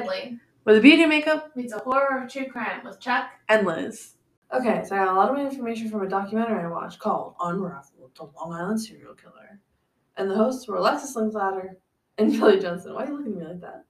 [0.00, 3.30] Deadly where the beauty makeup meets a horror of true crime with Chuck.
[3.48, 4.14] and Liz.
[4.52, 7.34] Okay, so I got a lot of my information from a documentary I watched called
[7.40, 9.60] Unraveled, the Long Island Serial Killer.
[10.16, 11.76] And the hosts were Alexis Linkletter
[12.18, 12.94] and Billy Jensen.
[12.94, 13.84] Why are you looking at me like that?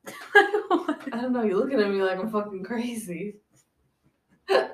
[1.12, 3.36] I don't know, you're looking at me like I'm fucking crazy.
[4.48, 4.68] I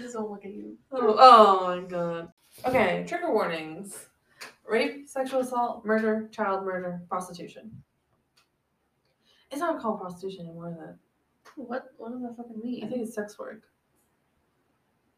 [0.00, 0.76] just won't look at you.
[0.92, 2.28] Oh, oh my god.
[2.64, 4.06] Okay, trigger warnings
[4.68, 7.70] rape, sexual assault, murder, child murder, prostitution.
[9.56, 10.96] It's not called prostitution anymore, is it?
[11.56, 12.84] What what does that fucking mean?
[12.84, 13.62] I think it's sex work.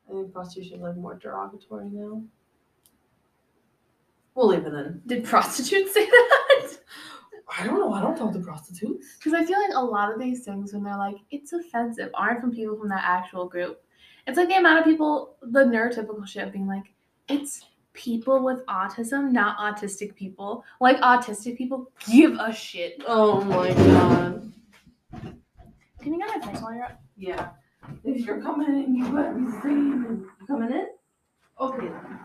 [0.09, 2.23] I think prostitution is like more derogatory now.
[4.37, 5.03] We'll leave it in.
[5.07, 6.79] Did prostitutes say that?
[7.59, 7.93] I don't know.
[7.93, 9.17] I don't talk to prostitutes.
[9.17, 12.41] Because I feel like a lot of these things, when they're like, it's offensive, aren't
[12.41, 13.83] from people from that actual group.
[14.29, 16.85] It's like the amount of people, the neurotypical shit being like,
[17.29, 17.65] it's
[17.99, 20.65] people with autism, not autistic people.
[20.81, 23.03] Like, autistic people give a shit.
[23.07, 24.53] Oh my god.
[26.01, 27.03] Can you get my face while you're up?
[27.17, 27.51] Yeah.
[28.05, 30.25] If you're coming in, you better be screaming.
[30.41, 30.87] You coming in?
[31.61, 32.21] Okay then.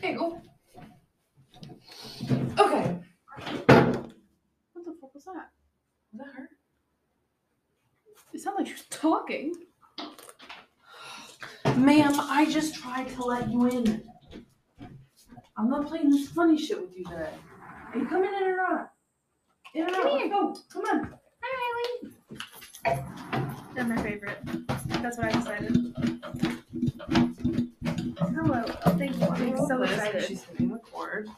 [0.00, 0.40] Hey, go.
[2.58, 2.98] Okay.
[3.36, 5.50] What the fuck was that?
[6.12, 6.48] Was that her?
[8.32, 9.54] It sounded like she was talking.
[11.76, 14.02] Ma'am, I just tried to let you in.
[15.56, 17.30] I'm not playing this funny shit with you today.
[17.92, 18.92] Are you coming in or not?
[19.74, 20.18] In or Come out?
[20.18, 20.28] here.
[20.28, 20.56] Go.
[20.72, 21.14] Come on.
[21.42, 22.10] Hi,
[22.84, 23.02] Riley.
[23.74, 24.38] They're my favorite.
[25.02, 25.94] That's what I decided.
[28.18, 28.64] Hello.
[28.86, 29.26] Oh, thank you.
[29.26, 30.24] I'm so Liz, excited.
[30.26, 31.28] She's hitting the cord.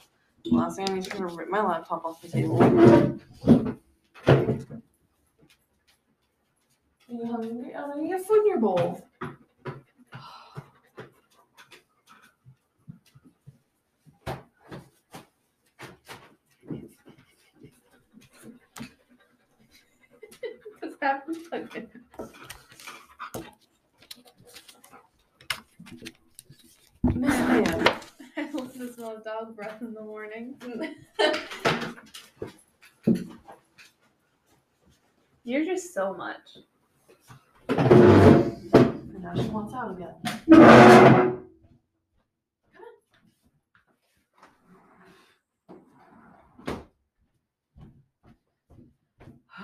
[0.47, 2.63] Last thing I need to do is rip my laptop off the table.
[2.63, 2.69] Are
[7.09, 7.73] you hungry?
[7.77, 9.07] Oh, do you have food in your bowl.
[21.05, 21.43] Happening?
[21.53, 21.85] Okay.
[27.15, 27.87] Miss Pam.
[28.39, 30.57] I love the smell dog breath in the morning.
[35.45, 36.57] You're just so much.
[37.69, 40.15] And now she wants out again.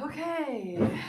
[0.02, 1.00] Okay.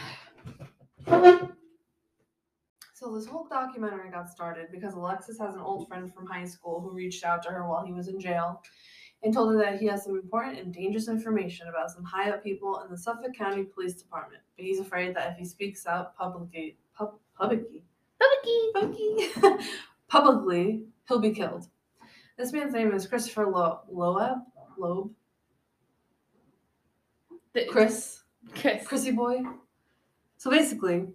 [2.94, 6.82] So this whole documentary got started because Alexis has an old friend from high school
[6.82, 8.62] who reached out to her while he was in jail
[9.24, 12.44] and told her that he has some important and dangerous information about some high up
[12.44, 14.44] people in the Suffolk County Police Department.
[14.56, 17.84] But he's afraid that if he speaks out publicly, pub, publicly,
[18.22, 18.74] Publicky.
[18.74, 19.66] publicly,
[20.08, 21.68] publicly, he'll be killed.
[22.38, 24.40] This man's name is Christopher Lo- Loeb.
[24.78, 25.12] Loeb.
[27.70, 28.22] Chris.
[28.56, 28.88] Chris.
[28.88, 29.42] Chrissy boy.
[30.42, 31.06] So basically,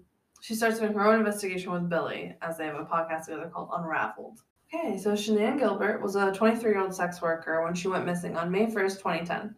[0.41, 3.71] she starts doing her own investigation with Billy as they have a podcast together called
[3.73, 4.39] Unraveled.
[4.73, 8.37] Okay, so Shannan Gilbert was a 23 year old sex worker when she went missing
[8.37, 9.57] on May 1st, 2010.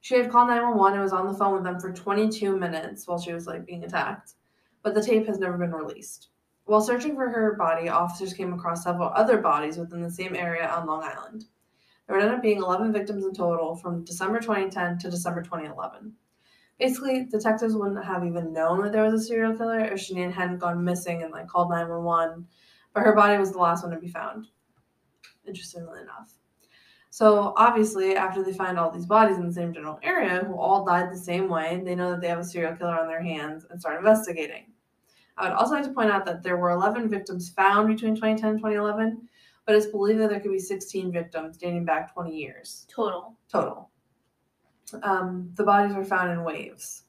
[0.00, 3.20] She had called 911 and was on the phone with them for 22 minutes while
[3.20, 4.32] she was like being attacked,
[4.82, 6.30] but the tape has never been released.
[6.64, 10.68] While searching for her body, officers came across several other bodies within the same area
[10.68, 11.44] on Long Island.
[12.08, 16.12] There would end up being 11 victims in total from December 2010 to December 2011.
[16.80, 20.58] Basically, detectives wouldn't have even known that there was a serial killer if Shannan hadn't
[20.58, 22.46] gone missing and like called 911,
[22.94, 24.46] but her body was the last one to be found.
[25.46, 26.32] Interestingly enough.
[27.10, 30.86] So obviously, after they find all these bodies in the same general area who all
[30.86, 33.66] died the same way, they know that they have a serial killer on their hands
[33.68, 34.72] and start investigating.
[35.36, 38.50] I would also like to point out that there were 11 victims found between 2010
[38.50, 39.28] and 2011,
[39.66, 43.36] but it's believed that there could be 16 victims dating back 20 years Total.
[43.52, 43.89] total.
[45.02, 47.04] Um, the bodies were found in waves.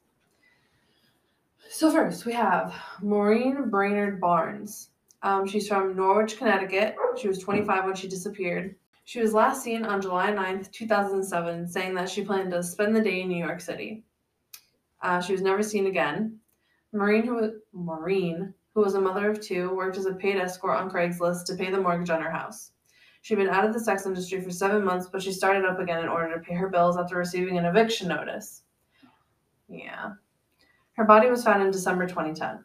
[1.68, 4.90] So first we have Maureen Brainard Barnes.
[5.22, 6.96] Um, she's from Norwich, Connecticut.
[7.20, 8.76] She was 25 when she disappeared.
[9.04, 13.00] She was last seen on July 9th, 2007, saying that she planned to spend the
[13.00, 14.04] day in New York City.
[15.00, 16.38] Uh, she was never seen again.
[16.92, 20.90] Maureen, who Maureen, who was a mother of two, worked as a paid escort on
[20.90, 22.72] Craigslist to pay the mortgage on her house.
[23.22, 26.02] She'd been out of the sex industry for seven months, but she started up again
[26.02, 28.62] in order to pay her bills after receiving an eviction notice.
[29.68, 30.14] Yeah.
[30.94, 32.64] Her body was found in December 2010.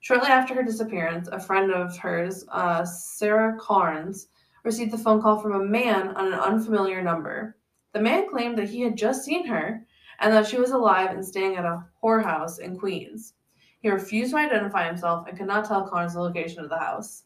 [0.00, 4.28] Shortly after her disappearance, a friend of hers, uh, Sarah Carnes,
[4.62, 7.56] received a phone call from a man on an unfamiliar number.
[7.92, 9.86] The man claimed that he had just seen her
[10.20, 13.34] and that she was alive and staying at a whorehouse in Queens.
[13.80, 17.24] He refused to identify himself and could not tell Carnes the location of the house.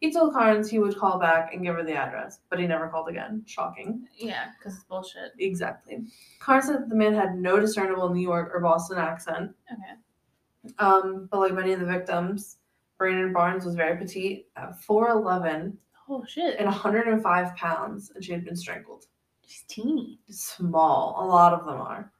[0.00, 2.88] He told Carnes he would call back and give her the address, but he never
[2.88, 3.42] called again.
[3.46, 4.06] Shocking.
[4.16, 5.32] Yeah, because it's bullshit.
[5.38, 6.04] Exactly.
[6.38, 9.52] Carnes said the man had no discernible New York or Boston accent.
[9.70, 10.72] Okay.
[10.78, 12.56] Um, but like many of the victims,
[12.96, 15.76] Brandon Barnes was very petite at 4'11
[16.08, 16.56] Oh shit.
[16.58, 19.04] and 105 pounds, and she had been strangled.
[19.46, 20.18] She's teeny.
[20.30, 21.16] Small.
[21.18, 22.10] A lot of them are.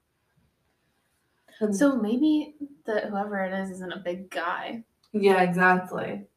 [1.59, 2.55] And- So maybe
[2.85, 4.83] the whoever it is isn't a big guy.
[5.13, 6.27] Yeah, exactly.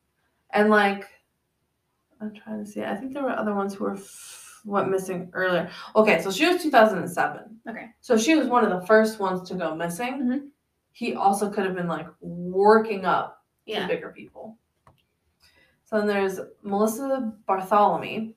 [0.51, 1.09] And like,
[2.21, 2.83] I'm trying to see.
[2.83, 5.71] I think there were other ones who were f- went missing earlier.
[5.95, 7.61] Okay, so she was 2007.
[7.69, 7.91] Okay.
[8.01, 10.23] So she was one of the first ones to go missing.
[10.23, 10.49] Mhm.
[10.93, 13.45] He also could have been like working up
[13.83, 14.57] to bigger people.
[15.85, 18.33] So then there's Melissa Bartholomew.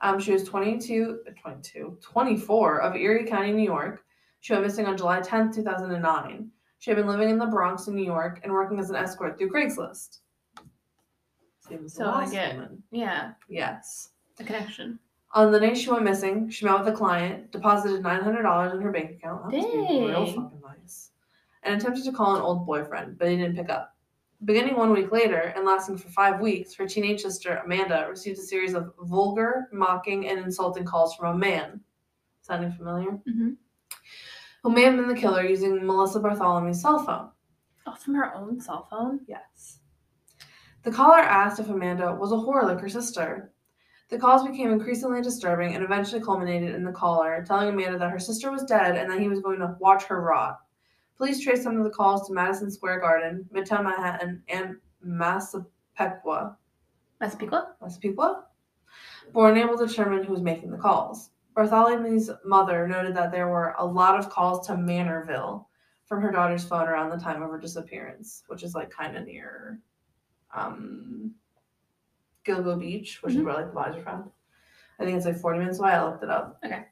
[0.00, 4.04] Um, she was 22, 22, 24 of Erie County, New York.
[4.40, 6.50] She went missing on July 10th, 2009.
[6.78, 9.38] She had been living in the Bronx in New York and working as an escort
[9.38, 10.18] through Craigslist.
[11.68, 12.82] Same as the So I last get- woman.
[12.90, 13.32] Yeah.
[13.48, 14.10] Yes.
[14.38, 14.98] A connection.
[15.32, 18.92] On the night she went missing, she met with a client, deposited $900 in her
[18.92, 19.50] bank account.
[19.50, 20.34] That must be real Dang.
[20.34, 21.10] fucking nice.
[21.62, 23.96] And attempted to call an old boyfriend, but he didn't pick up.
[24.44, 28.42] Beginning one week later and lasting for five weeks, her teenage sister, Amanda, received a
[28.42, 31.80] series of vulgar, mocking, and insulting calls from a man.
[32.42, 33.12] Sounding familiar?
[33.12, 33.50] Mm-hmm.
[34.62, 37.30] Who may have been the killer using Melissa Bartholomew's cell phone.
[37.86, 39.20] Oh, from her own cell phone.
[39.26, 39.78] Yes.
[40.84, 43.50] The caller asked if Amanda was a whore like her sister.
[44.10, 48.18] The calls became increasingly disturbing and eventually culminated in the caller telling Amanda that her
[48.18, 50.58] sister was dead and that he was going to watch her rot.
[51.16, 56.58] Police traced some of the calls to Madison Square Garden, Midtown Manhattan, and Massapequa.
[57.18, 57.76] Massapequa?
[57.80, 58.44] Massapequa?
[59.32, 61.30] But were unable to determine who was making the calls.
[61.56, 65.64] Bartholomew's mother noted that there were a lot of calls to Manorville
[66.04, 69.24] from her daughter's phone around the time of her disappearance, which is like kind of
[69.24, 69.80] near
[70.54, 71.34] um,
[72.44, 73.44] Gilgo Beach, which is Mhm.
[73.46, 74.30] where like the bodies are found.
[74.98, 75.90] I think it's like 40 minutes away.
[75.92, 76.60] I looked it up.
[76.64, 76.86] Okay.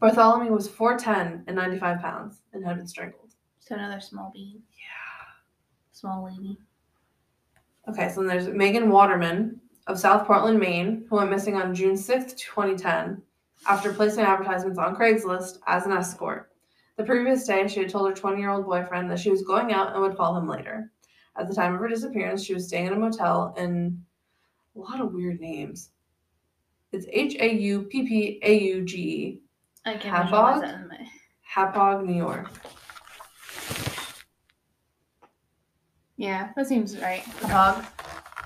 [0.00, 3.34] Bartholomew was 4'10 and 95 pounds and had been strangled.
[3.60, 4.62] So another small bean.
[4.72, 5.32] Yeah.
[5.92, 6.58] Small lady.
[7.88, 11.96] Okay, so then there's Megan Waterman of South Portland, Maine, who went missing on June
[11.96, 13.22] 6th, 2010,
[13.68, 16.50] after placing advertisements on Craigslist as an escort.
[16.96, 19.72] The previous day, she had told her 20 year old boyfriend that she was going
[19.72, 20.92] out and would call him later.
[21.36, 24.04] At the time of her disappearance, she was staying in a motel in
[24.76, 25.90] a lot of weird names.
[26.92, 29.40] It's H A U P P A U G E,
[29.84, 30.60] I can't Hapog?
[30.60, 31.08] that in my.
[31.54, 32.50] Hapog, New York.
[36.16, 37.22] Yeah, that seems right.
[37.40, 37.84] Hapog.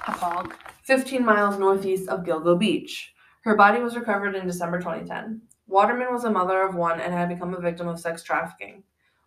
[0.07, 0.53] Hapog.
[0.85, 3.15] 15 miles northeast of Gilgo Beach.
[3.43, 5.43] Her body was recovered in December 2010.
[5.67, 8.83] Waterman was a mother of one and had become a victim of sex trafficking.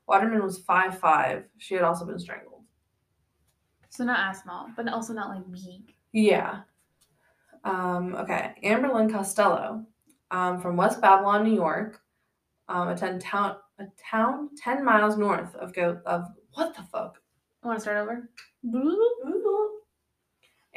[0.07, 1.44] Waterman was 5'5.
[1.60, 2.50] She had also been strangled.
[3.92, 5.94] So not as small, but also not like big.
[6.14, 6.62] Yeah.
[7.66, 8.56] Um, okay.
[8.64, 9.86] Amberlyn Costello
[10.32, 12.00] um, from West Babylon, New York,
[12.70, 17.22] um, a, 10 town, a town 10 miles north of, Go- of what the fuck?
[17.64, 18.30] I want to start over.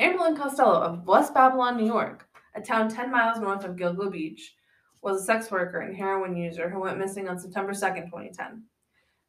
[0.01, 4.57] Amberlyn Costello of West Babylon, New York, a town 10 miles north of Gilgo Beach,
[5.03, 8.65] was a sex worker and heroin user who went missing on September 2nd, 2010.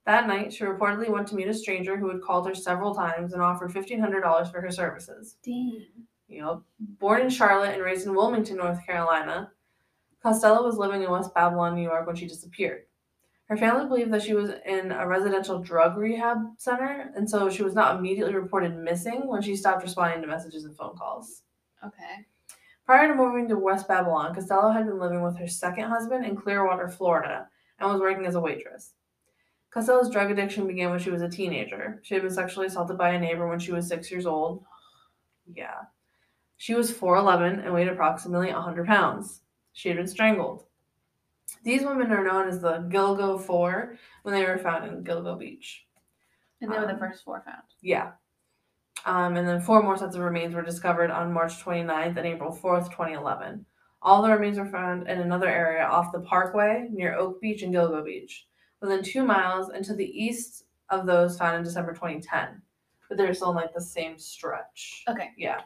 [0.06, 3.34] That night, she reportedly went to meet a stranger who had called her several times
[3.34, 5.38] and offered $1,500 for her services.
[5.44, 5.86] Dang.
[6.28, 6.62] Yep.
[6.80, 9.52] Born in Charlotte and raised in Wilmington, North Carolina,
[10.22, 12.84] Costello was living in West Babylon, New York when she disappeared.
[13.48, 17.62] Her family believed that she was in a residential drug rehab center, and so she
[17.62, 21.44] was not immediately reported missing when she stopped responding to messages and phone calls.
[21.86, 22.26] Okay.
[22.88, 26.36] Prior to moving to West Babylon, Costello had been living with her second husband in
[26.36, 27.48] Clearwater, Florida,
[27.80, 28.94] and was working as a waitress.
[29.76, 32.00] Costello's drug addiction began when she was a teenager.
[32.02, 34.64] She had been sexually assaulted by a neighbor when she was six years old.
[35.54, 35.82] Yeah.
[36.56, 39.42] She was 4'11 and weighed approximately 100 pounds.
[39.74, 40.64] She had been strangled.
[41.66, 45.86] These women are known as the Gilgo Four when they were found in Gilgo Beach.
[46.62, 47.64] And they were the Um, first four found.
[47.82, 48.14] Yeah.
[49.06, 52.54] Um, and then four more sets of remains were discovered on March 29th and April
[52.54, 53.66] 4th, 2011.
[54.02, 57.74] All the remains were found in another area off the Parkway near Oak Beach and
[57.74, 58.48] Gilgo Beach,
[58.82, 62.62] within two miles and to the east of those found in December 2010.
[63.08, 65.04] But they're still in like the same stretch.
[65.08, 65.32] Okay.
[65.38, 65.62] Yeah.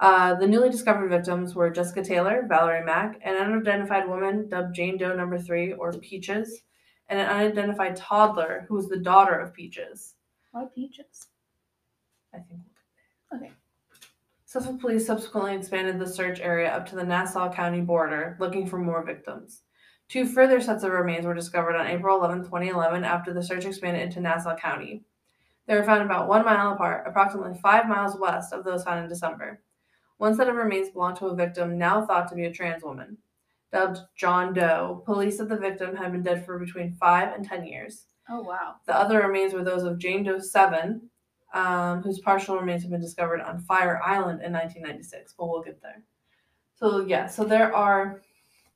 [0.00, 4.96] Uh, the newly discovered victims were Jessica Taylor, Valerie Mack, an unidentified woman dubbed Jane
[4.96, 6.62] Doe Number Three or Peaches,
[7.08, 10.14] and an unidentified toddler who was the daughter of Peaches.
[10.52, 11.28] Why peaches?
[12.32, 12.60] I think.
[13.34, 13.52] Okay.
[14.44, 18.78] Suffolk police subsequently expanded the search area up to the Nassau County border, looking for
[18.78, 19.62] more victims.
[20.08, 24.02] Two further sets of remains were discovered on April 11, 2011, after the search expanded
[24.02, 25.02] into Nassau County.
[25.66, 29.08] They were found about one mile apart, approximately five miles west of those found in
[29.08, 29.60] December.
[30.16, 33.18] One set of remains belonged to a victim now thought to be a trans woman.
[33.70, 37.66] Dubbed John Doe, police said the victim had been dead for between five and ten
[37.66, 38.06] years.
[38.30, 38.76] Oh wow.
[38.86, 41.02] The other remains were those of Jane Doe 7,
[41.52, 45.82] um, whose partial remains have been discovered on Fire Island in 1996, but we'll get
[45.82, 46.02] there.
[46.76, 48.22] So, yeah, so there are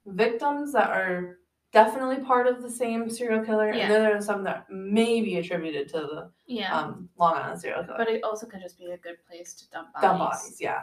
[0.06, 1.38] victims that are
[1.72, 3.84] definitely part of the same serial killer, Yeah.
[3.84, 6.76] and then there are some that may be attributed to the Yeah.
[6.76, 7.96] um, Long Island serial killer.
[7.98, 10.02] but it also could just be a good place to dump bodies.
[10.08, 10.82] Dumb bodies, yeah.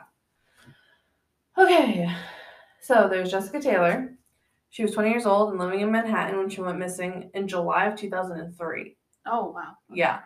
[1.57, 2.09] Okay,
[2.79, 4.15] so there's Jessica Taylor.
[4.69, 7.85] She was 20 years old and living in Manhattan when she went missing in July
[7.88, 8.95] of 2003.
[9.25, 9.73] Oh wow.
[9.91, 10.19] Yeah.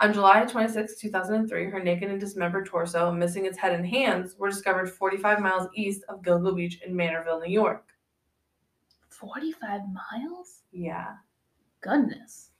[0.00, 4.48] On July 26, 2003, her naked and dismembered torso, missing its head and hands, were
[4.48, 7.91] discovered 45 miles east of Gilgo Beach in Manorville, New York.
[9.22, 10.62] Forty-five miles.
[10.72, 11.14] Yeah.
[11.80, 12.50] Goodness.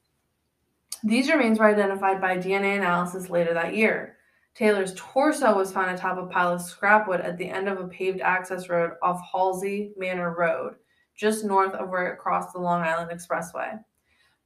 [1.03, 4.17] These remains were identified by DNA analysis later that year.
[4.55, 7.89] Taylor's torso was found atop a pile of scrap wood at the end of a
[7.89, 10.77] paved access road off Halsey Manor Road,
[11.17, 13.83] just north of where it crossed the Long Island Expressway.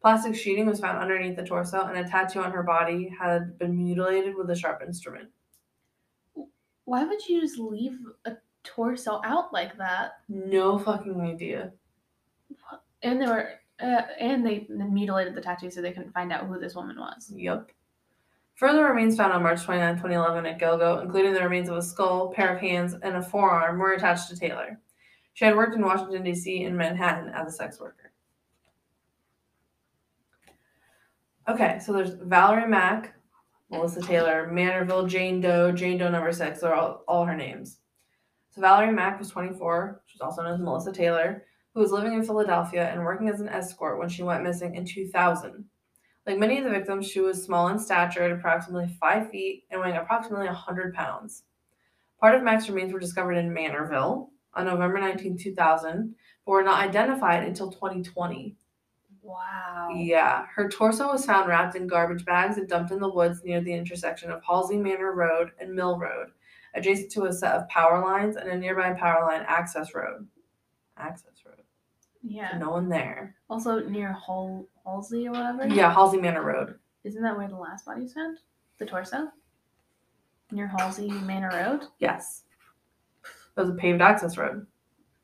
[0.00, 3.76] Plastic sheeting was found underneath the torso, and a tattoo on her body had been
[3.76, 5.28] mutilated with a sharp instrument.
[6.84, 10.12] Why would you just leave a torso out like that?
[10.28, 11.72] No fucking idea.
[13.02, 13.50] And they were,
[13.80, 17.30] uh, and they mutilated the tattoo so they couldn't find out who this woman was.
[17.34, 17.70] Yep.
[18.56, 22.32] Further remains found on March 29, 2011 at Gilgo, including the remains of a skull,
[22.32, 24.80] pair of hands, and a forearm, were attached to Taylor.
[25.34, 26.64] She had worked in Washington, D.C.
[26.64, 28.12] and Manhattan as a sex worker.
[31.48, 33.14] Okay, so there's Valerie Mack,
[33.70, 37.80] Melissa Taylor, Manorville, Jane Doe, Jane Doe number six, are all, all her names.
[38.50, 41.44] So Valerie Mack was 24, she's also known as Melissa Taylor,
[41.76, 44.86] who was living in Philadelphia and working as an escort when she went missing in
[44.86, 45.66] 2000.
[46.26, 49.82] Like many of the victims, she was small in stature at approximately 5 feet and
[49.82, 51.42] weighing approximately 100 pounds.
[52.18, 56.14] Part of Mack's remains were discovered in Manorville on November 19, 2000,
[56.46, 58.56] but were not identified until 2020.
[59.20, 59.90] Wow.
[59.94, 63.60] Yeah, her torso was found wrapped in garbage bags and dumped in the woods near
[63.60, 66.28] the intersection of Halsey Manor Road and Mill Road,
[66.74, 70.26] adjacent to a set of power lines and a nearby power line access road.
[70.96, 71.35] Access
[72.28, 72.58] Yeah.
[72.58, 73.36] No one there.
[73.48, 75.66] Also near Hal- Halsey or whatever.
[75.68, 76.74] Yeah, Halsey Manor Road.
[77.04, 78.38] Isn't that where the last body was found?
[78.78, 79.28] The torso?
[80.50, 81.84] Near Halsey Manor Road?
[81.98, 82.42] Yes.
[83.56, 84.66] It was a paved access road.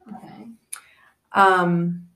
[0.09, 0.47] Okay.
[1.33, 2.07] Um,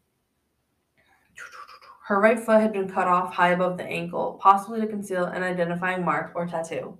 [2.06, 5.42] her right foot had been cut off high above the ankle, possibly to conceal an
[5.42, 6.96] identifying mark or tattoo.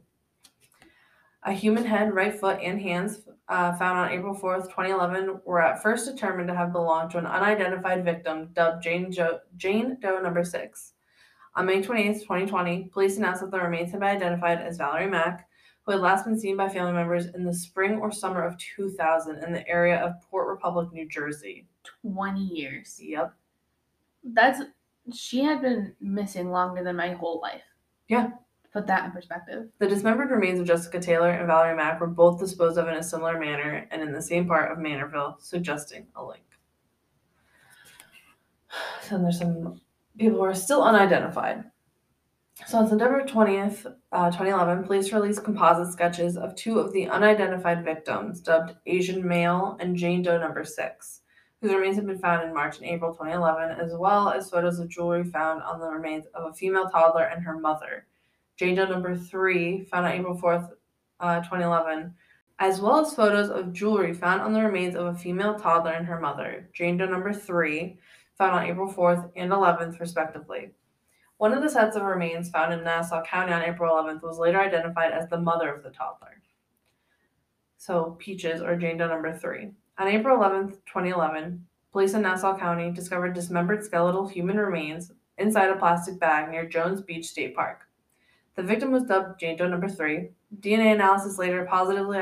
[1.45, 5.83] A human head, right foot, and hands uh, found on April 4th, 2011, were at
[5.83, 10.45] first determined to have belonged to an unidentified victim dubbed Jane, jo- Jane Doe number
[10.45, 10.93] 6.
[11.55, 15.49] On May 28th, 2020, police announced that the remains had been identified as Valerie Mack,
[15.83, 19.43] who had last been seen by family members in the spring or summer of 2000
[19.43, 21.67] in the area of Port Republic, New Jersey.
[22.03, 22.99] 20 years.
[23.01, 23.33] Yep.
[24.25, 24.63] That's
[25.15, 27.63] she had been missing longer than my whole life.
[28.09, 28.31] Yeah.
[28.77, 29.71] Put that in perspective.
[29.79, 33.03] The dismembered remains of Jessica Taylor and Valerie Mack were both disposed of in a
[33.03, 36.45] similar manner and in the same part of Manorville, suggesting a link.
[39.01, 39.81] So there's some
[40.19, 41.65] people who are still unidentified.
[42.67, 47.83] So on September 20th, uh, 2011, police released composite sketches of two of the unidentified
[47.83, 51.21] victims, dubbed Asian Male and Jane Doe number 6,
[51.63, 54.91] whose remains had been found in March and April 2011, as well as photos of
[54.91, 58.05] jewelry found on the remains of a female toddler and her mother.
[58.57, 60.71] Jane Doe number 3, found on April 4th,
[61.21, 62.15] uh, 2011,
[62.59, 66.07] as well as photos of jewelry found on the remains of a female toddler and
[66.07, 66.69] her mother.
[66.73, 67.99] Jane Doe number 3,
[68.39, 70.73] found on April 4th and 11th, respectively.
[71.39, 74.59] One of the sets of remains found in Nassau County on April 11th was later
[74.59, 76.41] identified as the mother of the toddler.
[77.77, 79.71] So, Peaches, or Jane Doe number 3.
[79.99, 85.77] On April 11th, 2011, police in Nassau County discovered dismembered skeletal human remains inside a
[85.77, 87.86] plastic bag near Jones Beach State Park.
[88.57, 90.31] The victim was dubbed Jane Doe number 3.
[90.61, 92.19] DNA analysis later positively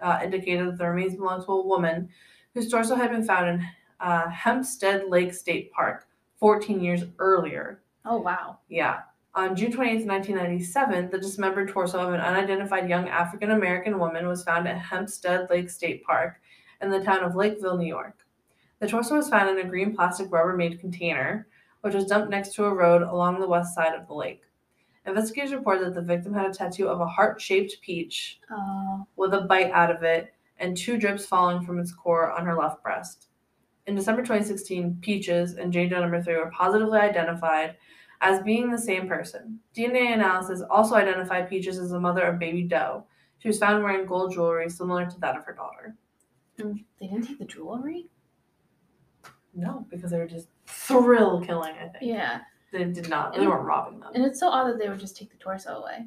[0.00, 2.08] uh, indicated that the remains belonged to a woman
[2.54, 3.66] whose torso had been found in
[4.00, 6.06] uh, Hempstead Lake State Park
[6.38, 7.82] 14 years earlier.
[8.04, 8.58] Oh wow.
[8.68, 9.00] Yeah.
[9.34, 14.42] On June 20th, 1997, the dismembered torso of an unidentified young African American woman was
[14.42, 16.40] found at Hempstead Lake State Park
[16.80, 18.18] in the town of Lakeville, New York.
[18.80, 21.46] The torso was found in a green plastic Rubbermaid container,
[21.82, 24.42] which was dumped next to a road along the west side of the lake.
[25.06, 29.32] Investigators reported that the victim had a tattoo of a heart shaped peach Uh, with
[29.34, 32.82] a bite out of it and two drips falling from its core on her left
[32.82, 33.28] breast.
[33.86, 37.76] In December 2016, Peaches and Jane Doe number 3 were positively identified
[38.20, 39.58] as being the same person.
[39.74, 43.06] DNA analysis also identified Peaches as the mother of baby Doe.
[43.38, 45.96] She was found wearing gold jewelry similar to that of her daughter.
[46.58, 48.10] Mm, They didn't take the jewelry?
[49.54, 52.02] No, because they were just thrill killing, I think.
[52.02, 52.40] Yeah.
[52.72, 54.12] They did not, they weren't robbing them.
[54.14, 56.06] And it's so odd that they would just take the torso away.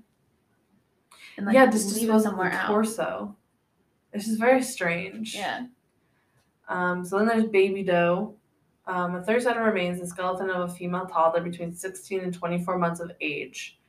[1.37, 2.67] And like yeah, just leave it somewhere the else.
[2.67, 3.35] torso.
[4.13, 5.35] It's just very strange.
[5.35, 5.65] Yeah.
[6.69, 8.35] Um, so then there's Baby Doe.
[8.85, 12.33] Um, a third set of remains, the skeleton of a female toddler between 16 and
[12.33, 13.79] 24 months of age,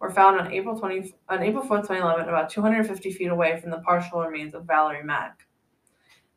[0.00, 3.78] were found on April 20 on April 4th, 2011, about 250 feet away from the
[3.78, 5.46] partial remains of Valerie Mack.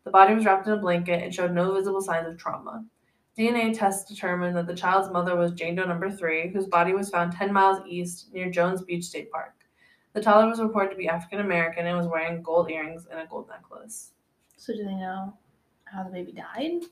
[0.03, 2.85] The body was wrapped in a blanket and showed no visible signs of trauma.
[3.38, 7.10] DNA tests determined that the child's mother was Jane Doe number three, whose body was
[7.10, 9.53] found 10 miles east near Jones Beach State Park.
[10.13, 13.27] The toddler was reported to be African American and was wearing gold earrings and a
[13.27, 14.13] gold necklace.
[14.56, 15.38] So do they know
[15.86, 16.84] how the baby died?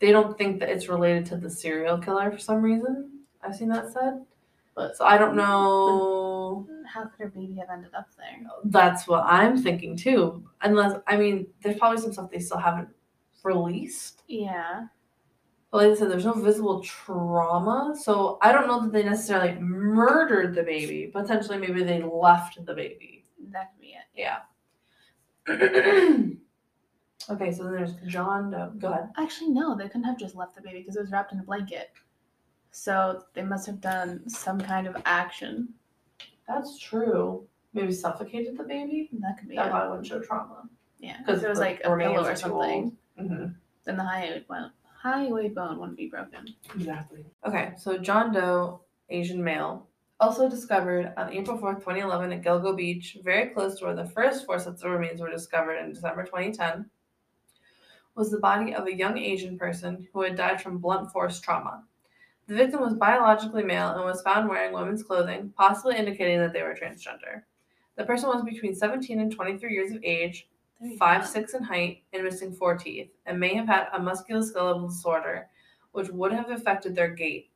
[0.00, 3.20] they don't think that it's related to the serial killer for some reason.
[3.42, 4.24] I've seen that said.
[4.74, 6.66] But So I don't know.
[6.86, 8.38] how could her baby have ended up there?
[8.64, 10.44] That's what I'm thinking too.
[10.62, 12.88] Unless I mean, there's probably some stuff they still haven't
[13.44, 14.22] released.
[14.28, 14.86] Yeah.
[15.74, 17.96] But like I said, there's no visible trauma.
[18.00, 21.10] So I don't know that they necessarily murdered the baby.
[21.12, 23.24] Potentially maybe they left the baby.
[23.50, 24.06] That could be it.
[24.14, 24.42] Yeah.
[27.28, 28.70] okay, so then there's John Doe.
[28.78, 29.10] Go ahead.
[29.18, 31.42] Actually, no, they couldn't have just left the baby because it was wrapped in a
[31.42, 31.90] blanket.
[32.70, 35.70] So they must have done some kind of action.
[36.46, 37.48] That's true.
[37.72, 39.10] Maybe suffocated the baby?
[39.14, 39.70] That could be That it.
[39.70, 40.68] probably wouldn't show trauma.
[41.00, 42.96] Yeah, Because it was like a pillow or something.
[43.20, 43.46] Mm-hmm.
[43.84, 44.70] Then the highway bone,
[45.04, 46.46] highway bone wouldn't be broken.
[46.74, 47.24] Exactly.
[47.46, 48.80] Okay, so John Doe,
[49.10, 49.86] Asian male,
[50.18, 54.46] also discovered on April 4th, 2011 at Gilgo Beach, very close to where the first
[54.46, 56.86] four sets of remains were discovered in December 2010,
[58.14, 61.84] was the body of a young Asian person who had died from blunt force trauma.
[62.46, 66.62] The victim was biologically male and was found wearing women's clothing, possibly indicating that they
[66.62, 67.42] were transgender.
[67.96, 70.53] The person was between 17 and 23 years of age, There you
[70.98, 75.48] five six in height and missing four teeth, and may have had a musculoskeletal disorder,
[75.92, 77.50] which would have affected their gait.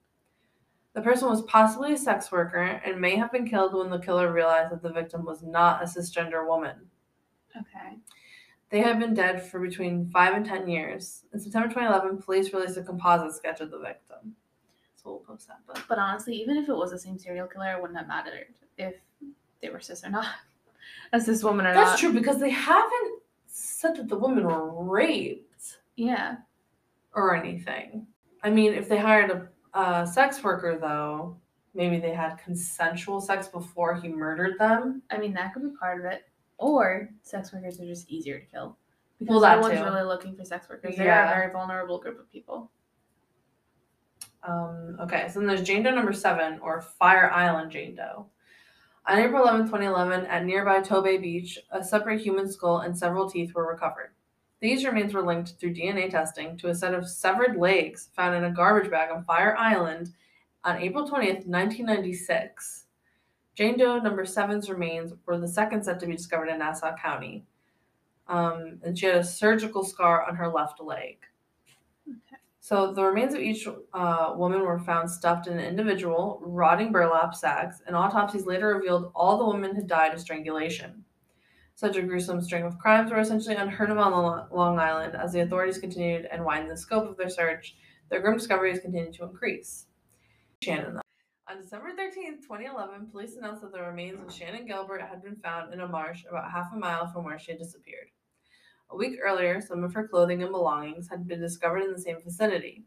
[0.94, 4.32] The person was possibly a sex worker and may have been killed when the killer
[4.32, 6.74] realized that the victim was not a cisgender woman.
[7.56, 7.98] Okay.
[8.70, 11.24] They had been dead for between five and ten years.
[11.32, 14.34] In September 2011, police released a composite sketch of the victim.
[14.96, 15.60] So we'll post that.
[15.66, 18.54] But But honestly, even if it was the same serial killer, it wouldn't have mattered
[18.76, 18.96] if
[19.62, 20.26] they were cis or not.
[21.12, 21.98] As this woman or that's not.
[21.98, 25.78] true because they haven't said that the women were raped.
[25.96, 26.36] Yeah.
[27.14, 28.06] or anything.
[28.44, 31.36] I mean, if they hired a, a sex worker, though,
[31.74, 35.02] maybe they had consensual sex before he murdered them.
[35.10, 36.22] I mean, that could be part of it.
[36.58, 38.78] Or sex workers are just easier to kill.
[39.18, 39.84] Because Well, that no one's too.
[39.84, 40.94] really looking for sex workers.
[40.96, 41.30] They're Yeah.
[41.30, 42.70] a very vulnerable group of people.
[44.44, 48.26] Um, okay, so then there's Jane Doe number seven, or Fire Island Jane Doe.
[49.08, 53.54] On April 11, 2011, at nearby Tobay Beach, a separate human skull and several teeth
[53.54, 54.10] were recovered.
[54.60, 58.44] These remains were linked through DNA testing to a set of severed legs found in
[58.44, 60.10] a garbage bag on Fire Island
[60.62, 62.84] on April 20th, 1996.
[63.54, 67.46] Jane Doe number seven's remains were the second set to be discovered in Nassau County.
[68.26, 71.16] Um, and she had a surgical scar on her left leg.
[72.68, 77.80] So the remains of each uh, woman were found stuffed in individual, rotting burlap sacks,
[77.86, 81.02] and autopsies later revealed all the women had died of strangulation.
[81.76, 85.32] Such a gruesome string of crimes were essentially unheard of on Lo- Long Island as
[85.32, 87.74] the authorities continued and widened the scope of their search.
[88.10, 89.86] Their grim discoveries continued to increase.
[90.62, 91.00] Shannan, though.
[91.50, 95.72] On December 13, 2011, police announced that the remains of Shannan Gilbert had been found
[95.72, 98.10] in a marsh about half a mile from where she had disappeared.
[98.90, 102.22] A week earlier, some of her clothing and belongings had been discovered in the same
[102.24, 102.84] vicinity.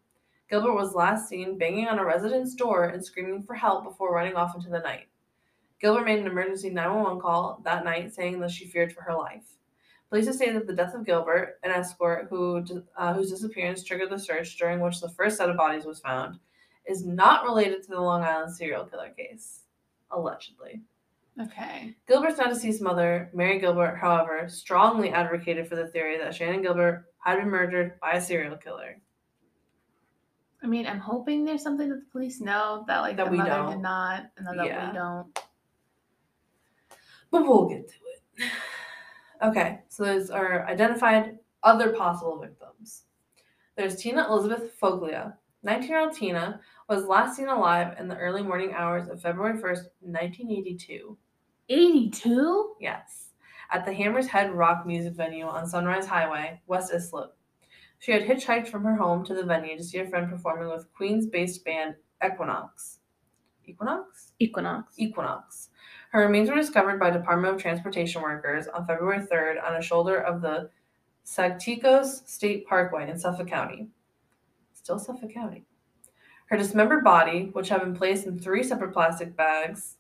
[0.50, 4.36] Gilbert was last seen banging on a resident's door and screaming for help before running
[4.36, 5.08] off into the night.
[5.80, 9.46] Gilbert made an emergency 911 call that night saying that she feared for her life.
[10.10, 12.66] Police have stated that the death of Gilbert, an escort who,
[12.98, 16.38] uh, whose disappearance triggered the search during which the first set of bodies was found,
[16.86, 19.62] is not related to the Long Island serial killer case,
[20.12, 20.82] allegedly.
[21.42, 21.96] Okay.
[22.08, 27.06] Gilbert's now deceased mother, Mary Gilbert, however, strongly advocated for the theory that Shannan Gilbert
[27.20, 29.02] had been murdered by a serial killer.
[30.64, 33.38] I mean, I'm hoping there's something that the police know that like That the we
[33.38, 33.72] mother don't.
[33.72, 34.88] did not, and that, that Yeah.
[34.90, 35.40] we don't.
[37.32, 37.96] But we'll get to
[38.44, 38.52] it.
[39.44, 43.06] Okay, so those are identified other possible victims.
[43.76, 45.34] There's Tina Elizabeth Foglia.
[45.64, 49.58] 19 year old Tina was last seen alive in the early morning hours of February
[49.58, 51.18] 1st, 1982.
[51.72, 52.76] 82?
[52.82, 53.30] Yes,
[53.72, 57.34] at the Hammer's Head Rock music venue on Sunrise Highway, West Islip.
[58.00, 60.92] She had hitchhiked from her home to the venue to see a friend performing with
[60.92, 63.00] Queens based band Equinox.
[63.66, 64.34] Equinox?
[64.40, 64.96] Equinox.
[64.98, 65.70] Equinox.
[66.12, 70.18] Her remains were discovered by Department of Transportation workers on February 3rd on a shoulder
[70.18, 70.70] of the
[71.26, 73.88] Sagtikos State Parkway in Suffolk County.
[74.74, 75.64] Still Suffolk County.
[76.48, 79.96] Her dismembered body, which had been placed in three separate plastic bags,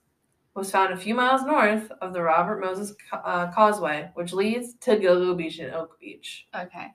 [0.55, 4.97] was found a few miles north of the Robert Moses uh, Causeway, which leads to
[4.97, 6.47] Gilgo Beach and Oak Beach.
[6.53, 6.87] Okay.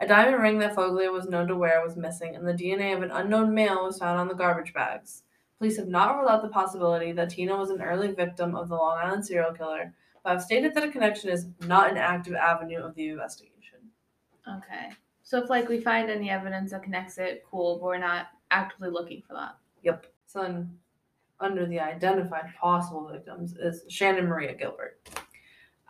[0.00, 3.02] A diamond ring that Foglia was known to wear was missing, and the DNA of
[3.02, 5.22] an unknown male was found on the garbage bags.
[5.58, 8.74] Police have not ruled out the possibility that Tina was an early victim of the
[8.74, 12.80] Long Island serial killer, but have stated that a connection is not an active avenue
[12.80, 13.78] of the investigation.
[14.48, 14.90] Okay.
[15.22, 18.90] So if like we find any evidence that connects it, cool, but we're not actively
[18.90, 19.56] looking for that.
[19.82, 20.06] Yep.
[20.26, 20.76] So then,
[21.40, 24.98] under the identified possible victims is Shannan Maria Gilbert.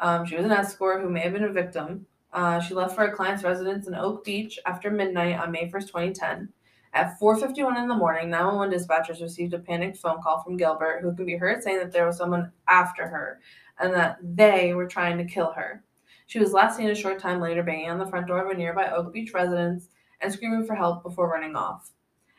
[0.00, 2.06] Um, she was an escort who may have been a victim.
[2.32, 5.86] Uh, she left for a client's residence in Oak Beach after midnight on May 1st,
[5.86, 6.48] 2010.
[6.92, 11.14] At 4:51 in the morning, 911 dispatchers received a panicked phone call from Gilbert, who
[11.14, 13.40] can be heard saying that there was someone after her
[13.80, 15.82] and that they were trying to kill her.
[16.26, 18.54] She was last seen a short time later banging on the front door of a
[18.56, 19.88] nearby Oak Beach residence
[20.20, 21.90] and screaming for help before running off.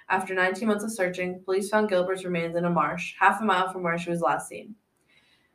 [0.08, 3.72] After 19 months of searching, police found Gilbert's remains in a marsh, half a mile
[3.72, 4.76] from where she was last seen.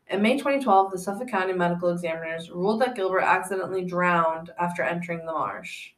[0.09, 5.25] In May 2012, the Suffolk County medical examiners ruled that Gilbert accidentally drowned after entering
[5.25, 5.93] the marsh.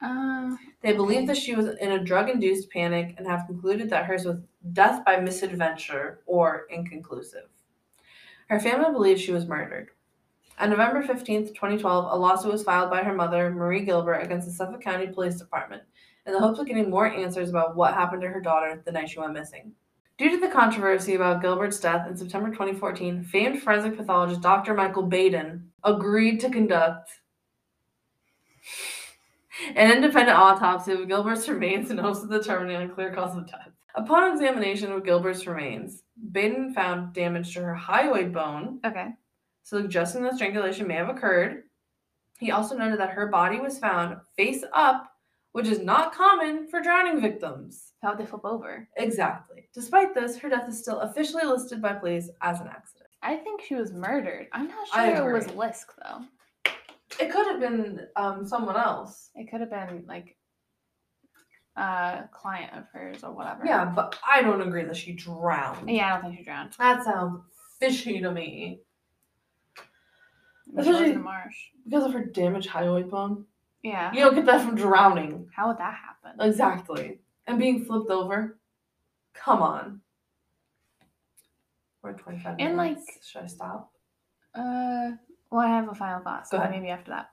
[0.00, 4.06] Uh, They believe that she was in a drug induced panic and have concluded that
[4.06, 4.38] hers was
[4.72, 7.48] death by misadventure or inconclusive.
[8.48, 9.90] Her family believes she was murdered.
[10.58, 14.54] On November 15, 2012, a lawsuit was filed by her mother, Marie Gilbert, against the
[14.54, 15.82] Suffolk County Police Department
[16.26, 19.08] in the hopes of getting more answers about what happened to her daughter the night
[19.08, 19.72] she went missing.
[20.18, 24.74] Due to the controversy about Gilbert's death in September 2014, famed forensic pathologist Dr.
[24.74, 27.10] Michael Baden agreed to conduct
[29.74, 33.70] an independent autopsy of Gilbert's remains in hopes of determining a clear cause of death.
[33.94, 39.08] Upon examination of Gilbert's remains, Baden found damage to her hyoid bone, okay.
[39.62, 41.64] suggesting that strangulation may have occurred.
[42.38, 45.10] He also noted that her body was found face up,
[45.56, 47.94] which is not common for drowning victims.
[48.02, 48.86] How'd they flip over?
[48.98, 49.70] Exactly.
[49.72, 53.08] Despite this, her death is still officially listed by police as an accident.
[53.22, 54.48] I think she was murdered.
[54.52, 55.54] I'm not sure it was.
[55.54, 56.72] LISK though.
[57.18, 59.30] It could have been um, someone else.
[59.34, 60.36] It could have been like
[61.76, 63.64] a client of hers or whatever.
[63.64, 65.88] Yeah, but I don't agree that she drowned.
[65.88, 66.74] Yeah, I don't think she drowned.
[66.78, 67.40] That sounds
[67.80, 68.80] fishy to me.
[70.70, 71.56] Was in Especially- the marsh.
[71.88, 73.46] Because of her damaged hyoid bone.
[73.86, 74.12] Yeah.
[74.12, 75.48] You don't get that from drowning.
[75.54, 76.40] How would that happen?
[76.40, 77.20] Exactly.
[77.46, 78.58] And being flipped over.
[79.34, 80.00] Come on.
[82.02, 83.06] We're 25 And, minutes.
[83.06, 83.92] like- Should I stop?
[84.54, 85.10] Uh,
[85.50, 87.30] well, I have a final thought, so maybe after that.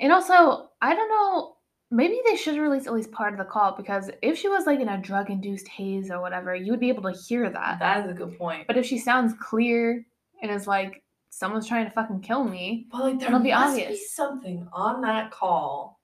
[0.00, 1.56] And also, I don't know.
[1.90, 4.80] Maybe they should release at least part of the call because if she was like
[4.80, 7.78] in a drug-induced haze or whatever, you would be able to hear that.
[7.78, 8.66] That is a good point.
[8.66, 10.04] But if she sounds clear
[10.42, 11.02] and is like,
[11.38, 14.10] "Someone's trying to fucking kill me," But like there It'll be must be obvious.
[14.14, 16.00] something on that call.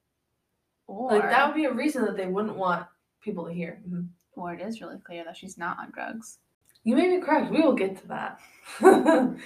[0.86, 2.86] or Like that would be a reason that they wouldn't want
[3.22, 3.80] people to hear.
[3.88, 4.08] Mhm.
[4.34, 6.38] or it is really clear that she's not on drugs.
[6.84, 7.50] You may be correct.
[7.50, 8.40] We will get to that.
[8.82, 9.36] okay.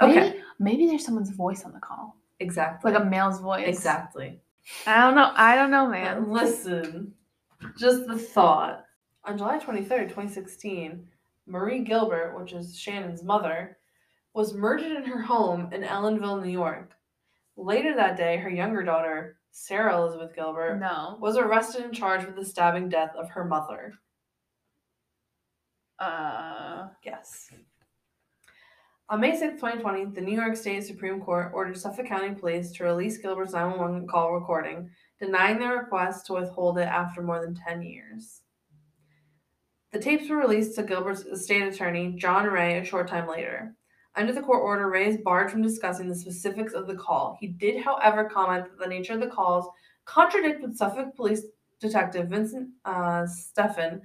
[0.00, 2.92] Maybe, maybe there's someone's voice on the call, Exactly.
[2.92, 3.66] like a male's voice.
[3.68, 4.40] Exactly.
[4.86, 5.32] I don't know.
[5.34, 6.32] I don't know, Man, man.
[6.32, 7.14] listen,
[7.78, 8.84] just the thought.
[9.24, 11.06] On July 23rd, 2016,
[11.46, 13.78] Marie Gilbert, which is Shannan's mother,
[14.36, 16.92] was murdered in her home in Ellenville, New York.
[17.56, 21.16] Later that day, her younger daughter, Sarah Elizabeth Gilbert, No.
[21.22, 23.94] was arrested and charged with the stabbing death of her mother.
[25.98, 26.88] Uh.
[27.02, 27.50] Yes.
[29.08, 32.84] On May 6, 2020, the New York State Supreme Court ordered Suffolk County Police to
[32.84, 37.80] release Gilbert's 911 call recording, denying their request to withhold it after more than 10
[37.80, 38.42] years.
[39.92, 43.74] The tapes were released to Gilbert's estate attorney, John Ray, a short time later.
[44.16, 47.36] Under the court order, Ray is barred from discussing the specifics of the call.
[47.38, 49.68] He did, however, comment that the nature of the calls
[50.06, 51.42] contradict what Suffolk Police
[51.80, 54.00] Detective Vincent uh, Steffen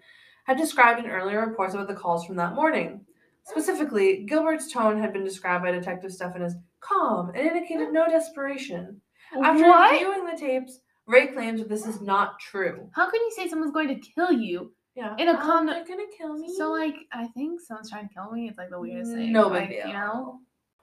[0.46, 3.06] had described in earlier reports about the calls from that morning.
[3.44, 9.00] Specifically, Gilbert's tone had been described by Detective Steffen as calm and indicated no desperation.
[9.44, 9.92] After what?
[9.92, 12.90] reviewing the tapes, Ray claims that this is not true.
[12.94, 14.74] How can you say someone's going to kill you?
[14.96, 16.54] Yeah, In a "Oh, calm- they're gonna kill me.
[16.58, 18.50] So like, I think someone's trying to kill me.
[18.50, 19.32] It's like the weirdest thing.
[19.32, 19.88] No like, big deal.
[19.88, 20.40] You know?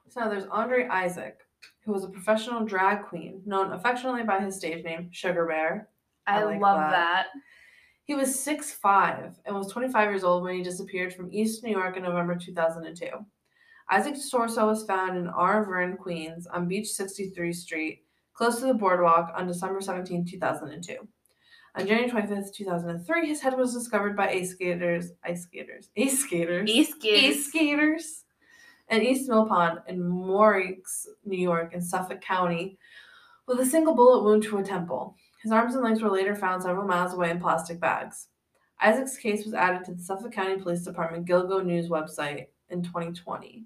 [0.09, 1.37] So there's Andre Isaac,
[1.85, 5.89] who was a professional drag queen known affectionately by his stage name Sugar Bear.
[6.25, 6.91] I, I like love that.
[6.91, 7.27] that.
[8.03, 11.95] He was 6'5 and was 25 years old when he disappeared from East New York
[11.95, 13.05] in November 2002.
[13.91, 19.31] Isaac's torso was found in Arverne, Queens, on Beach 63 Street, close to the boardwalk,
[19.35, 21.07] on December 17, 2002.
[21.75, 26.69] On January 25th, 2003, his head was discovered by ice skaters, ice skaters, ice skaters,
[26.69, 28.23] Ace ace skaters
[28.89, 32.77] in East Mill Pond in Moriches, New York, in Suffolk County,
[33.47, 35.15] with a single bullet wound to a temple.
[35.43, 38.27] His arms and legs were later found several miles away in plastic bags.
[38.81, 43.63] Isaac's case was added to the Suffolk County Police Department Gilgo News website in 2020.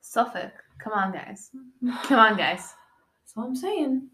[0.00, 0.52] Suffolk.
[0.78, 1.50] Come on, guys.
[2.04, 2.74] Come on, guys.
[3.20, 4.08] That's what I'm saying.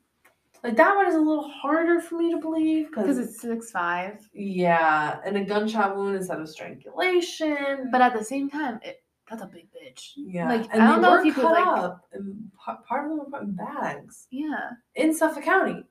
[0.65, 4.27] Like that one is a little harder for me to believe Because it's six five.
[4.33, 7.91] yeah, and a gunshot wound instead of strangulation.
[7.93, 10.13] But at the same time, it that's a big bitch.
[10.17, 12.51] yeah, like, and I don't know if you could, like- up, and
[12.87, 14.71] part of them were put in bags Yeah.
[14.97, 15.83] in Suffolk County.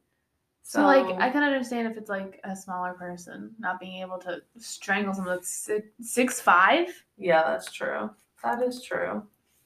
[0.65, 4.41] So, like I can understand if it's like a smaller person not being able to
[4.57, 6.87] strangle someone that's six, six five.
[7.17, 8.09] yeah, that's true.
[8.43, 9.23] That is true.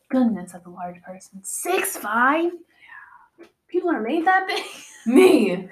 [0.09, 1.39] Goodness, that's a large person.
[1.43, 2.51] Six five.
[3.67, 4.63] People are made that big.
[5.05, 5.69] Me.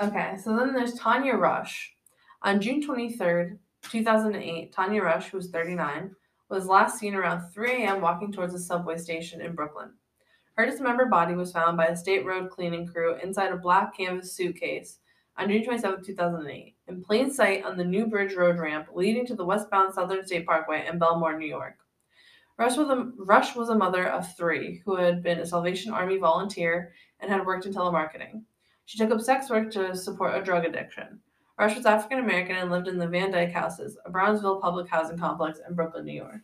[0.00, 1.94] Okay, so then there's Tanya Rush.
[2.42, 6.10] On June 23rd, 2008, Tanya Rush, who was 39,
[6.48, 8.00] was last seen around 3 a.m.
[8.00, 9.90] walking towards a subway station in Brooklyn.
[10.56, 14.32] Her dismembered body was found by a state road cleaning crew inside a black canvas
[14.32, 14.98] suitcase
[15.36, 19.34] on June 27, 2008, in plain sight on the New Bridge Road ramp leading to
[19.34, 21.74] the westbound Southern State Parkway in Bellmore, New York.
[22.56, 26.18] Rush was, a, Rush was a mother of three who had been a Salvation Army
[26.18, 28.42] volunteer and had worked in telemarketing.
[28.84, 31.18] She took up sex work to support a drug addiction.
[31.58, 35.18] Rush was African American and lived in the Van Dyke Houses, a Brownsville public housing
[35.18, 36.42] complex in Brooklyn, New York.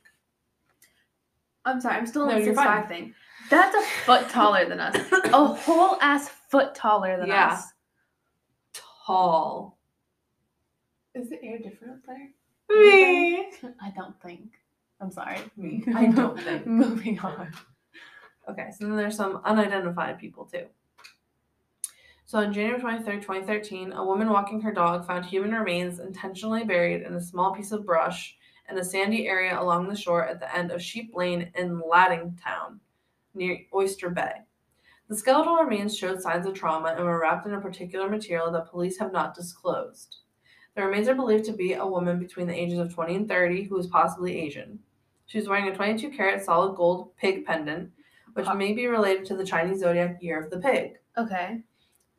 [1.65, 3.15] I'm sorry, I'm still No, on the you're six five thing.
[3.51, 4.97] That's a foot taller than us.
[5.33, 7.53] A whole ass foot taller than Yeah.
[7.55, 7.65] us.
[8.73, 9.79] Tall.
[11.15, 12.29] Is the air different up there?
[12.71, 13.51] Me.
[13.83, 14.53] I don't think.
[15.01, 15.39] I'm sorry.
[15.57, 15.85] Me.
[15.95, 16.67] I don't think.
[16.67, 17.53] Moving on.
[18.49, 20.67] Okay, so then there's some unidentified people too.
[22.27, 27.03] So on January 23rd, 2013, a woman walking her dog found human remains intentionally buried
[27.03, 28.37] in a small piece of brush
[28.71, 32.79] in a sandy area along the shore at the end of Sheep Lane in Lattingtown,
[33.35, 34.33] near Oyster Bay.
[35.09, 38.71] The skeletal remains showed signs of trauma and were wrapped in a particular material that
[38.71, 40.19] police have not disclosed.
[40.77, 43.65] The remains are believed to be a woman between the ages of 20 and 30
[43.65, 44.79] who is possibly Asian.
[45.31, 47.93] She was wearing a 22 karat solid gold pig pendant,
[48.33, 48.55] which Huh.
[48.55, 50.99] may be related to the Chinese zodiac year of the pig.
[51.17, 51.63] Okay.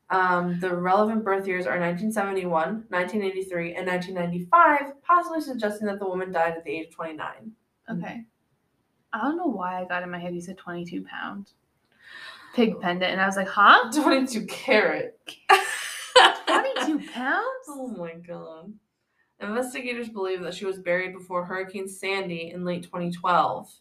[0.10, 6.32] Um, the relevant birth years are 1971, 1983, and 1995, possibly suggesting that the woman
[6.32, 7.52] died at the age of 29.
[7.90, 8.24] Okay.
[9.12, 11.56] I don't know why I got in my head you said 22 pounds.
[12.56, 13.12] Pig pendant.
[13.12, 13.92] And I was like, huh?
[14.02, 15.20] 22 carat.
[16.48, 17.66] 22 pounds?
[17.68, 18.72] Oh my god.
[19.42, 23.72] Investigators believe that she was buried before Hurricane Sandy in late 2012.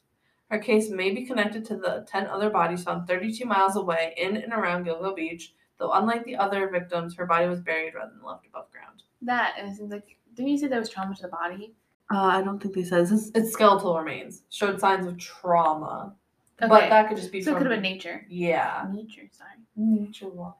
[0.51, 4.37] Her case may be connected to the 10 other bodies found 32 miles away in
[4.37, 8.27] and around Gilgo Beach, though unlike the other victims, her body was buried rather than
[8.27, 9.03] left above ground.
[9.23, 11.75] That, and it seems like, didn't you say there was trauma to the body?
[12.13, 13.03] Uh, I don't think they said.
[13.03, 14.43] It's, it's skeletal remains.
[14.51, 16.15] Showed signs of trauma.
[16.59, 18.27] But that could just be So it could have been nature.
[18.29, 18.87] Yeah.
[18.93, 19.51] Nature, sorry.
[19.77, 20.59] Nature walk.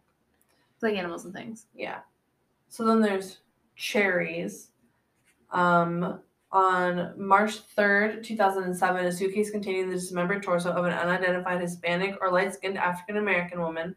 [0.75, 1.67] It's like animals and things.
[1.75, 1.99] Yeah.
[2.69, 3.39] So then there's
[3.77, 4.70] cherries.
[5.53, 6.21] Um,
[6.53, 12.33] on March 3rd, 2007, a suitcase containing the dismembered torso of an unidentified Hispanic or
[12.33, 13.95] light skinned African American woman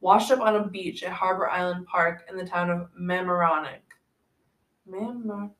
[0.00, 3.80] washed up on a beach at Harbor Island Park in the town of Mamaroneck.
[4.86, 5.50] Mamaroneck.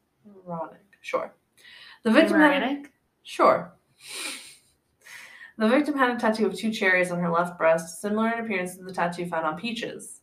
[1.00, 1.34] Sure.
[2.02, 2.88] The victim had,
[3.22, 3.72] Sure.
[5.56, 8.76] The victim had a tattoo of two cherries on her left breast, similar in appearance
[8.76, 10.20] to the tattoo found on Peaches.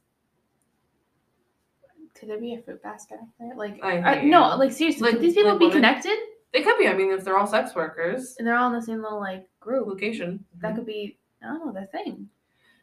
[2.21, 3.55] Could there be a fruit basket up there?
[3.55, 5.81] Like, I no, like seriously, Like- could these people like be women?
[5.81, 6.19] connected?
[6.53, 6.87] They could be.
[6.87, 9.49] I mean, if they're all sex workers, And they're all in the same little like
[9.59, 9.87] group.
[9.87, 10.45] location.
[10.59, 10.75] That mm-hmm.
[10.75, 12.29] could be, I don't know, their thing.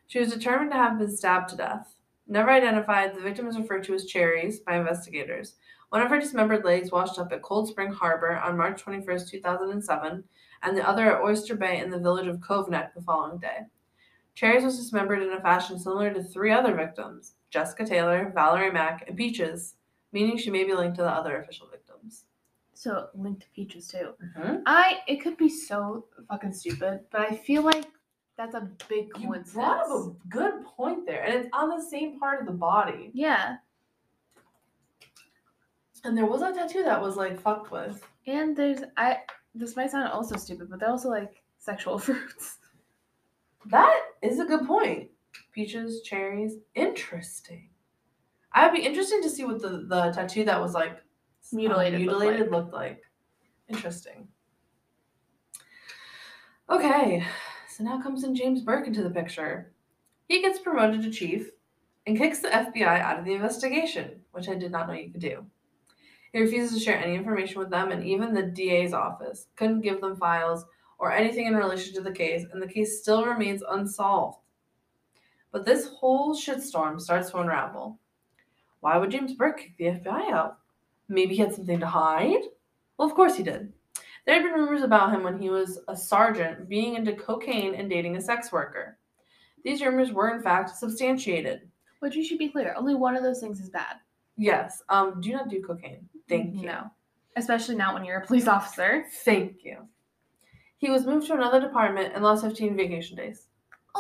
[0.09, 1.95] She was determined to have been stabbed to death.
[2.27, 5.55] Never identified, the victim is referred to as Cherries by investigators.
[5.91, 10.25] One of her dismembered legs washed up at Cold Spring Harbor on March 21st, 2007,
[10.65, 13.59] and the other at Oyster Bay in the village of Cove Neck the following day.
[14.35, 19.05] Cherries was dismembered in a fashion similar to three other victims Jessica Taylor, Valerie Mack,
[19.09, 19.75] and Peaches,
[20.13, 22.25] meaning she may be linked to the other official victims.
[22.75, 24.15] So linked to peaches too.
[24.39, 24.57] Mm-hmm.
[24.67, 27.87] I it could be so fucking stupid, but I feel like
[28.37, 29.53] that's a big You coincidence.
[29.53, 33.11] brought up a good point there, and it's on the same part of the body.
[33.15, 33.57] Yeah.
[36.05, 38.01] And there was a tattoo that was like fucked with.
[38.29, 39.19] And there's I
[39.55, 42.59] this might sound also stupid, but they're also like sexual fruits.
[43.67, 45.09] That is a good point.
[45.63, 47.69] Peaches, cherries, interesting.
[48.53, 50.93] I'd be interesting to see what the, the tattoo that was like
[51.43, 52.51] s- uh, Mutilated looked mutilated like.
[52.53, 53.03] looked like.
[53.69, 54.29] Interesting.
[56.71, 57.25] Okay,
[57.69, 59.73] so now comes in James Burke into the picture.
[60.29, 61.51] He gets promoted to chief
[62.07, 65.21] and kicks the FBI out of the investigation, which I did not know you could
[65.21, 65.45] do.
[66.33, 70.01] He refuses to share any information with them, and even the DA's office couldn't give
[70.01, 70.65] them files
[71.01, 74.39] or anything in relation to the case, and the case still remains unsolved.
[75.59, 77.99] But this whole shitstorm starts to unravel.
[78.79, 80.59] Why would James Burke kick the FBI out?
[81.09, 82.43] Maybe he had something to hide?
[82.97, 83.73] Well, of course he did.
[84.25, 87.91] There had been rumors about him when he was a sergeant being into cocaine and
[87.91, 88.99] dating a sex worker.
[89.65, 91.63] These rumors were, in fact, substantiated.
[91.99, 93.97] Which we should be clear, only one of those things is bad.
[94.37, 96.09] Yes, um, do not do cocaine.
[96.29, 96.67] Thank you.
[96.67, 96.85] No.
[97.35, 99.07] Especially not when you're a police officer.
[99.25, 99.79] Thank you.
[100.77, 103.48] He was moved to another department and lost 15 vacation days.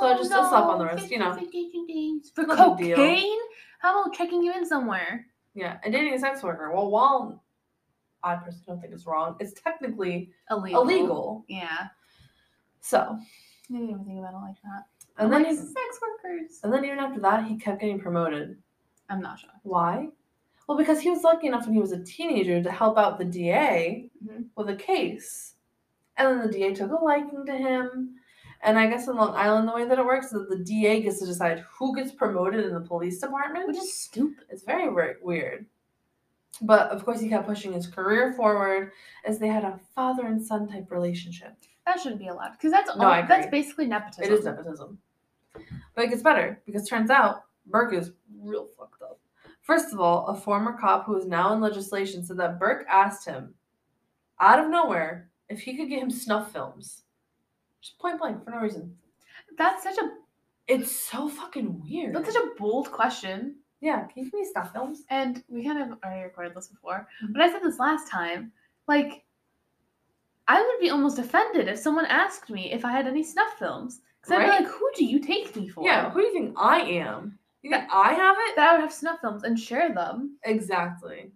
[0.01, 1.35] So just a slap on the wrist, you know.
[1.35, 2.31] days.
[2.35, 3.39] For No cocaine?
[3.81, 5.27] How about checking you in somewhere?
[5.55, 6.73] Yeah, and dating a sex worker.
[6.73, 7.43] Well, while
[8.23, 10.83] I personally don't think it's wrong, it's technically Illegal.
[10.83, 11.45] illegal.
[11.49, 11.89] Yeah.
[12.81, 14.85] So, I didn't even think about it like that.
[15.19, 16.61] and I'm then like, sex workers.
[16.63, 18.57] and then even after that, he kept getting promoted.
[19.09, 19.51] I'm not sure.
[19.63, 20.09] Why?
[20.69, 23.25] Well, because he was lucky enough when he was a teenager to help out the
[23.25, 24.47] DA Mhm.
[24.57, 25.55] with a case.
[26.17, 28.18] And then the DA took a liking to him.
[28.63, 31.01] And I guess in Long Island, the way that it works is that the DA
[31.01, 33.69] gets to decide who gets promoted in the police department.
[33.69, 34.45] Which is stupid.
[34.51, 34.89] It's very
[35.23, 35.67] weird.
[36.63, 38.93] But of course, he kept pushing his career forward
[39.25, 41.55] as they had a father and son type relationship.
[41.87, 42.53] That shouldn't be allowed.
[42.53, 44.25] Because that's No, all, that's basically nepotism.
[44.25, 44.99] It is nepotism.
[45.95, 49.21] But it gets better because turns out Burke is real fucked up.
[49.63, 53.27] First of all, a former cop who is now in legislation said that Burke asked
[53.27, 53.55] him,
[54.41, 57.03] out of nowhere, if he could get him snuff films.
[57.89, 58.95] Just point blank for no reason.
[59.57, 60.11] That's such a
[60.67, 62.15] It's so fucking weird.
[62.15, 63.57] that's such a bold question.
[63.81, 65.05] yeah, can you give me snuff films?
[65.09, 67.33] And we kind of already recorded this before, Mhm.
[67.33, 68.53] but I said this last time.
[68.89, 69.25] Like,
[70.49, 74.01] I would be almost offended if someone asked me if I had any snuff films.
[74.21, 74.59] Because I'd Right?
[74.59, 75.85] be like, who do you take me for?
[75.85, 77.39] Yeah, who do you think I am?
[77.63, 78.57] You think I have it?
[78.57, 80.39] That I would have snuff films and share them.
[80.43, 81.33] Exactly.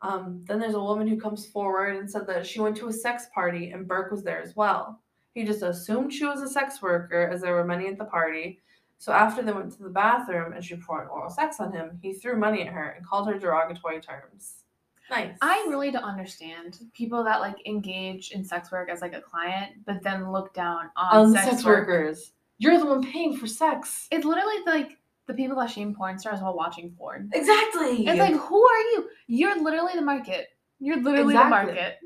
[0.00, 2.92] Um, then there's a woman who comes forward and said that she went to a
[2.92, 5.00] sex party and Burke was there as well.
[5.34, 8.60] He just assumed she was a sex worker as there were many at the party.
[8.98, 12.12] So after they went to the bathroom and she performed oral sex on him, he
[12.12, 14.64] threw money at her and called her derogatory terms.
[15.10, 15.36] Nice.
[15.40, 19.72] I really don't understand people that like engage in sex work as like a client,
[19.86, 21.88] but then look down on, on sex, sex, work.
[21.88, 22.32] workers.
[22.58, 24.08] You're the one paying for sex.
[24.10, 24.97] It's literally like
[25.28, 27.30] the people that shame porn stars while watching porn.
[27.34, 28.06] Exactly.
[28.06, 29.08] It's like, who are you?
[29.28, 30.48] You're literally the market.
[30.80, 31.66] You're literally Exactly.
[31.66, 31.98] the market.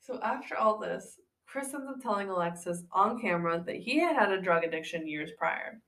[0.00, 4.30] So after all this, Chris ends up telling Alexis on camera that he had had
[4.30, 5.80] a drug addiction years prior.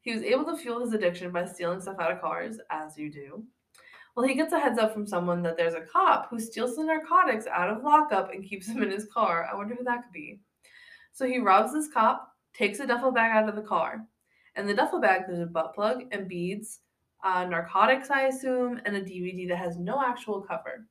[0.00, 3.10] He was able to fuel his addiction by stealing stuff out of cars, as you
[3.10, 3.44] do.
[4.16, 6.82] Well, he gets a heads up from someone that there's a cop who steals the
[6.84, 9.48] narcotics out of lockup and keeps them in his car.
[9.50, 10.40] I wonder who that could be.
[11.12, 14.04] So he robs this cop, takes a duffel bag out of the car.
[14.54, 16.80] And the duffel bag, there's a butt plug and beads,
[17.24, 20.86] uh, narcotics, I assume, and a DVD that has no actual cover.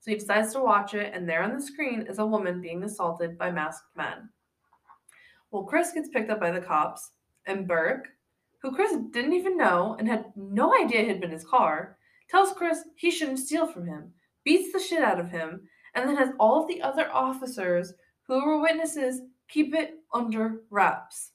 [0.00, 2.82] So he decides to watch it, and there on the screen is a woman being
[2.82, 4.28] assaulted by masked men.
[5.50, 7.12] Well, Chris gets picked up by the cops,
[7.46, 8.08] and Burke,
[8.60, 12.80] who Chris didn't even know and had no idea had been his car, tells Chris
[12.96, 14.12] he shouldn't steal from him,
[14.44, 17.92] beats the shit out of him, and then has all of the other officers
[18.26, 21.32] who were witnesses keep it under wraps.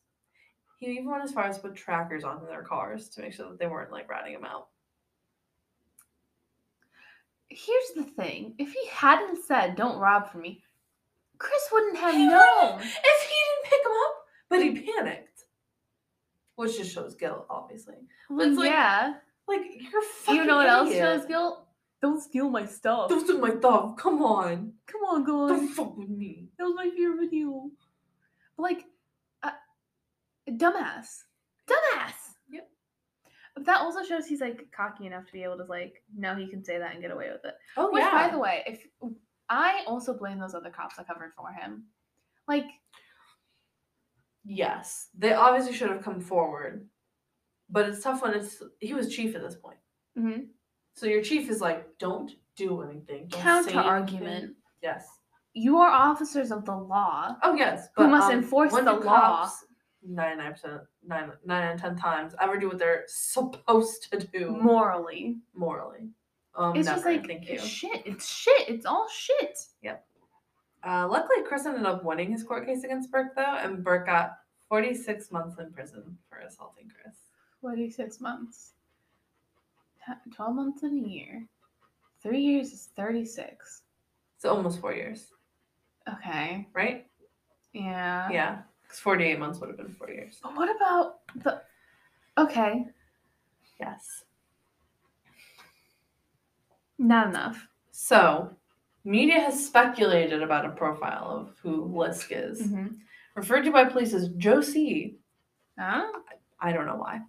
[0.79, 3.49] He even went as far as to put trackers onto their cars to make sure
[3.49, 4.67] that they weren't like ratting him out.
[7.49, 10.63] Here's the thing: if he hadn't said "Don't rob from me,"
[11.37, 12.79] Chris wouldn't have He known.
[12.79, 14.15] if he didn't pick him up,
[14.49, 15.43] but he panicked.
[16.55, 17.95] Which just shows guilt, obviously.
[18.29, 19.15] Well, it's like, yeah.
[19.47, 20.35] Like you're fucking.
[20.35, 21.65] You know what else shows guilt?
[22.01, 23.09] Don't steal my stuff.
[23.09, 23.95] Don't do my thumb.
[23.97, 24.73] Come on.
[24.85, 26.47] Come on, Don't fuck with me.
[26.57, 27.69] That was my favorite video.
[28.55, 28.85] But like,
[30.57, 31.23] dumbass,
[31.67, 32.13] dumbass.
[32.49, 32.67] Yep.
[33.55, 36.47] But that also shows he's like cocky enough to be able to like know he
[36.47, 37.55] can say that and get away with it.
[37.77, 38.27] Oh Which, yeah.
[38.27, 38.85] by the way, if
[39.49, 41.85] I also blame those other cops that covered for him,
[42.47, 42.65] like
[44.45, 46.87] yes, they obviously should have come forward,
[47.69, 49.77] but it's tough when it's he was chief at this point.
[50.17, 50.47] mhm,
[50.93, 53.27] So your chief is like, don't do anything.
[53.27, 54.55] Don't say counter anything." argument.
[54.81, 55.07] Yes.
[55.53, 57.35] You are officers of the law.
[57.43, 57.89] Oh yes.
[57.95, 58.99] Who must um, enforce the law.
[59.01, 59.65] cops,
[60.05, 64.51] Ninety-nine percent, nine, nine out of ten times, ever do what they're supposed to do
[64.51, 66.09] Morally, morally.
[66.55, 67.55] Um, it's just like thank you.
[67.55, 68.01] it's shit.
[68.05, 68.69] It's shit.
[68.69, 69.57] It's all shit.
[69.81, 70.05] Yep.
[70.87, 74.37] Uh, luckily, Chris ended up winning his court case against Burke, though, and Burke got
[74.69, 77.15] 46 months in prison for assaulting Chris.
[77.61, 78.71] Forty-six months.
[80.33, 81.45] Twelve months in a year.
[82.23, 83.81] Three years is thirty-six.
[84.37, 85.33] So almost four years,
[86.11, 86.67] Okay.
[86.73, 87.05] right?
[87.73, 88.29] Yeah.
[88.31, 88.57] Yeah,
[88.89, 90.39] because 48 months would have been four years.
[90.41, 91.61] But what about the?
[92.39, 92.87] Okay.
[93.79, 94.23] Yes.
[96.97, 97.67] Not enough.
[97.91, 98.49] So,
[99.05, 102.87] media has speculated about a profile of who LISK is, Mm-hmm.
[103.35, 105.17] referred to by police as Josie.
[105.77, 106.05] Huh?
[106.59, 107.21] I don't know why.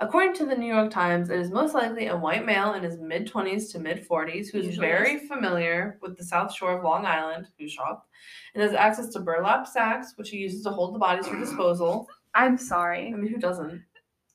[0.00, 2.98] According to the New York Times, it is most likely a white male in his
[2.98, 7.04] mid 20s to mid 40s who's Usually very familiar with the South Shore of Long
[7.04, 8.06] Island, who shop,
[8.54, 12.06] and has access to burlap sacks, which he uses to hold the bodies for disposal.
[12.34, 13.08] I'm sorry.
[13.12, 13.82] I mean, who doesn't?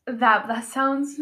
[0.05, 1.17] That that sounds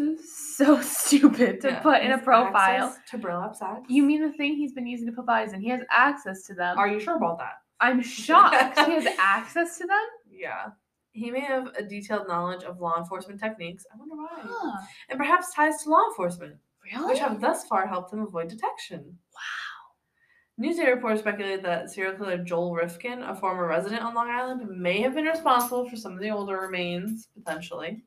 [0.56, 2.96] so stupid to Yeah, put in a profile.
[3.10, 3.82] To burlap sacks?
[3.88, 5.60] You mean the thing he's been using to put bodies in?
[5.60, 6.76] He has access to them.
[6.76, 7.58] Are you sure about that?
[7.80, 8.76] I'm shocked.
[8.80, 9.98] he has access to them.
[10.28, 10.70] Yeah.
[11.12, 13.84] He may have a detailed knowledge of law enforcement techniques.
[13.92, 14.28] I wonder why.
[14.42, 14.78] Huh.
[15.10, 16.56] And perhaps ties to law enforcement,
[16.90, 17.06] Really?
[17.12, 19.18] which have thus far helped him avoid detection.
[19.34, 20.64] Wow.
[20.64, 25.00] Newsday reporters speculated that serial killer Joel Rifkin, a former resident on Long Island, may
[25.00, 28.02] have been responsible for some of the older remains, potentially.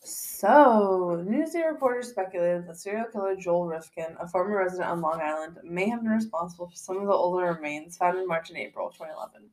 [0.00, 5.58] So, Newsday reporters speculated that serial killer Joel Rifkin, a former resident on Long Island,
[5.64, 8.90] may have been responsible for some of the older remains found in March and April
[8.90, 9.48] 2011.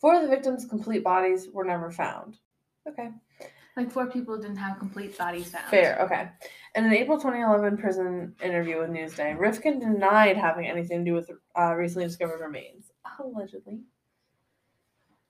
[0.00, 2.36] Four of the victims' complete bodies were never found.
[2.88, 3.10] Okay.
[3.76, 5.68] Like four people didn't have complete bodies found.
[5.70, 6.30] Fair, okay.
[6.74, 11.30] In an April 2011 prison interview with Newsday, Rifkin denied having anything to do with
[11.56, 12.90] uh, recently discovered remains.
[13.20, 13.80] Allegedly.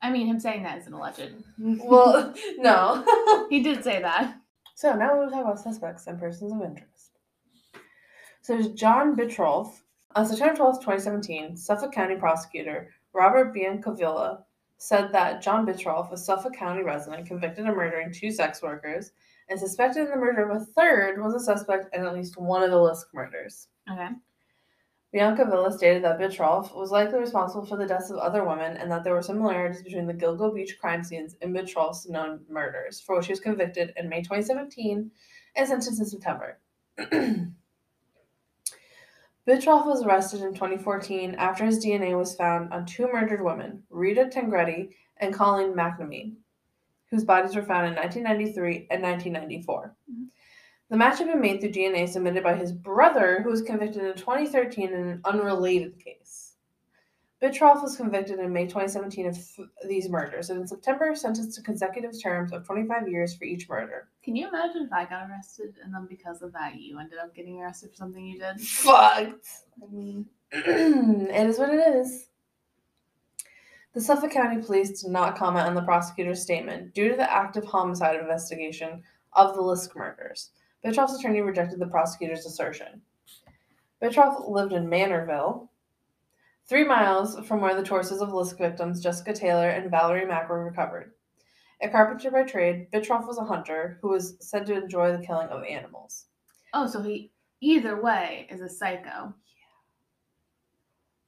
[0.01, 1.33] I mean, him saying that is an alleged.
[1.59, 3.47] Well, no.
[3.51, 4.37] he did say that.
[4.75, 7.19] so now we'll talk about suspects and persons of interest.
[8.43, 9.73] So there's John Bittrolff.
[10.17, 14.43] On September 12th, 2017, Suffolk County prosecutor Robert Biancavilla
[14.79, 19.13] said that John Bittrolff, a Suffolk County resident convicted of murdering two sex workers
[19.49, 22.63] and suspected in the murder of a third, was a suspect in at least one
[22.63, 23.69] of the LISK murders.
[23.91, 24.09] Okay.
[25.15, 29.05] Biancavilla stated that Bittrolff was likely responsible for the deaths of other women and that
[29.05, 33.27] there were similarities between the Gilgo Beach crime scenes and Bittrolff's known murders, for which
[33.27, 35.11] he was convicted in May 2017
[35.57, 36.59] and sentenced in September.
[39.49, 44.27] Bittrolff was arrested in 2014 after his DNA was found on two murdered women, Rita
[44.27, 46.35] Tangredi and Colleen McNamee,
[47.11, 49.97] whose bodies were found in 1993 and 1994.
[50.13, 50.27] Mhm.
[50.91, 54.15] The match had been made through DNA submitted by his brother, who was convicted in
[54.17, 56.48] 2013 in an unrelated case.
[57.41, 61.63] Bittrolff was convicted in May 2017 of th- these murders, and in September sentenced to
[61.63, 64.09] consecutive terms of 25 years for each murder.
[64.25, 67.35] Can you imagine if I got arrested and then because of that you ended up
[67.37, 68.61] getting arrested for something you did?
[68.61, 69.47] Fucked.
[69.81, 72.29] I mean, it is what it is.
[73.95, 77.65] The Suffolk County Police did not comment on the prosecutor's statement due to the active
[77.65, 79.03] homicide investigation
[79.35, 80.51] of the LISK murders.
[80.85, 83.01] Bittrolff's attorney rejected the prosecutor's assertion.
[84.03, 85.69] Bittrolff lived in Manorville,
[86.69, 90.65] three miles from where the torsos of LISK victims Jessica Taylor and Valerie Mack were
[90.65, 91.13] recovered.
[91.81, 95.49] A carpenter by trade, Bittrolff was a hunter who was said to enjoy the killing
[95.49, 96.27] of animals.
[96.75, 99.35] Oh, so he either way is a psycho.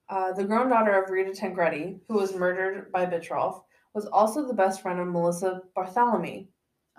[0.09, 3.62] Uh, the grown daughter of Rita Tangredi, who was murdered by Bittrolff,
[3.95, 6.49] was also the best friend of Melissa Barthelemy,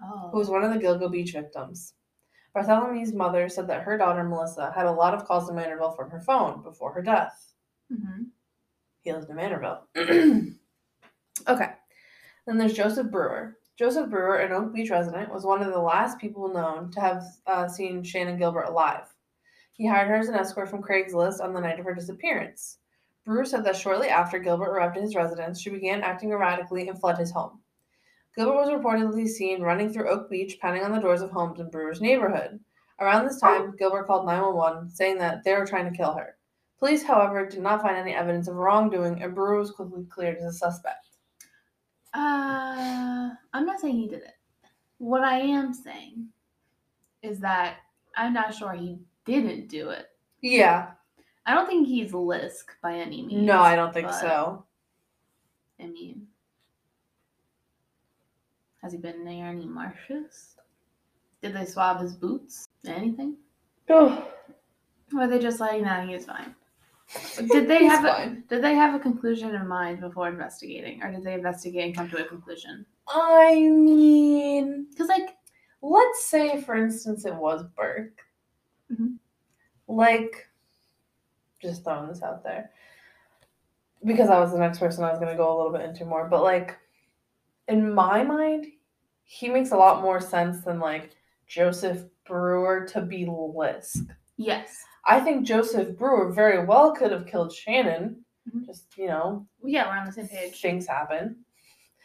[0.03, 0.29] Oh.
[0.31, 1.93] who was one of the Gilgo Beach victims.
[2.55, 6.09] Barthelemy's mother said that her daughter Melissa had a lot of calls to Manorville from
[6.09, 7.50] her phone before her death.
[7.91, 8.23] Hmm
[9.01, 10.55] He lived in Manorville.
[11.47, 11.73] okay.
[12.47, 13.57] Then there's Joseph Brewer.
[13.77, 17.23] Joseph Brewer, an Oak Beach resident, was one of the last people known to have
[17.47, 19.07] uh, seen Shannan Gilbert alive.
[19.73, 22.77] He hired her as an escort from Craigslist on the night of her disappearance.
[23.25, 26.99] Brewer said that shortly after Gilbert arrived at his residence, she began acting erratically and
[26.99, 27.59] fled his home.
[28.35, 31.69] Gilbert was reportedly seen running through Oak Beach, pounding on the doors of homes in
[31.69, 32.59] Brewer's neighborhood.
[32.99, 36.37] Around this time, Gilbert called 911, saying that they were trying to kill her.
[36.81, 40.45] Police, however, did not find any evidence of wrongdoing, and Brewer was quickly cleared as
[40.45, 41.05] a suspect.
[42.11, 44.33] Uh, I'm not saying he did it.
[44.97, 46.27] What I am saying
[47.21, 47.77] is that
[48.17, 50.07] I'm not sure he didn't do it.
[50.41, 50.87] Yeah.
[51.45, 53.43] I don't think he's LISK by any means.
[53.45, 54.65] No, I don't think so.
[55.79, 56.25] I mean,
[58.81, 60.55] has he been near any marshes?
[61.43, 62.67] Did they swab his boots?
[62.87, 63.37] Anything?
[63.87, 64.27] Oh,
[65.13, 66.55] Or are they just like, no, he was fine?
[67.51, 71.23] Did they have a, did they have a conclusion in mind before investigating, or did
[71.23, 72.85] they investigate and come to a conclusion?
[73.07, 75.35] I mean, Because like,
[75.81, 78.19] let's say, for instance, it was Burke.
[78.91, 79.17] Mhm.
[79.87, 80.47] Like,
[81.61, 82.71] just throwing this out there.
[84.03, 86.05] Because i was the next person I was going to go a little bit into
[86.05, 86.27] more.
[86.27, 86.77] But, like,
[87.67, 88.65] in my mind,
[89.23, 91.15] he makes a lot more sense than, like,
[91.47, 94.05] Joseph Brewer to be LISK.
[94.37, 98.15] yes, I think Joseph Brewer very well could have killed Shannan.
[98.49, 98.65] Mhm.
[98.65, 100.61] Just, you know, yeah, we're on the same page.
[100.61, 101.43] things happen.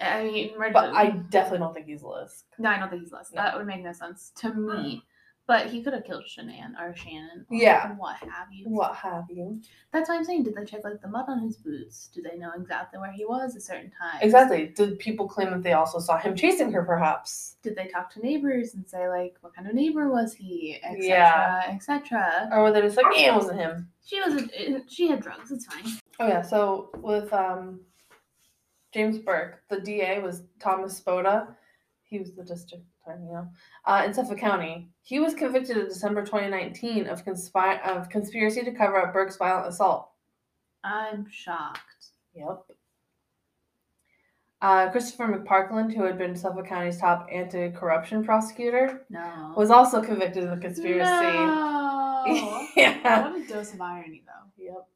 [0.00, 2.44] I mean, But I definitely don't think he's LISK.
[2.58, 3.32] no, I don't think he's less.
[3.32, 3.40] No.
[3.42, 5.02] That would make no sense to me.
[5.48, 7.46] But he could have killed Shanann or Shannon.
[7.48, 7.92] Or Yeah.
[7.94, 8.64] What have you.
[8.68, 9.60] What have you?
[9.92, 12.08] That's why I'm saying, did they check like the mud on his boots?
[12.12, 14.18] Do they know exactly where he was at certain times?
[14.22, 14.66] Exactly.
[14.74, 17.58] Did people claim that they also saw him chasing her, perhaps?
[17.62, 20.98] Did they talk to neighbors and say like, what kind of neighbor was he, etc.,
[21.06, 21.62] Yeah.
[21.68, 22.48] etc.
[22.50, 23.88] Or were they just like, yeah, it wasn't him?
[24.04, 25.52] She was, a, she had drugs.
[25.52, 25.84] It's fine.
[26.18, 27.80] Oh yeah, so with um
[28.92, 31.54] James Burke, the DA was Thomas Spota.
[32.02, 33.48] He was the district you know,
[33.84, 34.88] uh, in Suffolk County.
[35.02, 39.68] He was convicted in December 2019 of conspire of conspiracy to cover up Burke's violent
[39.68, 40.10] assault.
[40.84, 41.80] I'm shocked.
[42.34, 42.64] Yep.
[44.62, 49.52] Uh, Christopher McPartland, who had been Suffolk County's top anti-corruption prosecutor, No.
[49.56, 51.10] was also convicted of the conspiracy.
[51.10, 52.66] No.
[52.76, 53.28] yeah.
[53.30, 54.64] What a dose of irony, though.
[54.64, 54.88] Yep.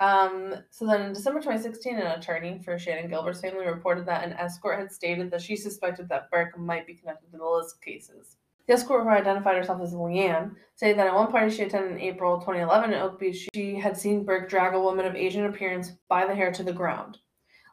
[0.00, 4.32] Um, so then in December 2016, an attorney for Shannan Gilbert's family reported that an
[4.34, 8.36] escort had stated that she suspected that Burke might be connected to the Lisk cases.
[8.66, 12.00] The escort, who identified herself as Leanne, said that at one party she attended in
[12.00, 15.92] April 2011 in Oak Beach, she had seen Burke drag a woman of Asian appearance
[16.08, 17.18] by the hair to the ground.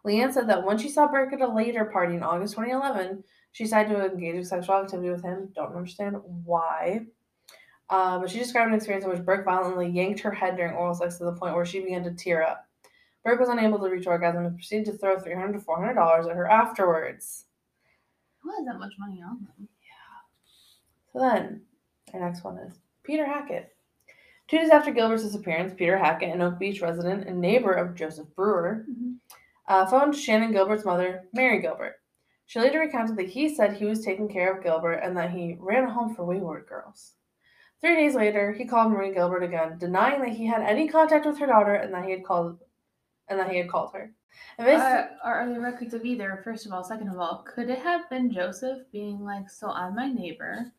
[0.05, 3.63] Leanne said that when she saw Burke at a later party in August 2011, she
[3.63, 5.49] decided to engage in sexual activity with him.
[5.55, 7.01] Don't understand why.
[7.91, 10.95] Uh, but she described an experience in which Burke violently yanked her head during oral
[10.95, 12.65] sex to the point where she began to tear up.
[13.23, 16.49] Burke was unable to reach orgasm and proceeded to throw 300 to $400 at her
[16.49, 17.45] afterwards.
[18.39, 19.67] Who has that much money on them?
[19.83, 21.11] Yeah.
[21.11, 21.61] So then,
[22.13, 23.75] our next one is Peter Hackett.
[24.47, 28.33] Two days after Gilbert's disappearance, Peter Hackett, an Oak Beach resident and neighbor of Joseph
[28.37, 28.85] Brewer,
[29.67, 31.95] uh, phoned Shannan Gilbert's mother, Mari Gilbert.
[32.45, 35.57] She later recounted that he said he was taking care of Gilbert and that he
[35.59, 37.13] ran home for wayward girls.
[37.81, 41.39] Three days later, he called Marie Gilbert again, denying that he had any contact with
[41.39, 42.59] her daughter and that he had called
[43.27, 44.11] and that he had called her.
[44.59, 46.41] Uh, are there records of either?
[46.43, 49.95] First of all, second of all, could it have been Joseph being like, "So I'm
[49.95, 50.71] my neighbor.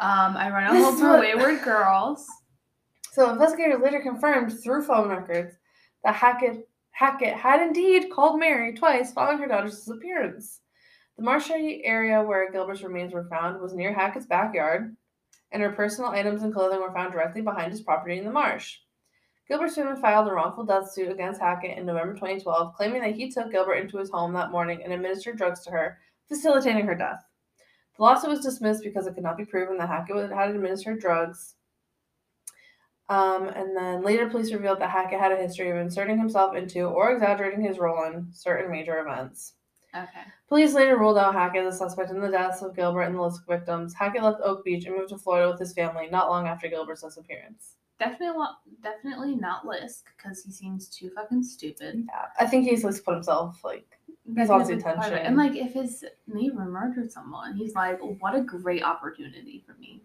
[0.00, 2.26] Um, I run a home for wayward girls."
[3.12, 5.54] so investigators later confirmed through phone records
[6.04, 10.60] that Hackett Hackett had indeed called Mari twice following her daughter's disappearance.
[11.16, 14.96] The marshy area where Gilbert's remains were found was near Hackett's backyard,
[15.56, 18.76] and her personal items and clothing were found directly behind his property in the marsh.
[19.48, 23.30] Gilbert's family filed a wrongful death suit against Hackett in November 2012, claiming that he
[23.30, 25.96] took Gilbert into his home that morning and administered drugs to her,
[26.28, 27.24] facilitating her death.
[27.96, 31.54] The lawsuit was dismissed because it could not be proven that Hackett had administered drugs.
[33.08, 36.82] Um, and then later, police revealed that Hackett had a history of inserting himself into
[36.82, 39.54] or exaggerating his role in certain major events.
[39.96, 40.22] Okay.
[40.48, 43.20] Police later ruled out Hackett as a suspect in the deaths of Gilbert and the
[43.22, 43.94] LISK victims.
[43.94, 47.02] Hackett left Oak Beach and moved to Florida with his family not long after Gilbert's
[47.02, 47.76] disappearance.
[47.98, 48.46] Definitely,
[48.82, 52.04] definitely not LISK because he seems too fucking stupid.
[52.06, 55.06] Yeah, I think he's like put himself like That's on his big part of it.
[55.14, 55.26] attention.
[55.26, 60.02] And like, if his neighbor murdered someone, he's like, "What a great opportunity for me."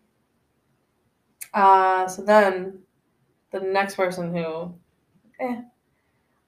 [1.53, 2.79] Uh, so then
[3.51, 4.73] the next person who,
[5.39, 5.61] eh,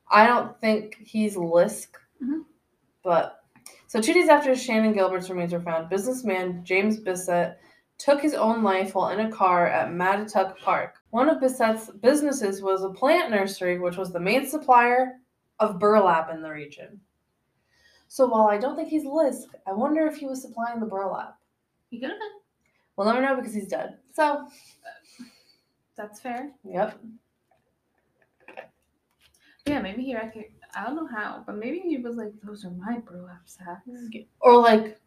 [0.09, 1.89] I don't think he's Lisk,
[2.21, 2.45] Mhm.
[3.03, 3.43] But
[3.87, 7.57] so two days after Shannan Gilbert's remains were found, businessman James Bissett
[7.97, 10.95] took his own life while in a car at Mattituck Park.
[11.11, 15.19] One of Bissett's businesses was a plant nursery, which was the main supplier
[15.59, 16.99] of burlap in the region.
[18.07, 21.37] So while I don't think he's LISK, I wonder if he was supplying the burlap.
[21.89, 22.29] He could have been.
[22.95, 23.97] We'll never know because he's dead.
[24.13, 24.47] So,
[25.95, 26.51] That's fair.
[26.63, 26.99] yep.
[29.65, 32.71] Yeah, maybe he rec- I don't know how, but maybe he was like, "Those are
[32.71, 33.87] my burlap sacks."
[34.41, 34.99] or like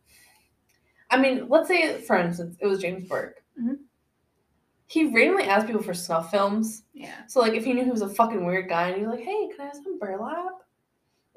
[1.10, 3.76] i mean let's say for instance it was james burke Mhm.
[4.86, 7.26] he randomly asked people for snuff films Yeah.
[7.28, 9.48] so like if he knew he was a fucking weird guy and he's like hey
[9.48, 10.62] can i have some burlap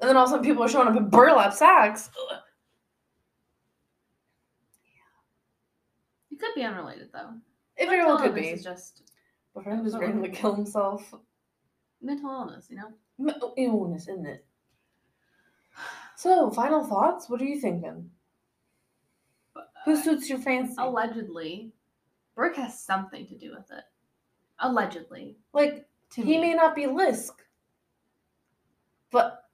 [0.00, 2.38] and then all of a sudden people are showing up in burlap sacks Ugh.
[6.30, 7.34] It could be unrelated though.
[7.76, 9.02] it very well could be is just
[9.54, 11.12] but for him to just randomly kill himself
[12.02, 12.92] mental illness, you know.
[13.56, 14.44] Illness isn't it
[16.16, 18.10] so final thoughts what are you thinking
[19.84, 21.72] who suits your fancy Allegedly,
[22.34, 23.84] Burke has something to do with it.
[24.58, 26.40] Allegedly, like to he me.
[26.40, 27.34] may not be LISK,
[29.10, 29.48] but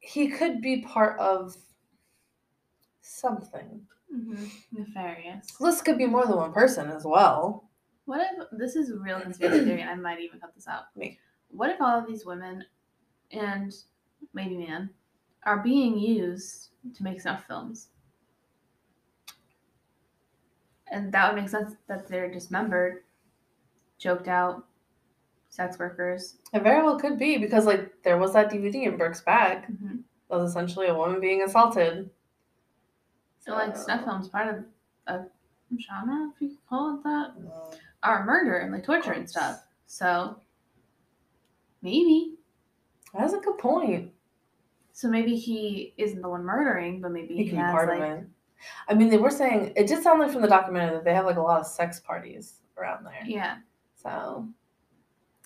[0.00, 1.56] he could be part of
[3.00, 3.86] something.
[4.12, 4.50] Mhm.
[4.72, 5.60] Nefarious.
[5.60, 7.68] LISK could be more than one person as well.
[8.04, 10.94] What if this is a real conspiracy theory, and I might even cut this out?
[10.96, 11.18] Me.
[11.48, 12.64] What if all of these women
[13.30, 13.74] and
[14.34, 14.90] maybe man
[15.44, 17.88] are being used to make snuff films?
[20.90, 23.02] And that would make sense that they're dismembered,
[23.98, 24.64] choked out,
[25.48, 26.36] sex workers.
[26.52, 29.96] It very well could be because like there was that DVD in Burke's bag Mm-hmm.
[30.30, 32.08] that was essentially a woman being assaulted.
[33.40, 34.64] So like snuff films part of
[35.06, 35.24] a
[35.80, 37.32] genre, if you call it that.
[37.42, 37.70] No.
[38.04, 39.64] Or murder and like torture and stuff.
[39.86, 40.36] So
[41.82, 42.35] maybe.
[43.18, 44.12] That's a good point.
[44.92, 48.00] So maybe he isn't the one murdering, but maybe He he, be has part like
[48.00, 48.26] of it.
[48.88, 51.26] I mean, they were saying it did sound like from the documentary that they have
[51.26, 53.22] like a lot of sex parties around there.
[53.26, 53.58] yeah.
[53.94, 54.48] So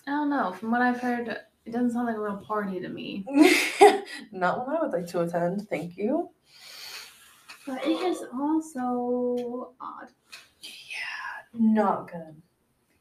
[0.07, 0.53] I don't know.
[0.53, 1.27] From what I've heard,
[1.65, 3.25] it doesn't sound like a real party to me.
[4.31, 5.67] not one I would like to attend.
[5.69, 6.29] Thank you.
[7.67, 10.07] But it is also odd.
[10.61, 12.41] Yeah, not good.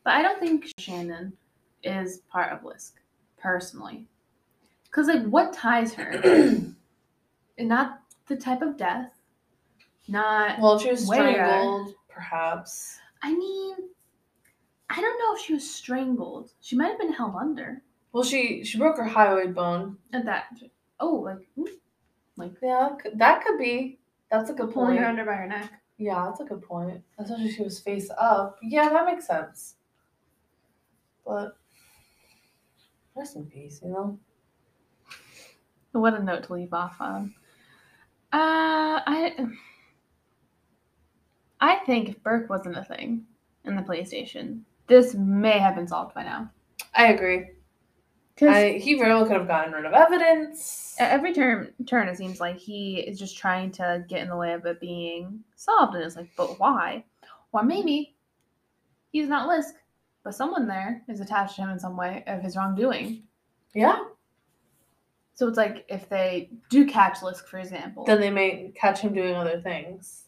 [0.04, 1.32] But I don't think Shannan
[1.82, 3.00] is part of LISK,
[3.38, 4.06] personally.
[4.90, 6.10] Because, like, what ties her?
[6.10, 6.74] And
[7.58, 9.12] not the type of death.
[10.08, 10.58] Not.
[10.60, 11.32] well, she was Where?
[11.32, 12.98] strangled, perhaps.
[13.22, 13.76] I mean,
[14.88, 16.50] I don't know if she was strangled.
[16.60, 17.82] She might have been held under.
[18.12, 19.96] Well, she she broke her hyoid bone.
[20.12, 20.46] And that.
[20.98, 21.64] Oh, like, hmm,
[22.36, 24.00] like Yeah, that could, that could be.
[24.32, 25.00] That's a good pulling point.
[25.00, 25.72] her under by her neck.
[25.98, 27.02] Yeah, that's a good point.
[27.18, 28.58] Especially if she was face up.
[28.62, 29.76] Yeah, that makes sense.
[31.24, 31.56] But
[33.14, 34.18] rest in peace, you know.
[35.92, 37.34] What a note to leave off on.
[38.32, 39.46] Uh, I.
[41.60, 43.26] I think if Burke wasn't a thing
[43.64, 46.50] in the PlayStation, this may have been solved by now.
[46.94, 47.46] I agree.
[48.42, 50.96] I, he very well could have gotten rid of evidence.
[50.98, 54.54] every turn, turn it seems like he is just trying to get in the way
[54.54, 57.04] of it being solved, and it's like, but why?
[57.52, 58.16] Or maybe
[59.12, 59.74] he's not LISK,
[60.24, 63.24] but someone there is attached to him in some way of his wrongdoing.
[63.74, 63.98] Yeah.
[65.40, 69.14] So it's like if they do catch LISK, for example, Then they may catch him
[69.14, 70.26] doing other things.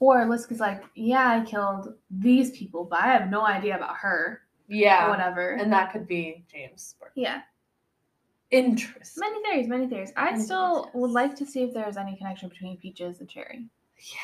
[0.00, 3.96] or LISK is like, yeah, I killed these people, but I have no idea about
[3.98, 4.40] her,
[4.70, 5.10] or Yeah.
[5.10, 5.50] whatever.
[5.50, 6.94] And that could be James.
[6.98, 7.12] Burke.
[7.14, 7.42] yeah,
[8.50, 9.20] Interesting.
[9.20, 10.12] many theories, many theories.
[10.16, 11.14] I Many still theories, would yes.
[11.14, 13.66] like to see if there's any connection between Peaches and Cherry
[13.98, 14.18] Yeah.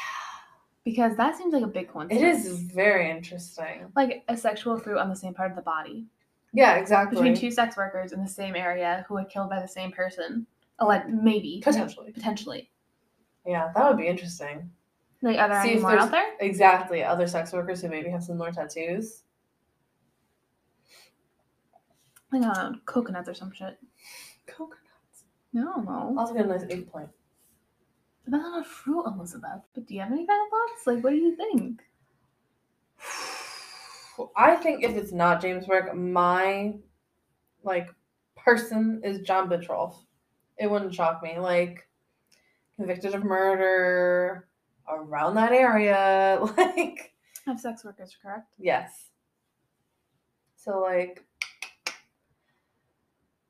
[0.85, 2.47] because that seems like a big It coincidence.
[2.47, 3.93] is very interesting.
[3.95, 6.07] like a sexual fruit on the same part of the body
[6.55, 7.17] Yeah, exactly.
[7.17, 10.47] between two sex workers in the same area who were killed by the same person.
[10.81, 12.13] Like maybe Potentially.
[12.13, 12.71] potentially.
[13.45, 14.71] Yeah, that would be interesting.
[15.21, 16.33] Like are there See any if more out there?
[16.41, 17.03] Exactly.
[17.03, 19.23] Other sex workers who maybe have similar tattoos.
[22.33, 23.77] Like uh, coconuts or some shit.
[24.47, 25.25] Coconuts.
[25.53, 26.15] No, no.
[26.19, 27.11] Also get a nice eggplant.
[28.25, 29.63] But that's not a fruit, Elizabeth.
[29.75, 30.87] But do you have any kind of thoughts?
[30.87, 31.83] Like, what do you think?
[34.37, 36.75] I think if it's not James Burke, my
[37.63, 37.89] like
[38.37, 39.95] person is John Bittrolff.
[40.59, 41.39] It wouldn't shock me.
[41.39, 41.89] Like
[42.77, 44.49] convicted of murder
[44.89, 46.39] around that area.
[46.57, 47.13] Like
[47.47, 48.55] Have sex workers, correct?
[48.59, 49.11] yes.
[50.57, 51.25] So like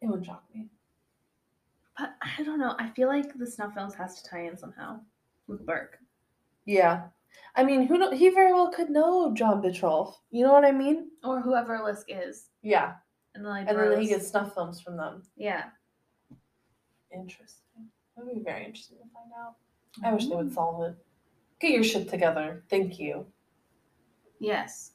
[0.00, 0.68] it wouldn't shock me.
[1.98, 2.74] But I don't know.
[2.78, 4.98] I feel like the snuff films has to tie in somehow
[5.46, 5.98] with Burke.
[6.66, 7.04] Yeah.
[7.56, 10.14] I mean, who know he very well could know John Bittrolff.
[10.30, 11.10] You know what I mean?
[11.22, 12.48] Or whoever LISK is.
[12.62, 12.94] Yeah.
[13.34, 15.22] And then like And then he gets snuff films from them.
[15.36, 15.64] Yeah.
[17.12, 17.86] Interesting.
[18.16, 19.54] That would be very interesting to find out.
[20.04, 20.54] I wish they would Mm.
[20.54, 20.96] solve it.
[21.60, 22.64] Get your shit together.
[22.68, 23.26] Thank you.
[24.40, 24.92] Yes.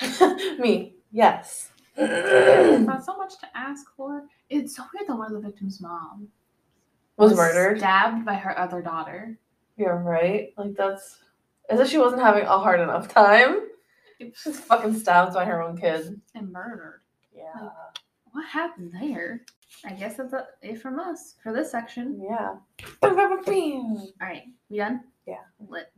[0.58, 0.96] Me.
[1.12, 1.70] Yes.
[1.96, 4.24] Not so much to ask for.
[4.50, 6.28] It's so weird that one of the victims' mom
[7.16, 7.78] Was murdered.
[7.78, 9.38] stabbed by her other daughter.
[9.76, 10.52] You're right.
[10.56, 11.18] Like that's
[11.68, 13.60] as if she wasn't having a hard enough time.
[14.18, 16.20] She's fucking stabbed by her own kid.
[16.34, 17.02] and murdered.
[17.34, 17.68] Yeah.
[18.32, 19.42] What happened there?
[19.84, 22.20] I guess that's it from us for this section.
[22.22, 22.54] Yeah.
[24.20, 25.00] All right, we done?
[25.26, 25.36] Yeah.
[25.68, 25.92] Lit.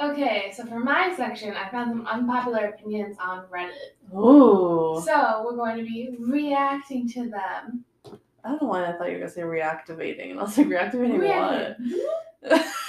[0.00, 4.16] Okay, so for my section, I found some unpopular opinions on Reddit.
[4.16, 5.00] Ooh.
[5.04, 7.84] So we're going to be reacting to them.
[8.44, 10.66] I don't know why I thought you were gonna say reactivating, and I was like,
[10.66, 11.76] reactivating
[12.42, 12.62] what?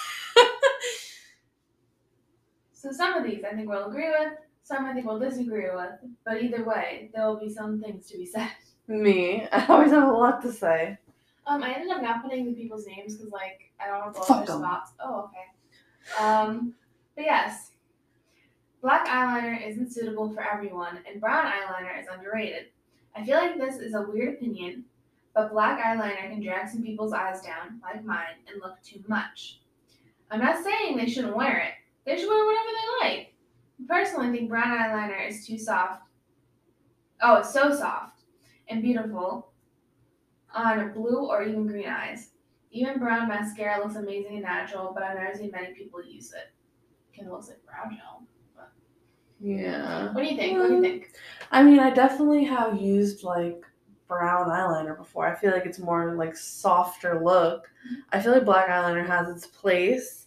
[2.84, 5.92] So some of these I think we'll agree with, some I think we'll disagree with,
[6.26, 8.50] but either way, there will be some things to be said.
[8.90, 9.48] Me.
[9.54, 10.98] I always have a lot to say.
[11.48, 14.22] Um, I ended up not putting the people's names because, like, I don't want to
[14.22, 14.92] blow their spots.
[15.00, 16.22] Oh, okay.
[16.22, 16.74] Um,
[17.16, 17.72] but yes,
[18.82, 22.66] black eyeliner isn't suitable for everyone, and brown eyeliner is underrated.
[23.16, 24.84] I feel like this is a weird opinion,
[25.34, 29.62] but black eyeliner can drag some people's eyes down, like mine, and look too much.
[30.30, 31.74] I'm not saying they shouldn't wear it.
[32.06, 33.34] They should wear whatever they like.
[33.88, 36.04] Personally, I think brown eyeliner is too soft.
[37.22, 38.24] Oh, it's so soft
[38.68, 39.52] and beautiful
[40.54, 42.30] on blue or even green eyes.
[42.72, 46.52] Even brown mascara looks amazing and natural, but I've never seen many people use it.
[47.20, 48.24] It looks like brow gel.
[49.40, 50.14] Yeah.
[50.14, 50.58] What do you think?
[50.58, 50.84] What do you hmm.
[50.84, 51.12] think?
[51.52, 53.64] I mean, I definitely have used like
[54.08, 55.28] brown eyeliner before.
[55.28, 57.70] I feel like it's more like softer look.
[57.86, 58.02] Mm-hmm.
[58.12, 60.23] I feel like black eyeliner has its place.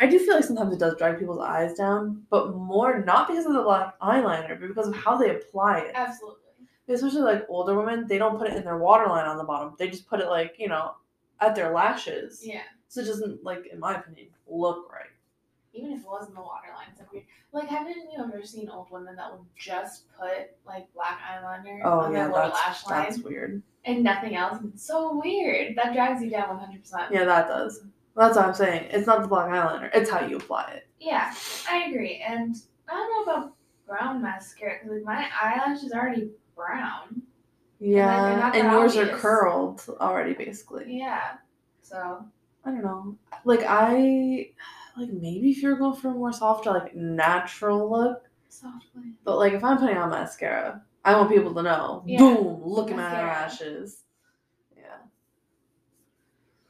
[0.00, 3.46] I do feel like sometimes it does drag people's eyes down, but more not because
[3.46, 5.92] of the black eyeliner, but because of how they apply it.
[5.94, 6.36] Absolutely.
[6.88, 9.74] Especially like older women, they don't put it in their waterline on the bottom.
[9.78, 10.94] They just put it like, you know,
[11.40, 12.40] at their lashes.
[12.44, 12.62] Yeah.
[12.88, 15.04] So it doesn't like, in my opinion, look right.
[15.74, 17.24] Even if it wasn't the waterline, it's like weird.
[17.52, 22.00] Like, haven't you ever seen old women that will just put like black eyeliner Oh
[22.00, 23.62] on yeah, their lower lash line that's weird.
[23.84, 24.58] and nothing else?
[24.72, 25.76] It's so weird.
[25.76, 27.12] That drags you down one hundred percent.
[27.12, 27.82] Yeah, that does.
[28.18, 28.88] That's what I'm saying.
[28.90, 29.90] It's not the black eyeliner.
[29.94, 30.88] It's how you apply it.
[30.98, 31.32] Yeah,
[31.70, 32.22] I agree.
[32.26, 32.56] And
[32.88, 33.54] I don't know about
[33.86, 37.22] brown mascara because like, my eyelash is already brown.
[37.78, 40.86] Yeah, and that yours are curled already, basically.
[40.88, 41.34] Yeah.
[41.82, 42.26] So
[42.64, 43.16] I don't know.
[43.44, 44.50] Like I,
[44.96, 48.24] like maybe if you're going for a more softer, like natural look.
[48.48, 49.12] softly.
[49.24, 52.02] But like if I'm putting on mascara, I want people to know.
[52.04, 52.62] Yeah, Boom!
[52.64, 54.02] Look at my eyelashes.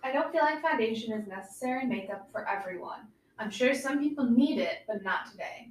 [0.09, 3.01] I don't feel like foundation is necessary makeup for everyone.
[3.39, 5.71] I'm sure some people need it, but not today.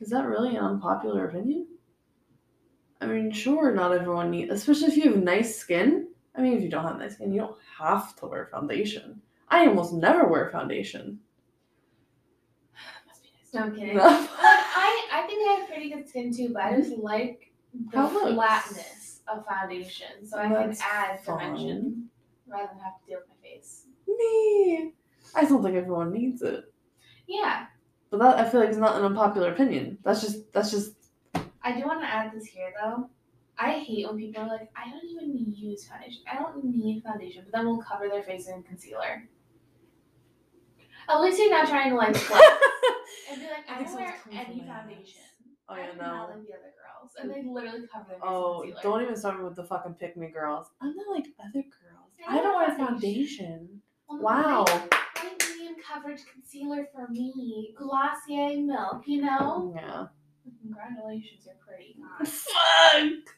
[0.00, 1.66] Is that really an unpopular opinion?
[3.02, 6.08] I mean, sure, not everyone needs, especially if you have nice skin.
[6.34, 9.20] I mean, if you don't have nice skin, you don't have to wear foundation.
[9.50, 11.20] I almost never wear foundation.
[13.06, 13.52] Must be nice.
[13.52, 13.96] No, I'm kidding.
[13.98, 14.06] No.
[14.06, 17.52] I, I think I have pretty good skin too, but I just like
[17.92, 21.38] the flatness of foundation, so I can add fine.
[21.38, 22.08] dimension
[22.48, 23.86] rather than have to deal with my face.
[24.06, 24.92] Me.
[25.34, 26.72] I don't think everyone needs it.
[27.26, 27.66] Yeah,
[28.10, 29.98] But that I feel like is not an unpopular opinion.
[30.04, 30.92] That's just that's just
[31.62, 33.10] I do want to add this here though.
[33.58, 36.22] I hate when people are like, I don't even use foundation.
[36.30, 39.26] I don't need foundation, but then we'll cover their face in concealer.
[41.08, 42.46] At least you're not trying to like flex
[43.30, 44.80] and be like, I don't wear any for my ass.
[44.82, 45.20] foundation.
[45.68, 46.26] Oh yeah, no.
[46.28, 49.44] like the other girls, and they literally cover their face Oh, don't even start me
[49.44, 50.68] with the fucking pick me girls.
[50.80, 51.72] I'm not like other girls.
[52.28, 53.80] I don't wear foundation.
[54.08, 54.64] Well, Wow.
[54.64, 59.02] Like medium coverage concealer for me, Glossier Milk.
[59.06, 59.72] You know.
[59.76, 60.06] Yeah.
[60.62, 61.96] Congratulations, you're pretty.
[62.24, 63.34] Fuck.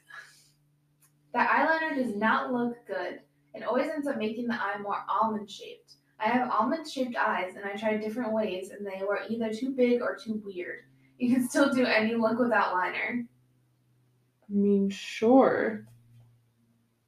[1.32, 3.20] The eyeliner does not look good.
[3.54, 5.94] It always ends up making the eye more almond shaped.
[6.20, 9.70] I have almond shaped eyes and I tried different ways and they were either too
[9.70, 10.80] big or too weird.
[11.18, 13.24] You can still do any look without liner.
[13.24, 15.86] I mean, sure.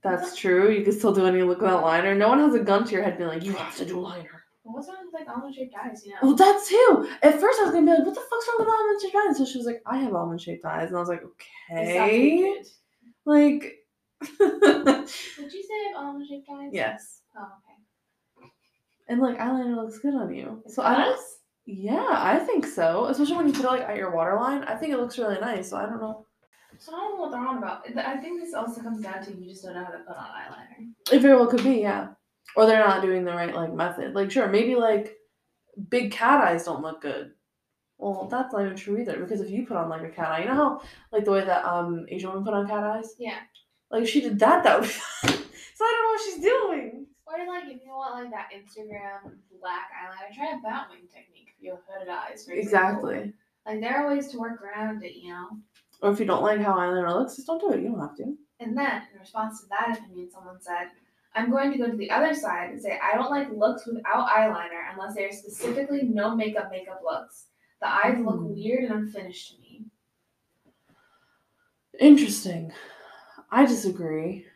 [0.03, 0.71] That's true.
[0.71, 2.15] You can still do any look without liner.
[2.15, 4.45] No one has a gun to your head being like, you have to do liner.
[4.65, 6.19] But what's wrong with like almond shaped eyes, you know?
[6.23, 7.09] Well, that too.
[7.23, 9.39] At first, I was gonna be like, "What the fuck's wrong with almond shaped eyes?"
[9.39, 11.23] So she was like, "I have almond shaped eyes," and I was like,
[11.73, 12.63] "Okay."
[13.25, 13.77] Like,
[14.41, 16.71] Would you say I have almond shaped eyes?
[16.73, 17.23] yes.
[17.37, 18.51] Oh, okay.
[19.09, 20.63] And like eyeliner looks good on you.
[20.67, 21.21] So I don't.
[21.67, 23.07] Yeah, I think so.
[23.07, 24.65] Especially when you put it like at your waterline.
[24.65, 25.71] I think it looks really nice.
[25.71, 26.27] So I don't know.
[26.81, 27.85] So I don't know what they're on about.
[27.95, 30.25] I think this also comes down to you just don't know how to put on
[30.25, 30.91] eyeliner.
[31.13, 32.09] It very well could be, yeah.
[32.57, 34.15] Or they're not doing the right like method.
[34.15, 35.15] Like sure, maybe like
[35.91, 37.33] big cat eyes don't look good.
[37.99, 39.21] Well, that's not even true either.
[39.21, 41.45] Because if you put on like a cat eye, you know how like the way
[41.45, 43.15] that um Asian women put on cat eyes?
[43.19, 43.39] Yeah.
[43.91, 44.89] Like if she did that, that would.
[44.91, 47.07] so I don't know what she's doing.
[47.27, 51.73] Or like if you want like that Instagram black eyeliner, try a Batwing technique you
[51.73, 52.47] have hooded eyes.
[52.47, 53.11] For example.
[53.11, 53.35] Exactly.
[53.67, 55.59] Like there are ways to work around it, you know.
[56.03, 57.81] Or if you don't like how eyeliner looks, just don't do it.
[57.83, 58.37] You don't have to.
[58.61, 60.89] And then in response to that opinion, someone said,
[61.35, 64.29] "I'm going to go to the other side and say I don't like looks without
[64.29, 67.47] eyeliner unless they are specifically no makeup makeup looks.
[67.81, 68.53] The eyes look Hmm.
[68.55, 69.85] weird and unfinished to me."
[71.99, 72.73] Interesting.
[73.51, 74.47] I disagree.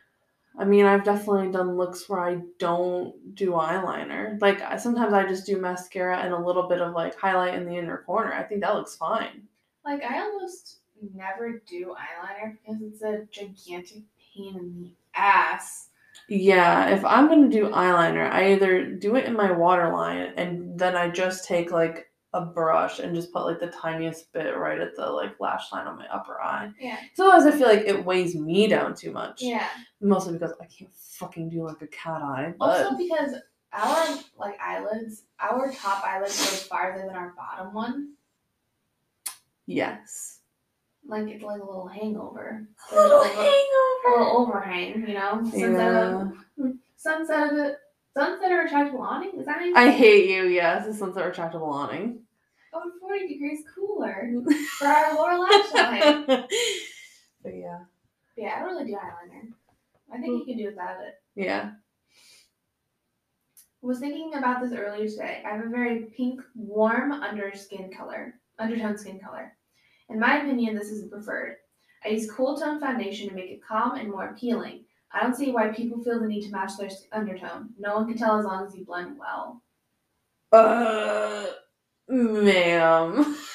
[0.57, 4.39] I mean, I've definitely done looks where I don't do eyeliner.
[4.41, 7.75] Like sometimes I just do mascara and a little bit of like highlight in the
[7.75, 8.33] inner corner.
[8.33, 9.47] I think that looks fine.
[9.83, 10.79] Like I almost
[11.13, 14.03] never do eyeliner because it's a gigantic
[14.35, 15.89] pain in the ass.
[16.27, 20.95] Yeah, if I'm gonna do eyeliner, I either do it in my waterline and then
[20.95, 24.95] I just take like a brush and just put like the tiniest bit right at
[24.95, 26.71] the like lash line on my upper eye.
[26.79, 26.97] Yeah.
[27.13, 29.41] So otherwise I feel like it weighs me down too much.
[29.41, 29.67] Yeah.
[30.01, 32.53] Mostly because I can't fucking do like a cat eye.
[32.57, 33.35] But Also because
[33.71, 38.13] our like eyelids, our top eyelid goes farther than our bottom one.
[39.65, 40.34] yes.
[41.07, 42.67] Like it's like a little hangover.
[42.91, 43.43] A little a little-
[44.07, 45.41] a little overhang, you know?
[45.43, 46.21] Sunset, Yeah.
[46.21, 47.75] of, sunset of
[48.13, 49.31] sunset or retractable awning?
[49.39, 50.85] Is that you I hate you, yes.
[50.85, 52.19] The sunset retractable awning.
[52.73, 54.31] Oh, over forty degrees cooler
[54.77, 56.25] for our lower lash line?
[57.43, 57.79] but yeah.
[58.37, 59.51] Yeah, I don't really do eyeliner.
[60.11, 60.37] I think hmm.
[60.37, 61.21] you can do without it.
[61.35, 61.71] Yeah.
[63.83, 65.43] I was thinking about this earlier today.
[65.45, 69.55] I have a very pink, warm under skin color, undertone skin color.
[70.09, 71.57] In my opinion, this is the preferred.
[72.03, 74.83] I use cool tone foundation to make it calm and more appealing.
[75.11, 77.69] I don't see why people feel the need to match their undertone.
[77.79, 79.61] No one can tell as long as you blend well.
[80.51, 81.45] Uh,
[82.07, 83.35] ma'am.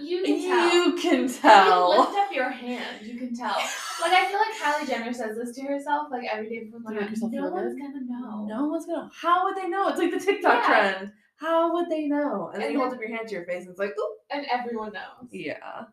[0.00, 0.72] You can tell.
[0.74, 1.98] you can You tell.
[1.98, 3.04] lift up your hand.
[3.04, 3.56] You can tell.
[4.00, 6.98] Like I feel like Kylie Jenner says this to herself like every day before To
[6.98, 7.30] going make out.
[7.32, 8.46] No one's gonna know.
[8.48, 9.10] No one's gonna.
[9.12, 9.88] How would they know?
[9.88, 10.66] It's like the TikTok Yeah.
[10.66, 11.12] trend.
[11.38, 12.50] How would they know?
[12.52, 14.18] And then And you hold up your hand to your face, and it's like, oop.
[14.30, 15.28] And everyone knows.
[15.30, 15.84] Yeah.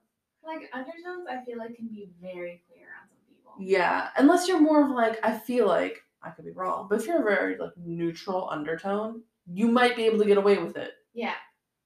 [0.43, 3.53] Like undertones, I feel like can be very clear on some people.
[3.59, 4.09] Yeah.
[4.17, 7.21] Unless you're more of like, I feel like I could be wrong, but if you're
[7.21, 9.21] a very like neutral undertone,
[9.51, 10.91] you might be able to get away with it.
[11.13, 11.35] Yeah.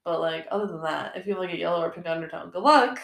[0.04, 2.62] But like, other than that, if you have like a yellow or pink undertone, good
[2.62, 2.98] luck.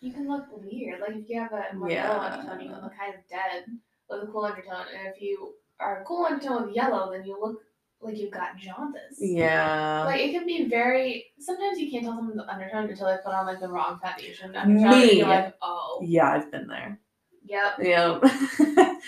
[0.00, 1.00] You can look weird.
[1.00, 2.08] Like if you have a more Yeah.
[2.08, 3.64] yellow undertone, you can look kind of dead
[4.08, 4.86] with a cool undertone.
[4.98, 7.62] And if you are a cool undertone with yellow, then you look
[8.02, 9.18] like you've got jaundice.
[9.18, 10.04] Yeah.
[10.04, 11.26] Like it can be very.
[11.38, 14.52] Sometimes you can't tell someone's undertone until they put on like the wrong foundation.
[14.66, 15.18] Me.
[15.18, 16.98] You're like, oh, yeah, I've been there.
[17.44, 17.74] yep.
[17.80, 18.24] Yep.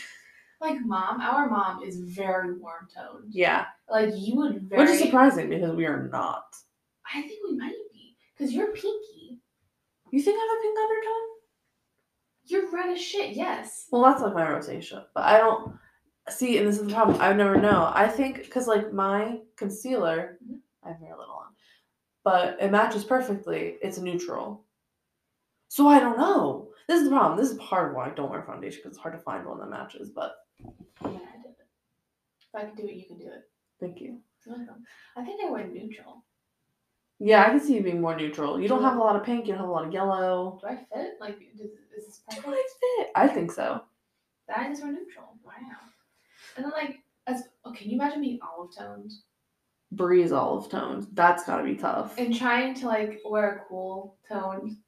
[0.62, 3.24] Like mom, our mom is very warm toned.
[3.32, 3.64] yeah.
[3.90, 4.82] Like you would very.
[4.82, 6.44] Which is surprising because we are not.
[7.12, 9.40] I think we might be because you're pinky.
[10.12, 11.28] You think I have a pink undertone?
[12.44, 13.34] You're red as shit.
[13.34, 13.86] Yes.
[13.90, 15.74] Well, that's like my rosacea, but I don't
[16.30, 16.58] see.
[16.58, 17.20] And this is the problem.
[17.20, 17.90] I never know.
[17.94, 20.60] I think because like my concealer, Mhm.
[20.82, 21.54] I have very little on,
[22.24, 23.78] but it matches perfectly.
[23.82, 24.64] It's neutral,
[25.68, 26.72] so I don't know.
[26.88, 27.38] This is the problem.
[27.38, 29.60] This is part of why I don't wear foundation because it's hard to find one
[29.60, 30.10] that matches.
[30.10, 30.68] But Yeah,
[31.04, 31.66] I did it.
[32.40, 33.48] If I can do it, you can do it.
[33.80, 34.20] thank you.
[35.16, 36.24] I think I wear neutral.
[37.20, 38.60] Yeah, I can see you being more neutral.
[38.60, 39.46] You don't have a lot of pink.
[39.46, 40.58] You don't have a lot of yellow.
[40.60, 41.20] Do I fit?
[41.20, 42.42] Like, does, is this Do?
[42.50, 43.10] I fit?
[43.14, 43.84] I think so.
[44.48, 45.38] That I just went neutral.
[45.44, 45.52] Wow.
[46.56, 49.12] And then like, as oh, can you imagine being olive toned
[49.92, 51.06] Breeze olive tones.
[51.12, 52.16] That's gotta be tough.
[52.18, 54.78] and trying to like wear a cool tone?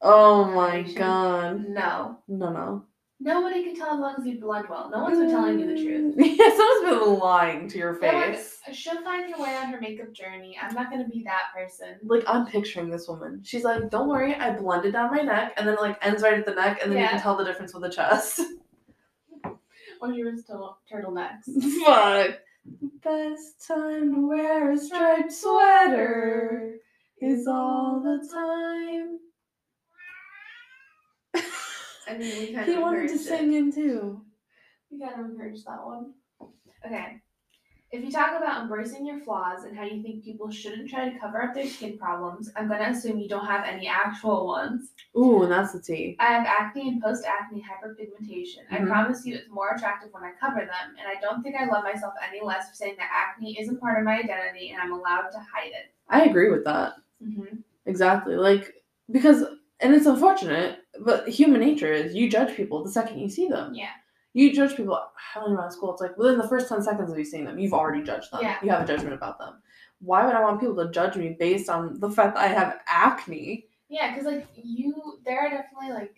[0.00, 1.68] Oh my god.
[1.68, 2.18] No.
[2.28, 2.84] No, no.
[3.24, 4.90] Nobody can tell as long as you blend well.
[4.90, 5.30] No one's been mm.
[5.30, 6.14] telling you the truth.
[6.38, 8.58] Yeah, someone's been lying to your They're like, face.
[8.72, 10.56] She'll find her way on her makeup journey.
[10.60, 11.98] I'm not gonna be that person.
[12.04, 13.40] Like I'm picturing this woman.
[13.44, 16.38] She's like, "Don't worry, I blended down my neck, and then it like ends right
[16.38, 18.40] at the neck, and then you can tell the difference with the chest."
[20.02, 21.44] Or she was turtle turtlenecks.
[21.86, 22.38] Fuck.
[23.04, 26.74] Best time to wear a striped sweater
[27.20, 29.18] is all the time.
[32.08, 33.38] I mean, we kind He of wanted to encouraged it.
[33.38, 34.22] sing in too.
[34.90, 36.14] We gotta encourage that one.
[36.84, 37.21] Okay.
[37.92, 41.18] If you talk about embracing your flaws and how you think people shouldn't try to
[41.18, 44.92] cover up their skin problems, I'm gonna assume you don't have any actual ones.
[45.14, 46.16] Ooh, and that's the tea.
[46.18, 48.60] I have acne and post acne hyperpigmentation.
[48.70, 48.86] I Mhm.
[48.86, 51.84] promise you it's more attractive when I cover them, and I don't think I love
[51.84, 55.28] myself any less for saying that acne isn't part of my identity and I'm allowed
[55.28, 55.92] to hide it.
[56.08, 56.94] I agree with that.
[57.22, 57.58] Mm-hmm.
[57.84, 58.36] Exactly.
[58.36, 59.44] Like because
[59.80, 63.74] and it's unfortunate, but human nature is you judge people the second you see them.
[63.74, 63.90] Yeah.
[64.34, 64.98] You judge people
[65.36, 67.74] know around school, it's like within the first ten seconds of you seeing them, you've
[67.74, 68.40] already judged them.
[68.42, 68.56] Yeah.
[68.62, 69.60] You have a judgment about them.
[70.00, 72.80] Why would I want people to judge me based on the fact that I have
[72.88, 73.66] acne?
[73.88, 76.14] Yeah, because like you, there are definitely like,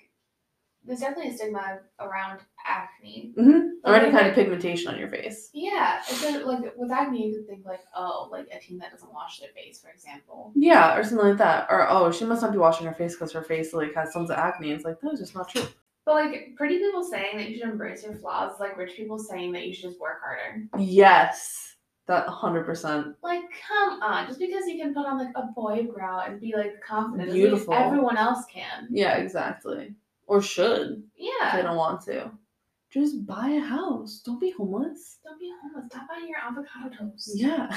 [0.87, 3.33] there's definitely a stigma around acne.
[3.37, 3.69] Mm-hmm.
[3.85, 5.51] Or any kind of pigmentation on your face.
[5.53, 9.13] Yeah, it's like with acne, you could think like, oh, like a teen that doesn't
[9.13, 10.53] wash their face, for example.
[10.55, 11.67] Yeah, or something like that.
[11.69, 14.31] Or oh, she must not be washing her face because her face like has tons
[14.31, 14.73] of acne.
[14.73, 15.67] It's like that's just not true.
[16.05, 19.19] But like pretty people saying that you should embrace your flaws is like rich people
[19.19, 20.65] saying that you should just work harder.
[20.79, 21.77] Yes.
[22.07, 23.17] That hundred percent.
[23.23, 26.53] Like, come on, just because you can put on like a boy brow and be
[26.55, 27.73] like confident, Beautiful.
[27.73, 28.89] everyone else can.
[28.91, 29.95] Yeah, exactly.
[30.27, 31.03] Or should.
[31.17, 31.31] Yeah.
[31.49, 32.31] If they don't want to.
[32.91, 34.21] Just buy a house.
[34.25, 35.19] Don't be homeless.
[35.25, 35.91] Don't be homeless.
[35.91, 37.31] Stop buying your avocado toast.
[37.35, 37.75] Yeah.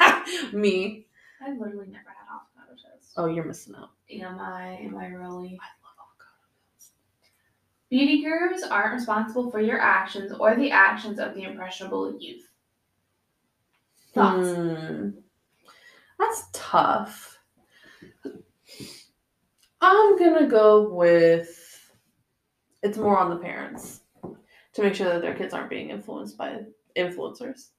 [0.52, 1.06] Me.
[1.40, 3.12] I've literally never had avocado toast.
[3.16, 3.90] Oh, you're missing out.
[4.10, 4.78] Am I?
[4.82, 5.58] Am I really?
[5.62, 5.77] I.
[7.90, 12.46] Beauty gurus aren't responsible for your actions or the actions of the impressionable youth.
[14.12, 14.56] Thoughts?
[14.56, 15.10] Hmm.
[16.18, 17.38] That's tough.
[19.80, 21.58] I'm gonna go with
[22.82, 24.00] it's more on the parents
[24.74, 26.60] to make sure that their kids aren't being influenced by
[26.96, 27.70] influencers.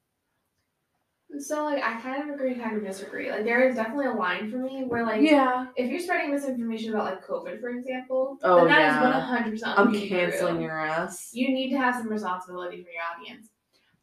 [1.38, 3.30] So like I kind of agree, kind of disagree.
[3.30, 5.68] Like there is definitely a line for me where like Yeah.
[5.76, 9.04] if you're spreading misinformation about like COVID, for example, Oh, then that is yeah.
[9.04, 9.80] one hundred percent.
[9.80, 11.30] I'm canceling your ass.
[11.32, 13.50] You need to have some responsibility for your audience.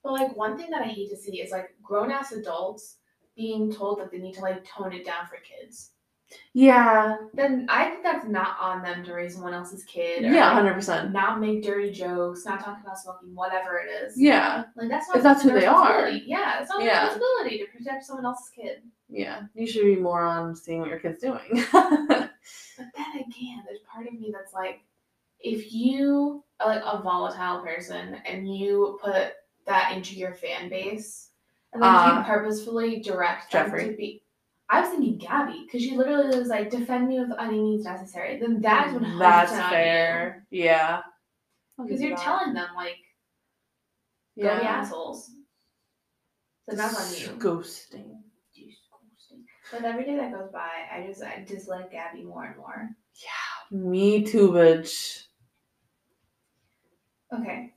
[0.04, 2.98] But like one thing that I hate to see is like grown ass adults
[3.36, 5.90] being told that they need to like tone it down for kids.
[6.54, 7.16] Yeah.
[7.34, 10.24] Then I think that's not on them to raise someone else's kid.
[10.24, 11.12] Or, Yeah, like, hundred percent.
[11.12, 14.20] Not make dirty jokes, not talk about smoking, whatever it is.
[14.20, 14.64] Yeah.
[14.76, 16.08] Like that's not If that's who they are.
[16.08, 17.02] Yeah, it's not their Yeah.
[17.04, 18.82] responsibility to protect someone else's kid.
[19.08, 19.42] Yeah.
[19.54, 21.64] You should be more on seeing what your kid's doing.
[22.78, 24.80] But then again, there's part of me that's like,
[25.40, 29.32] if you are like a volatile person and you put
[29.66, 31.30] that into your fan base,
[31.72, 34.22] And then Uh, you purposefully direct them to be.
[34.68, 38.38] I was thinking Gabby because she literally was like, "Defend me with any means necessary."
[38.38, 40.46] Then that's when That's fair.
[40.50, 41.02] Yeah.
[41.78, 42.98] Because you're telling them like,
[44.38, 45.30] "Go be assholes."
[46.68, 47.38] So that's on you.
[47.38, 48.22] Ghosting.
[49.70, 52.90] But every day that goes by, I just I dislike Gabby more and more.
[53.14, 55.24] Yeah, me too, bitch.
[57.32, 57.74] Okay.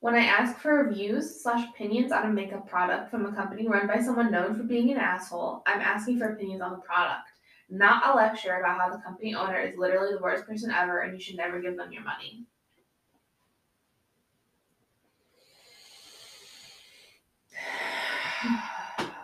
[0.00, 3.86] When I ask for reviews slash opinions on a makeup product from a company run
[3.86, 7.28] by someone known for being an asshole, I'm asking for opinions on the product,
[7.68, 11.12] not a lecture about how the company owner is literally the worst person ever and
[11.12, 12.46] you should never give them your money.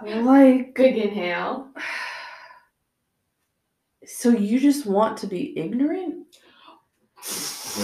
[0.26, 1.70] like, Good inhale.
[4.04, 6.36] so you just want to be ignorant?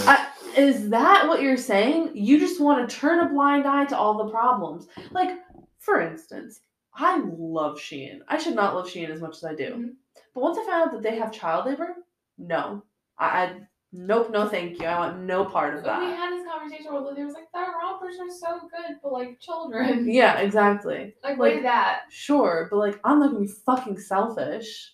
[0.05, 0.27] I,
[0.57, 2.11] is that what you're saying?
[2.15, 4.87] You just want to turn a blind eye to all the problems.
[5.11, 5.31] Like,
[5.79, 6.61] for instance,
[6.95, 8.19] I love Shein.
[8.27, 9.73] I should not love Shein as much as I do.
[9.75, 9.93] Mhm.
[10.33, 11.95] But once I found out that they have child labor,
[12.37, 12.83] no.
[13.17, 13.55] I, I
[13.91, 14.85] nope, no thank you.
[14.87, 15.99] I want no part of that.
[15.99, 19.39] We had this conversation where Lydia was like, "Their rompers are so good, but like
[19.39, 21.15] children, Yeah, exactly.
[21.23, 24.93] like, Like- like that." Sure, but like I'm not gonna be fucking selfish.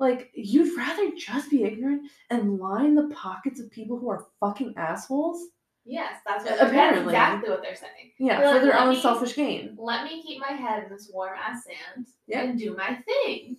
[0.00, 4.74] Like you'd rather just be ignorant and line the pockets of people who are fucking
[4.76, 5.46] assholes?
[5.86, 7.12] Yes, that's what Apparently.
[7.12, 8.12] that's exactly what they're saying.
[8.18, 9.76] Yeah, They're for like, their own me- selfish gain.
[9.78, 12.40] let me keep my head in this warm ass sand Yeah.
[12.42, 13.56] and do my thing.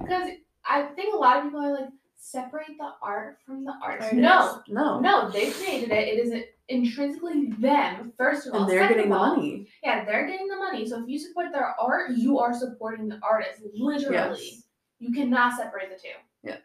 [0.00, 0.30] Because
[0.66, 4.12] I think a lot of people are like, separate the art from the artist.
[4.14, 6.08] No, no, no, they created it.
[6.08, 8.62] It isn't intrinsically them, first of all.
[8.62, 9.68] and they're getting the all, money.
[9.82, 10.86] Yeah, they're getting the money.
[10.88, 13.60] So if you support their art, you are supporting the artist.
[13.74, 14.38] Literally.
[14.42, 14.62] Yes.
[15.04, 16.08] You cannot separate the two.
[16.42, 16.56] Yeah.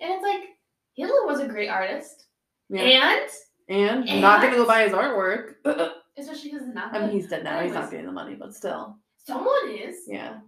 [0.00, 0.50] And it's like,
[0.94, 2.26] Hitler was a great artist.
[2.68, 3.16] Yeah.
[3.18, 3.30] And,
[3.68, 5.54] And, I'm not gonna go buy his artwork.
[5.64, 7.60] I especially because it's not mean, he's dead now.
[7.60, 8.96] He's not getting the money, but still.
[9.26, 9.96] someone is.
[10.06, 10.38] Yeah.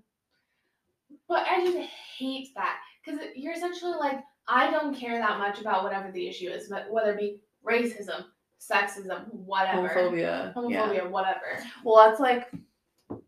[1.29, 1.77] But I just
[2.19, 6.49] hate that because you're essentially like, I don't care that much about whatever the issue
[6.51, 8.27] is, but whether it be racism,
[8.61, 10.55] sexism, whatever, Homophobia.
[10.55, 11.05] homophobia, Yeah.
[11.09, 11.59] whatever.
[11.85, 12.49] Well, that's like,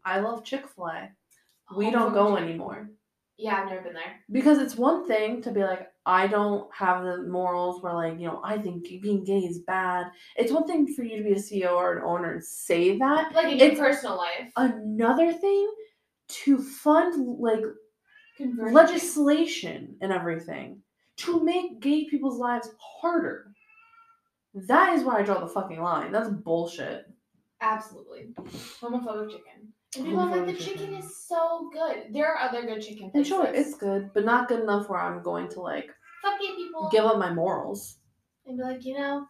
[0.04, 1.08] I love Chick Fil A.
[1.76, 2.88] We don't go anymore.
[3.40, 4.16] Yeah, I've never been there.
[4.32, 8.26] because it's one thing to be like i don't have the morals where like you
[8.26, 11.36] know i think being gay is bad it's one thing for you to be a
[11.36, 15.70] ceo or an owner and say that Like in your It's- personal life, another thing
[16.28, 17.60] to fund like
[18.36, 18.74] conversion.
[18.74, 20.82] legislation and everything
[21.18, 22.68] to make gay people's lives
[23.00, 23.52] harder
[24.54, 27.04] that is where i draw the fucking line that's bullshit
[27.60, 28.28] Absolutely.
[28.80, 29.72] Homophobic chicken.
[29.96, 30.94] And people are like, the chicken chicken.
[30.96, 32.12] is so good.
[32.12, 33.28] There are other good chicken and places.
[33.28, 35.88] sure it's good but not good enough where i'm going to like
[36.22, 36.88] Fuck gay people.
[36.92, 37.98] give up my morals
[38.46, 39.24] and be like, you know,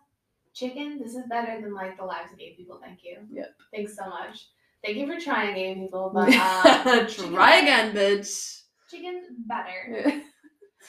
[0.54, 2.80] chicken, this is better than like the lives of gay people.
[2.82, 3.18] Thank you.
[3.32, 3.50] Yep.
[3.74, 4.48] Thanks so much.
[4.84, 10.12] Thank you for trying gay people, but uh, try again bitch chicken's better.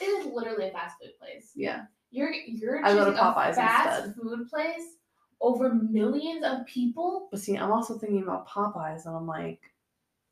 [0.00, 1.50] It is literally a fast food place.
[1.54, 4.14] yeah You're you're I go to choosing a Popeyes fast instead.
[4.22, 4.84] food place
[5.40, 7.28] over millions of people.
[7.30, 9.60] But see, I'm also thinking about Popeyes, and I'm like,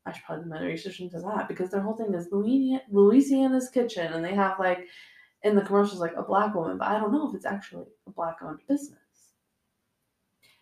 [0.05, 3.69] I should probably do my research into that because their whole thing is Louisiana, Louisiana's
[3.69, 4.87] kitchen, and they have like
[5.43, 8.11] in the commercials like a black woman, but I don't know if it's actually a
[8.11, 8.99] black-owned business.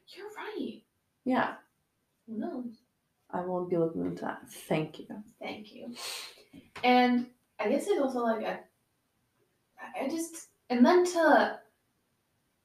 [0.07, 0.81] You're right.
[1.25, 1.55] Yeah,
[2.27, 2.81] Who knows?
[3.31, 4.49] I won't be looking into that.
[4.49, 5.07] Thank you.
[5.41, 5.93] Thank you.
[6.83, 7.27] And
[7.59, 8.59] I guess it's also like a,
[9.99, 11.59] I just and then to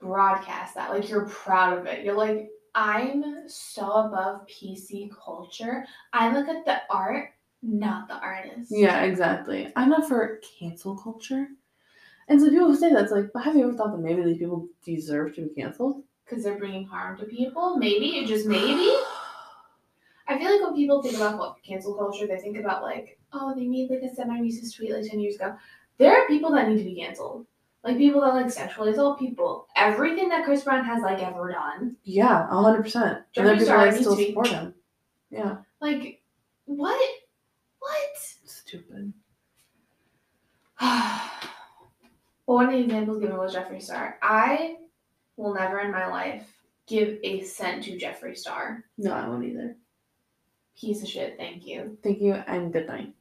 [0.02, 2.04] broadcast that, like you're proud of it.
[2.04, 5.84] You're like, I'm so above PC culture.
[6.12, 7.30] I look at the art,
[7.62, 8.70] not the artist.
[8.70, 9.72] Yeah, exactly.
[9.76, 11.48] I'm not for cancel culture.
[12.28, 14.68] And so people say that's like, but have you ever thought that maybe these people
[14.84, 16.02] deserve to be canceled?
[16.24, 17.76] Because they're bringing harm to people.
[17.76, 18.90] Maybe, just maybe.
[20.28, 23.54] I feel like when people think about what cancel culture, they think about like, oh,
[23.54, 25.54] they made like a semi-racist tweet like ten years ago.
[25.98, 27.46] There are people that need to be canceled.
[27.84, 29.66] Like people that like sexualize all people.
[29.74, 31.96] Everything that Chris Brown has like ever done.
[32.04, 33.18] Yeah, hundred percent.
[33.36, 34.74] And then people needs still support him.
[35.30, 36.22] Yeah, Like,
[36.66, 37.00] what?
[37.78, 38.16] What?
[38.44, 39.12] stupid.
[40.80, 41.30] well,
[42.46, 44.18] one of the examples given was Jeffree Star.
[44.22, 44.76] I
[45.36, 46.46] will never in my life
[46.86, 48.84] give a cent to Jeffree Star.
[48.98, 49.76] No, I won't either.
[50.78, 51.98] Piece of shit, thank you.
[52.02, 53.12] Thank you and good night.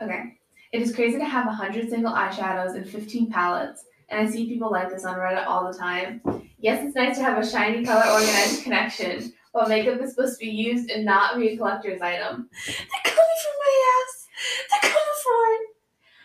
[0.00, 0.38] Okay.
[0.72, 4.70] It is crazy to have 100 single eyeshadows and 15 palettes, and I see people
[4.70, 6.22] like this on Reddit all the time.
[6.58, 10.46] Yes, it's nice to have a shiny color organized connection, but makeup is supposed to
[10.46, 12.48] be used and not be a collector's item.
[12.66, 14.26] They're coming for my ass.
[14.70, 15.76] They're coming for it.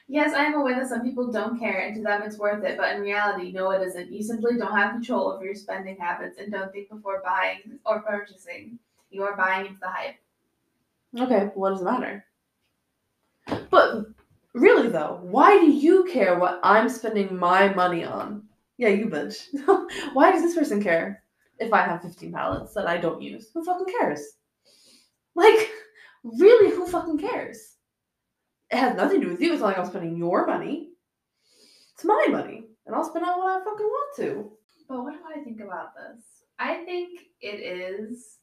[0.08, 2.78] Yes, I am aware that some people don't care and to them it's worth it,
[2.78, 4.14] but in reality, no, it isn't.
[4.14, 8.02] You simply don't have control over your spending habits and don't think before buying or
[8.02, 8.80] purchasing.
[9.10, 10.16] You are buying into the hype.
[11.20, 12.24] Okay, what does it matter?
[13.70, 14.06] But
[14.58, 18.44] really though, why do you care what I'm spending my money on?
[18.78, 19.48] Yeah, you bitch.
[20.14, 21.24] why does this person care
[21.60, 23.50] if I have 15 palettes that I don't use?
[23.54, 24.22] Who fucking cares?
[25.36, 25.70] Like,
[26.24, 27.76] really, who fucking cares?
[28.70, 29.54] It has nothing to do with you.
[29.54, 30.90] It's not like I'm spending your money.
[31.94, 32.66] It's my money.
[32.86, 34.52] And I'll spend on what I fucking want to.
[34.88, 36.24] But what do I think about this?
[36.60, 38.38] I think it is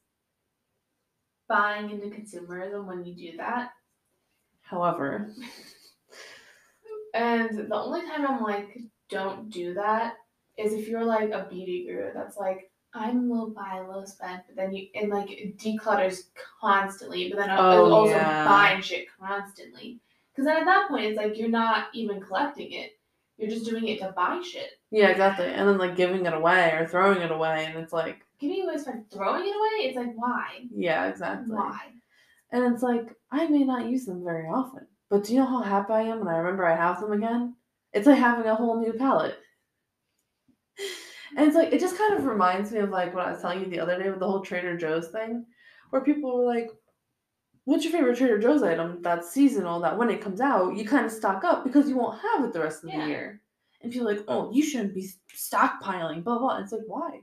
[1.48, 3.70] buying into consumerism when you do that.
[4.62, 5.30] However,
[7.14, 10.14] And the only time I'm like, don't do that
[10.58, 14.56] is if you're like a beauty guru that's like, I'm low buy, low spend, but
[14.56, 16.24] then you and like declutters
[16.60, 18.44] constantly, but then Oh, also yeah.
[18.44, 19.98] buying shit constantly.
[20.32, 22.92] Because then at that point, it's like you're not even collecting it;
[23.38, 24.70] you're just doing it to buy shit.
[24.92, 25.46] yeah, exactly.
[25.46, 28.76] And then like giving it away or throwing it away, and it's like, Giving away
[28.78, 29.88] spend, throwing it away.
[29.88, 30.66] It's like why?
[30.74, 31.54] yeah, exactly.
[31.54, 31.78] Why?
[32.52, 35.60] And it's like, I may not use them very often, but do you know how
[35.62, 37.54] happy I am when I remember I have them again?
[37.92, 39.36] It's like having a whole new palette.
[41.36, 43.60] And it's like, it just kind of reminds me of like what I was telling
[43.60, 45.44] you the other day with the whole Trader Joe's thing,
[45.90, 46.70] where people were like,
[47.66, 51.06] What's your favorite Trader Joe's item that's seasonal that when it comes out, you kind
[51.06, 53.00] of stock up because you won't have it the rest of Yeah.
[53.04, 53.40] the year?
[53.82, 56.56] And people are like, Oh, you shouldn't be stockpiling, blah, blah.
[56.56, 57.20] And it's like, Why?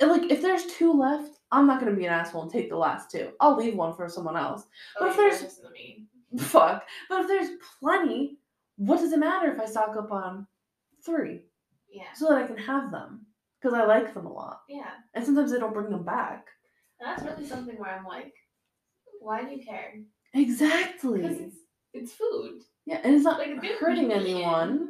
[0.00, 2.68] And like, if there's two left, I'm not going to be an asshole and take
[2.70, 3.32] the last two.
[3.40, 4.64] I'll leave one for someone else.
[4.98, 6.04] But if Okay, there's- listen to me.
[6.38, 6.84] Fuck.
[7.08, 8.38] But if there's plenty,
[8.76, 10.46] what does it matter if I stock up on
[11.04, 11.42] three
[11.92, 13.26] Yeah, so that I can have them?
[13.60, 14.60] Because I like them a lot.
[14.68, 14.90] yeah.
[15.14, 16.46] And sometimes I don't bring them back.
[17.00, 18.32] And that's really something where I'm like,
[19.20, 19.94] why do you care?
[20.34, 21.22] Exactly.
[21.22, 21.56] Because it's
[21.92, 22.62] it's food.
[22.86, 24.88] Yeah, and it's not like, it's hurting anyone.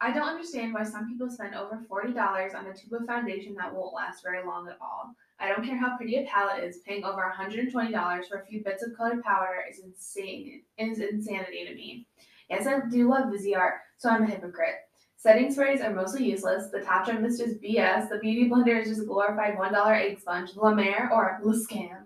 [0.00, 3.54] I don't understand why some people spend over forty dollars on a tube of foundation
[3.54, 5.14] that won't last very long at all.
[5.40, 6.78] I don't care how pretty a palette is.
[6.86, 9.80] Paying over one hundred and twenty dollars for a few bits of colored powder is
[9.80, 10.62] insane.
[10.78, 12.06] Is insanity to me.
[12.48, 14.76] Yes, I do love Viseart, so I'm a hypocrite.
[15.16, 16.70] Setting sprays are mostly useless.
[16.70, 18.08] The Tatcha mist is just BS.
[18.08, 20.50] The beauty blender is just a glorified one dollar egg sponge.
[20.54, 22.04] La Mer or La Scam.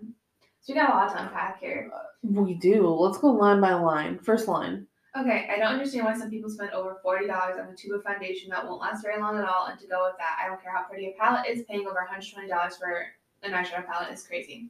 [0.61, 1.91] So we got a lot to unpack here.
[2.23, 2.87] We do.
[2.87, 4.17] Let's go line by line.
[4.17, 4.87] First line.
[5.15, 8.03] Okay, I don't understand why some people spend over forty dollars on a tube of
[8.03, 9.67] foundation that won't last very long at all.
[9.67, 11.63] And to go with that, I don't care how pretty a palette is.
[11.69, 13.05] Paying over one hundred twenty dollars for
[13.43, 14.69] an eyeshadow palette is crazy.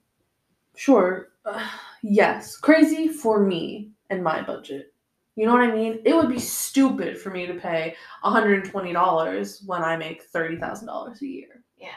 [0.75, 1.29] Sure.
[1.45, 1.65] Uh,
[2.01, 2.57] yes.
[2.57, 4.93] Crazy for me and my budget.
[5.35, 5.99] You know what I mean?
[6.05, 11.63] It would be stupid for me to pay $120 when I make $30,000 a year.
[11.77, 11.87] Yeah.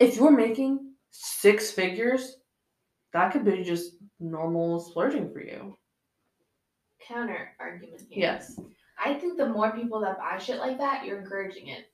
[0.00, 2.38] If you're making six figures,
[3.12, 5.76] that could be just normal splurging for you.
[7.06, 8.20] Counter argument here.
[8.20, 8.58] Yes.
[9.02, 11.86] I think the more people that buy shit like that, you're encouraging it.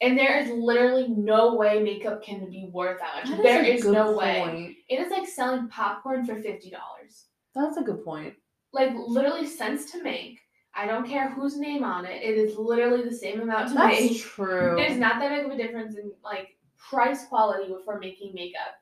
[0.00, 3.36] And there is literally no way makeup can be worth that much.
[3.36, 4.76] That there is good no way.
[4.88, 7.26] It is like selling popcorn for fifty dollars.
[7.54, 8.34] That's a good point.
[8.72, 10.40] Like literally cents to make.
[10.74, 12.22] I don't care whose name on it.
[12.22, 14.20] It is literally the same amount to That's make.
[14.20, 14.74] true.
[14.76, 18.74] There's not that big of a difference in like price quality for making makeup.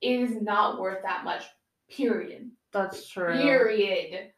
[0.00, 1.44] It is not worth that much.
[1.90, 2.50] Period.
[2.72, 3.32] That's true.
[3.32, 4.30] Period.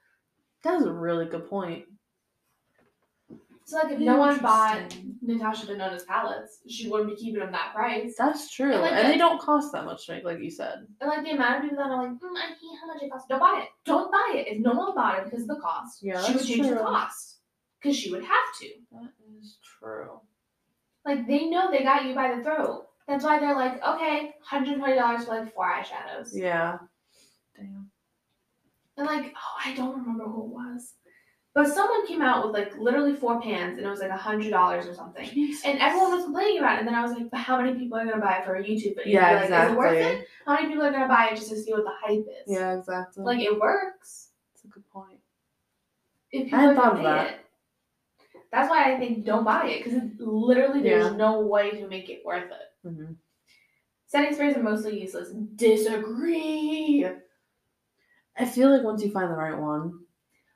[0.65, 1.85] That's a really good point.
[3.65, 4.95] So like if no one bought.
[5.21, 8.15] Natasha Denona's palettes, she wouldn't be keeping them that price.
[8.17, 8.73] That's true.
[8.73, 10.87] And, like, and the- they don't cost that much to make, like you said.
[11.03, 13.11] And like the amount of people that are like, mm, I hate how much it
[13.11, 13.27] costs.
[13.29, 13.69] Don't buy it.
[13.85, 14.47] Don't buy it.
[14.49, 17.41] If no one bought it because of the cost, Yeah, she would change the cost.
[17.83, 18.69] Because she would have to.
[18.93, 20.19] That is true.
[21.05, 22.87] Like they know they got you by the throat.
[23.07, 26.31] That's why they're like, okay, $120 for like four eyeshadows.
[26.33, 26.79] Yeah.
[28.99, 30.95] And like, oh, I don't remember who it was.
[31.55, 34.51] But someone came out with like literally four pans and it was like a hundred
[34.51, 35.29] dollars or something.
[35.65, 36.79] And everyone was complaining about it.
[36.81, 38.63] And then I was like, but how many people are gonna buy it for a
[38.63, 39.21] YouTube video?
[39.21, 39.67] Yeah, like, exactly.
[39.67, 40.29] Is it worth it?
[40.47, 42.53] How many people are gonna buy it just to see what the hype is?
[42.53, 43.25] Yeah, exactly.
[43.25, 44.29] Like it works.
[44.53, 45.19] that's a good point.
[46.31, 47.31] If people hadn't thought of that.
[47.31, 47.41] it.
[48.53, 51.17] That's why I think don't buy it because literally there's Yeah.
[51.17, 52.89] no way to make it worth it.
[52.89, 53.13] hmm
[54.07, 55.33] Setting sprays are mostly useless.
[55.57, 57.07] Disagree.
[58.39, 60.01] I feel like once you find the right one,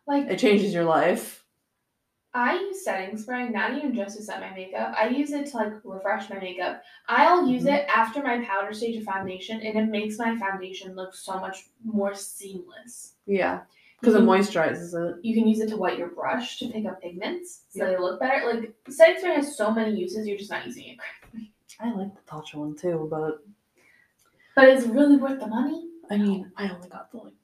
[0.07, 1.45] Like it changes your life.
[2.35, 4.95] I use setting spray not even just to set my makeup.
[4.99, 6.83] I use it to like refresh my makeup.
[7.09, 7.75] I'll use Mhm.
[7.75, 11.69] it after my powder stage of foundation, and it makes my foundation look so much
[11.85, 13.15] more seamless.
[13.27, 13.61] Yeah.
[14.01, 15.25] Because it moisturizes it.
[15.25, 17.91] You can use it to wet your brush to pick up pigments so Yeah.
[17.91, 18.53] they look better.
[18.53, 21.53] Like setting spray has so many uses, you're just not using it correctly.
[21.79, 23.45] I like the Tatcha one too, but
[24.57, 25.89] But it's really worth the money.
[26.11, 27.35] I mean, I only got the like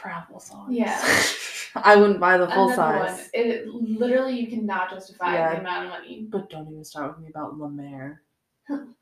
[0.00, 0.66] travel size.
[0.70, 1.22] Yeah.
[1.76, 2.76] I wouldn't buy the full Another
[3.08, 3.18] size.
[3.18, 3.30] one.
[3.34, 5.54] It literally you cannot justify Yeah.
[5.54, 6.26] the amount of money.
[6.30, 8.22] But don't even start with me about La Mer.
[8.70, 8.94] I'm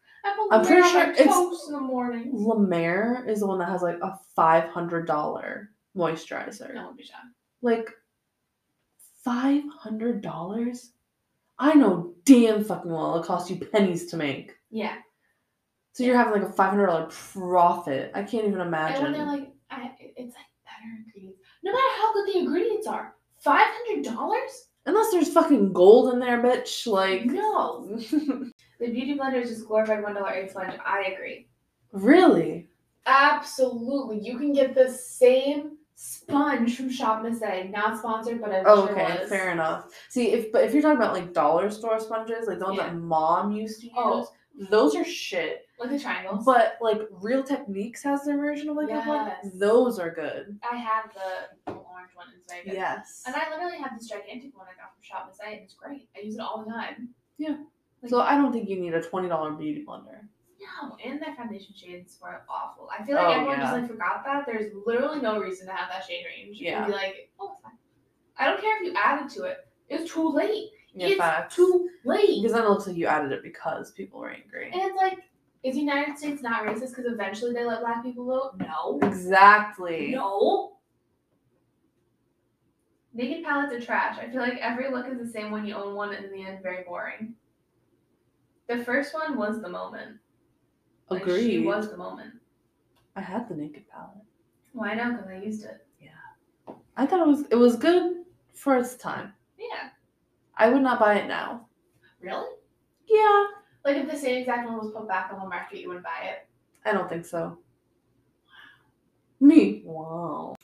[0.51, 2.31] I'm pretty sure it's- in the morning.
[2.33, 6.75] La Mer is the one that has like a five hundred dollar moisturizer.
[6.75, 7.09] No one be.
[7.63, 7.91] Like
[9.23, 10.93] five hundred dollars?
[11.59, 14.53] I know damn fucking well it costs you pennies to make.
[14.71, 14.97] Yeah.
[15.93, 18.11] So you're having like a five hundred dollar profit.
[18.15, 18.97] I can't even imagine.
[18.97, 20.45] And when they're like, I, it's like.
[21.65, 24.69] No matter how good the ingredients are, five hundred dollars?
[24.87, 26.87] Unless there's fucking gold in there, bitch.
[26.87, 27.99] Like No.
[28.81, 30.75] The beauty blender is just glorified one dollar eight sponge.
[30.85, 31.49] I agree.
[31.93, 32.69] really?
[33.07, 37.69] Absolutely, you can get the same sponge from Shop Miss A.
[37.69, 39.29] Not sponsored, but I wish Oh, it okay, was.
[39.29, 39.91] fair enough.
[40.09, 42.89] See, if but if you're talking about like dollar store sponges, like the ones Yeah.
[42.89, 44.19] that mom used to oh.
[44.19, 44.67] use, Oh.
[44.71, 45.64] those are shit.
[45.79, 46.45] Like the triangles.
[46.45, 49.33] But like Real Techniques has their version of like a one.
[49.55, 50.59] Those are good.
[50.71, 52.75] I have the orange one in Vegas.
[52.75, 53.23] Yes.
[53.27, 56.09] And I literally have this gigantic one I got from Shop Miss and it's great.
[56.17, 57.09] I use it all the time.
[57.39, 57.57] Yeah.
[58.07, 60.21] So I don't think you need a twenty dollar beauty blender.
[60.61, 62.89] No, and their foundation shades were awful.
[62.97, 64.47] I feel like Oh, everyone just like forgot that.
[64.47, 66.59] There's literally no reason to have that shade range.
[66.59, 66.79] Yeah.
[66.79, 67.73] And be like, oh, it's fine.
[68.39, 69.59] I don't care if you added to it.
[69.89, 70.71] It's too late.
[70.95, 71.57] Yeah, it's facts.
[71.57, 72.41] too late.
[72.43, 74.71] Because then it looks like you added it because people were angry.
[74.73, 75.19] And it's like,
[75.65, 78.53] is the United States not racist because eventually they let black people vote?
[78.59, 79.01] No.
[79.03, 80.11] Exactly.
[80.11, 80.77] No.
[83.15, 84.19] Naked palettes are trash.
[84.19, 86.45] I feel like every look is the same when you own one, and in the
[86.45, 87.35] end, very boring.
[88.69, 90.19] The first one was the moment.
[91.09, 91.51] Like, Agreed.
[91.51, 92.35] she was the moment.
[93.17, 94.11] I had the naked palette.
[94.75, 95.87] Well, I know because I used it.
[96.01, 96.75] Yeah.
[96.97, 99.33] I thought it was it was good for its time.
[99.57, 99.91] Yeah.
[100.57, 101.67] I would not buy it now.
[102.21, 102.49] Really?
[103.07, 103.45] Yeah.
[103.85, 106.29] Like if the same exact one was put back on the market, you wouldn't buy
[106.29, 106.47] it.
[106.87, 107.59] I don't think so.
[109.41, 109.83] Me.
[109.85, 110.55] Wow.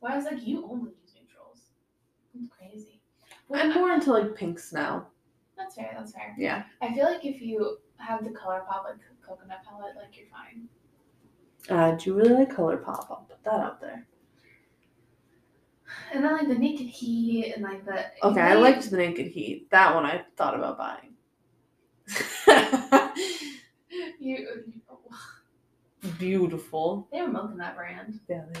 [0.00, 1.60] Why I was like, you only use neutrals.
[2.34, 3.00] It's crazy.
[3.48, 5.06] Well, I'm I- more into like pinks now.
[5.56, 5.94] That's fair.
[5.96, 6.34] That's fair.
[6.38, 6.64] Yeah.
[6.82, 10.68] I feel like if you have the color pop like coconut palette, like you're fine.
[11.68, 13.08] Uh, do you really like Color Pop?
[13.10, 14.06] I'll put that out there.
[16.12, 19.68] And then like the naked heat and like the Okay, I liked the Naked Heat.
[19.70, 21.15] That one I thought about buying.
[24.20, 24.64] you.
[26.18, 27.08] Beautiful.
[27.12, 28.20] They were milking that brand.
[28.28, 28.60] Yeah, you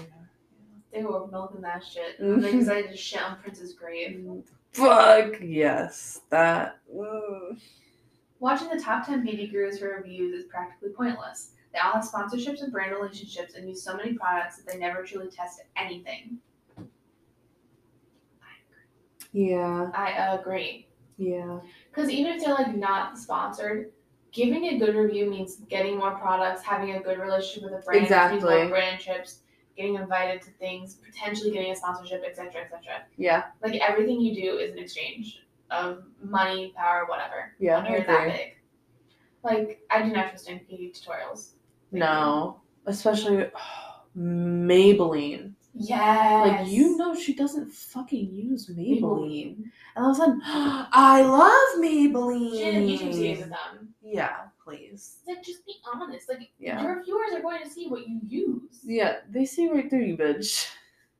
[0.92, 2.18] They were milking that shit.
[2.18, 4.26] And they decided to shit on Prince's grave.
[4.72, 6.80] Fuck yes, that.
[6.94, 7.58] mm.
[8.38, 11.52] Watching the top 10 beauty gurus for reviews is practically pointless.
[11.72, 15.02] They all have sponsorships and brand relationships and use so many products that they never
[15.02, 16.38] truly test anything.
[19.32, 20.86] Yeah, I agree.
[21.18, 21.58] Yeah,
[21.90, 23.92] Because even if they're like not sponsored,
[24.32, 28.02] giving a good review means getting more products, having a good relationship with a brand,
[28.02, 28.54] Exactly.
[28.54, 29.40] more brand trips,
[29.76, 32.80] getting invited to things, potentially getting a sponsorship, etc., etc.
[33.16, 37.52] yeah, Like everything you do is an exchange of money, power, whatever.
[37.58, 37.82] yeah.
[37.82, 38.56] when you're that big.
[39.42, 41.52] Like I do not trust any beauty tutorials.
[41.92, 43.50] No, especially
[44.18, 45.52] Maybelline.
[45.78, 46.48] Yes.
[46.48, 49.56] Like you know, she doesn't fucking use Maybelline,
[49.94, 52.50] and all of a sudden, I love Maybelline.
[52.52, 53.88] She didn't YouTube series with them.
[54.02, 55.18] Yeah, please.
[55.26, 56.28] Like just be honest.
[56.28, 56.82] Like Yeah.
[56.82, 58.80] your viewers are going to see what you use.
[58.84, 60.68] Yeah, they see right through you, bitch.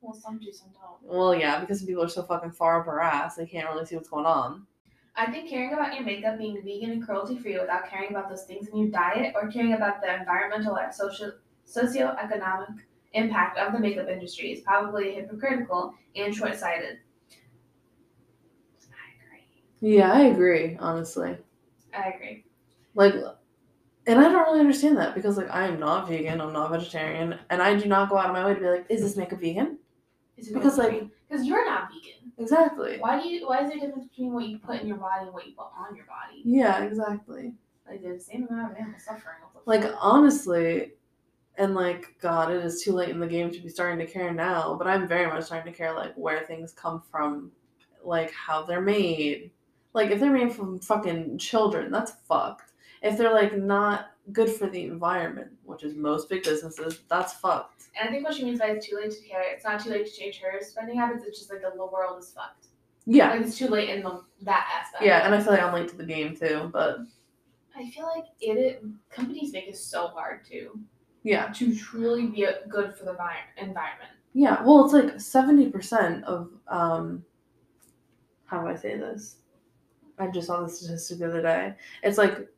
[0.01, 1.03] Well, some do, some don't.
[1.03, 3.97] Well, yeah, because people are so fucking far up her ass, they can't really see
[3.97, 4.67] what's going on.
[5.17, 8.45] I think caring about your makeup being vegan and cruelty free without caring about those
[8.45, 11.33] things in your diet or caring about the environmental or social
[11.67, 12.77] socioeconomic
[13.17, 16.99] impact of the makeup industry is probably hypocritical and short sighted.
[18.93, 19.09] I
[19.81, 19.97] agree.
[19.97, 21.37] Yeah, I agree, honestly.
[21.97, 22.45] I agree.
[22.95, 23.15] Like,
[24.07, 27.39] and I don't really understand that because, like, I am not vegan, I'm not vegetarian,
[27.51, 29.41] and I do not go out of my way to be like, is this makeup
[29.41, 29.79] vegan?
[30.37, 32.33] Is it Because, like- because you're not vegan.
[32.39, 32.99] Exactly.
[32.99, 33.49] Why do you?
[33.49, 35.55] Why is there a difference between what you put in your body and what you
[35.55, 36.43] put on your body?
[36.45, 37.55] Yeah, exactly.
[37.89, 39.37] Like there's the same amount of animal suffering.
[39.65, 40.93] Like, honestly,
[41.59, 44.33] and like, God, it is too late in the game to be starting to care
[44.33, 47.51] now, but I'm very much starting to care, like, where things come from,
[48.05, 49.51] like, how they're made.
[49.95, 52.73] Like, if they're made from fucking children, that's fucked.
[53.03, 57.85] If they're, like, not good for the environment, which is most big businesses, that's fucked.
[57.99, 59.43] and I think what she means by it's too late to care.
[59.45, 61.25] It's not too late to change her spending habits.
[61.25, 62.67] It's just like the, the world is fucked.
[63.07, 63.31] Yeah.
[63.31, 65.05] Like it's too late in the, that aspect.
[65.05, 66.99] Yeah, and I feel like I'm late to the game too, but
[67.77, 70.79] I feel like it, it companies make it so hard to
[71.27, 71.47] yeah.
[71.53, 74.11] to truly be a, good for the vi- environment.
[74.33, 77.25] Yeah, well, it's like 70% of, um,
[78.45, 79.37] how do I say this?
[80.19, 81.75] I just saw the statistic the other day.
[82.03, 82.49] It's like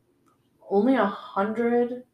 [0.69, 2.05] only a hundred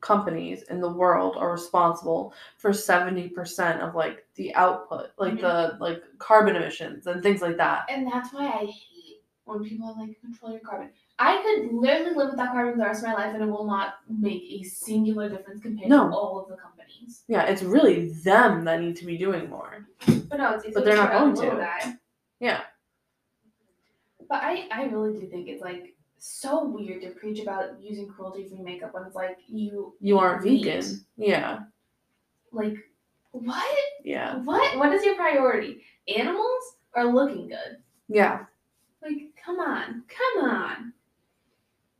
[0.00, 5.40] companies in the world are responsible for 70% of like the output, like Mhm.
[5.40, 7.86] the like carbon emissions and things like that.
[7.88, 10.90] And that's why I hate when people are like control your carbon.
[11.20, 13.46] I could literally live with that car for the rest of my life, and it
[13.46, 16.08] will not make a singular difference compared No.
[16.08, 17.24] to all of the companies.
[17.26, 19.86] Yeah, it's really them that need to be doing more.
[20.06, 21.56] But no, it's But they're not going to.
[21.56, 21.94] Guy.
[22.38, 22.60] Yeah.
[24.28, 28.60] But I, I really do think it's like so weird to preach about using cruelty-free
[28.60, 30.64] makeup when it's like you, You aren't Meat.
[30.64, 31.04] vegan.
[31.16, 31.60] Yeah.
[32.52, 32.76] like,
[33.32, 33.78] what?
[34.04, 34.36] Yeah.
[34.44, 34.78] What?
[34.78, 35.82] What is your priority?
[36.08, 36.62] Animals
[36.94, 37.78] are looking good?
[38.08, 38.44] Yeah.
[39.02, 40.92] Like, come on, come on.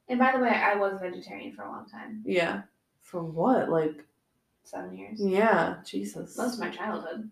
[0.09, 2.63] And by the way, I was vegetarian for a long time, Yeah.
[3.03, 3.69] For what?
[3.71, 4.05] Like,
[4.65, 5.19] seven years.
[5.21, 6.37] yeah, Jesus.
[6.37, 7.31] Most of my childhood.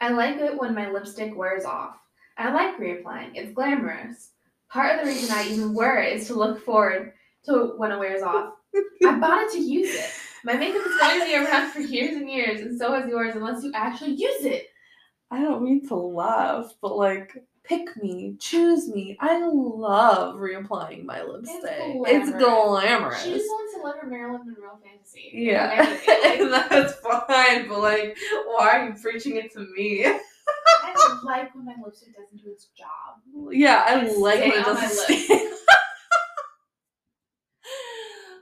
[0.00, 1.96] I like it when my lipstick wears off.
[2.36, 3.30] I like reapplying.
[3.34, 4.30] It's glamorous.
[4.68, 7.12] Part of the reason I even wear it is to look forward
[7.46, 8.54] to when it wears off.
[9.04, 10.10] I bought it to use it.
[10.44, 13.34] My makeup is going to be around for years and years, and so is yours
[13.34, 14.68] unless you actually use it.
[15.30, 17.32] I don't mean to laugh, but like,
[17.66, 19.16] pick me, choose me.
[19.20, 21.72] I love reapplying my lipstick.
[22.06, 22.84] It's glamorous.
[22.84, 23.24] glamorous.
[23.24, 25.22] She just wants to live her Marilyn Monroe fantasy.
[25.32, 25.98] Yeah,
[26.50, 28.16] Like, that's fine, but like,
[28.46, 30.04] why are you preaching it to me?
[30.06, 33.50] I like when my lipstick doesn't do its job.
[33.52, 35.50] Yeah, I It's like when it doesn't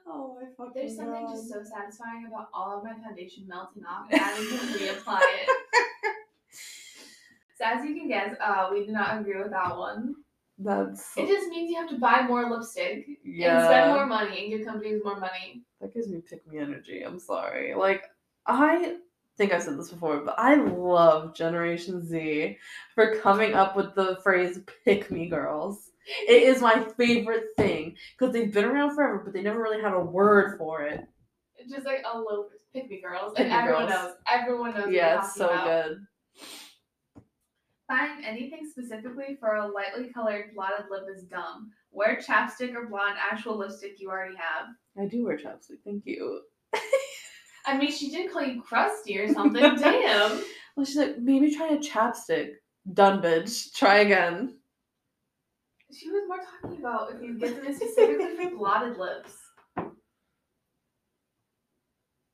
[0.06, 1.34] oh my fucking There's something god.
[1.34, 5.48] just so satisfying about all of my foundation melting off and having to reapply it.
[7.64, 10.14] As you can guess, uh, we do not agree with that one.
[10.58, 14.50] That's It just means you have to buy more lipstick and spend more money and
[14.50, 15.62] give companies more money.
[15.80, 17.02] That gives me pick me energy.
[17.02, 17.74] I'm sorry.
[17.74, 18.04] Like
[18.46, 18.96] I
[19.36, 22.56] think I've said this before, but I love Generation Z
[22.94, 25.90] for coming up with the phrase "pick me girls."
[26.28, 29.94] It is my favorite thing because they've been around forever, but they never really had
[29.94, 31.04] a word for it.
[31.56, 33.90] It's just like a low pick me girls, Pick and everyone girls.
[33.90, 34.14] knows.
[34.30, 34.92] Everyone knows.
[34.92, 35.64] Yeah, it's so about.
[35.64, 36.06] good.
[37.86, 41.70] Find anything specifically for a lightly colored blotted lip is dumb.
[41.90, 44.68] Wear chapstick or blonde actual lipstick you already have.
[44.98, 45.80] I do wear chapstick.
[45.84, 46.40] Thank you.
[47.66, 49.62] I mean, she did call you crusty or something.
[49.76, 50.42] Damn.
[50.76, 52.52] Well, she's like, maybe try a chapstick.
[52.92, 53.74] Done, bitch.
[53.74, 54.56] Try again.
[55.92, 59.34] She was more talking about if you get them specifically for blotted lips.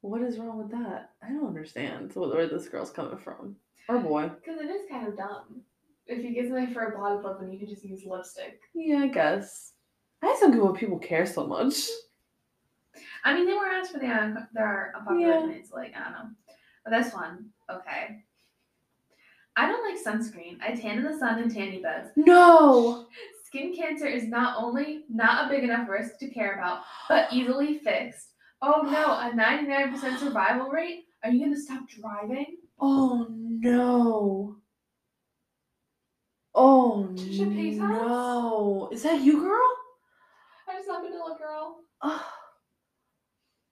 [0.00, 1.10] What is wrong with that?
[1.22, 3.56] I don't understand where this girl's coming from.
[3.90, 4.28] Or boy.
[4.28, 5.62] Because it is kind of dumb.
[6.06, 8.60] If you get something for a blotted lip, then you can just use lipstick.
[8.74, 9.72] Yeah, I guess.
[10.22, 11.74] I just don't get why people care so much.
[13.24, 15.38] I mean, they were asked for the un- their unpopular Yeah.
[15.44, 15.70] opinions.
[15.72, 16.30] Like I don't know,
[16.84, 18.24] but this one, okay.
[19.56, 20.58] I don't like sunscreen.
[20.62, 22.10] I tan in the sun in tanny beds.
[22.16, 23.06] No!
[23.44, 27.78] Skin cancer is not only not a big enough risk to care about, but easily
[27.78, 28.28] fixed.
[28.62, 31.04] Oh no, a 99% survival rate?
[31.24, 32.58] Are you gonna stop driving?
[32.78, 33.26] Oh
[33.60, 34.56] no.
[36.54, 37.76] Oh Trisha Paytas?
[37.78, 38.88] no.
[38.92, 39.76] Is that you, girl?
[40.68, 41.80] I just happen to look girl.
[42.02, 42.26] Oh.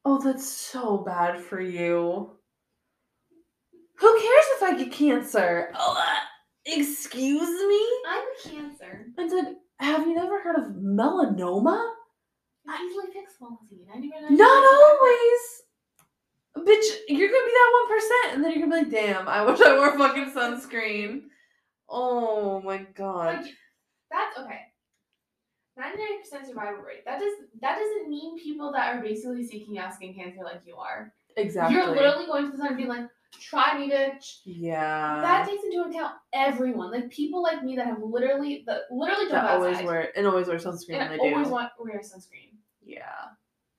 [0.05, 2.31] oh, that's so bad for you.
[3.97, 5.73] Who cares if I get cancer?
[5.75, 6.15] Oh, uh,
[6.67, 7.87] excuse me?
[8.09, 9.07] I'm cancer.
[9.17, 11.93] And then, have you never heard of melanoma?
[12.67, 13.85] It's easily fixable, Lizzie.
[13.91, 15.63] 99% Not always.
[16.65, 19.43] Bitch, you're gonna be that one percent, and then you're gonna be like, "Damn, I
[19.45, 21.23] wish I wore fucking sunscreen."
[21.89, 23.37] Oh my god.
[23.45, 23.55] Like,
[24.11, 24.61] that's okay.
[25.79, 27.05] 99% survival rate.
[27.05, 30.77] That does that doesn't mean people that are basically seeking out skin cancer like you
[30.77, 31.13] are.
[31.37, 31.77] Exactly.
[31.77, 33.07] You're literally going to the sun and being like,
[33.41, 34.39] try me, bitch.
[34.45, 35.21] yeah.
[35.23, 36.91] that takes into account everyone.
[36.91, 39.87] Like people like me that have literally that literally don't that always outside.
[39.87, 41.53] wear and always wear sunscreen and when I they always do.
[41.53, 42.57] want wear sunscreen.
[42.85, 43.03] yeah.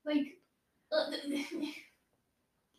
[0.05, 0.37] Like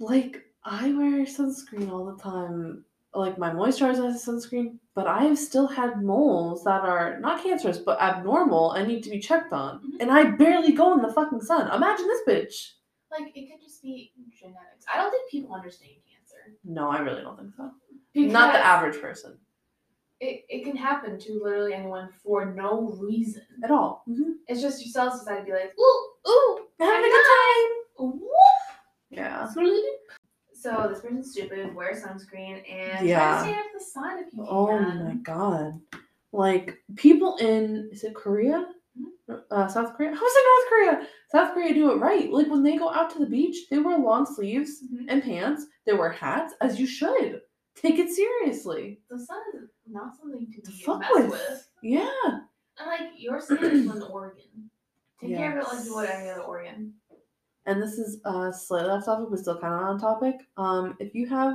[0.00, 2.84] Like I wear sunscreen all the time.
[3.14, 7.78] Like my moisturizer has sunscreen, but I have still had moles that are not cancerous
[7.78, 9.80] but abnormal and need to be checked on.
[9.80, 10.00] Mhm.
[10.00, 11.70] And I barely go in the fucking sun.
[11.72, 12.72] Imagine this bitch.
[13.10, 14.84] like it could just be genetics.
[14.92, 16.56] I don't think people understand cancer.
[16.64, 17.72] No, I really don't think so.
[18.14, 19.36] Because Not the average person
[20.20, 23.42] It, it can happen to literally anyone for no reason.
[23.64, 24.04] at all.
[24.08, 24.32] Mm-hmm.
[24.46, 28.20] It's just your cells decide to be like, ooh, ooh, Having a good time.
[29.10, 29.48] Yeah.
[30.52, 31.74] So this person's stupid.
[31.74, 33.18] Wear sunscreen and Yeah.
[33.18, 34.46] try to stay out of the sun if you can.
[34.48, 35.80] Oh my god.
[36.32, 38.66] Like people in is it Korea?
[39.50, 40.10] Uh, South Korea?
[40.14, 41.08] How is it North Korea?
[41.30, 42.30] South Korea do it right.
[42.32, 45.06] Like when they go out to the beach, they wear long sleeves Mhm.
[45.08, 45.66] and pants.
[45.86, 47.40] They wear hats, as you should.
[47.76, 49.00] Take it seriously.
[49.08, 51.30] The sun is not something to be fuck with.
[51.30, 51.68] with.
[51.82, 52.10] Yeah.
[52.78, 54.70] And like your skin is an organ.
[55.20, 55.86] Take care of it like Yes.
[55.86, 56.99] you would any other organ.
[57.66, 60.36] And this is uh slightly off topic, but still kind of on topic.
[60.56, 61.54] Um, if you have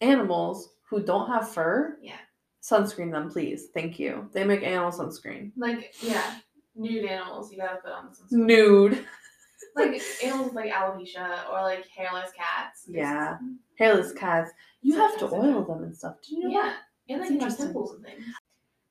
[0.00, 2.16] animals who don't have fur, Yeah.
[2.62, 3.68] sunscreen them, please.
[3.74, 4.28] Thank you.
[4.32, 5.52] They make animal sunscreen.
[5.56, 6.36] Like, yeah,
[6.74, 9.04] nude animals, you gotta put on some Nude.
[9.76, 12.84] Like animals like alopecia or like hairless cats.
[12.88, 13.38] Yeah.
[13.78, 14.50] Hairless cats.
[14.82, 16.16] You have to oil them and stuff.
[16.26, 16.62] Do you know Yeah.
[16.62, 16.76] that?
[17.08, 18.24] And they can have pimples and things.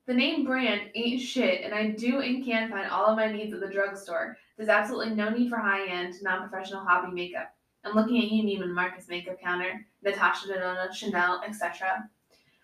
[0.08, 3.54] The name brand ain't shit, and I do and can find all of my needs
[3.54, 4.38] at the drugstore.
[4.56, 7.54] There's absolutely no need for high end, non professional hobby makeup.
[7.84, 12.10] I'm looking at you, Neiman Marcus makeup counter, Natasha Denona, Chanel, etc.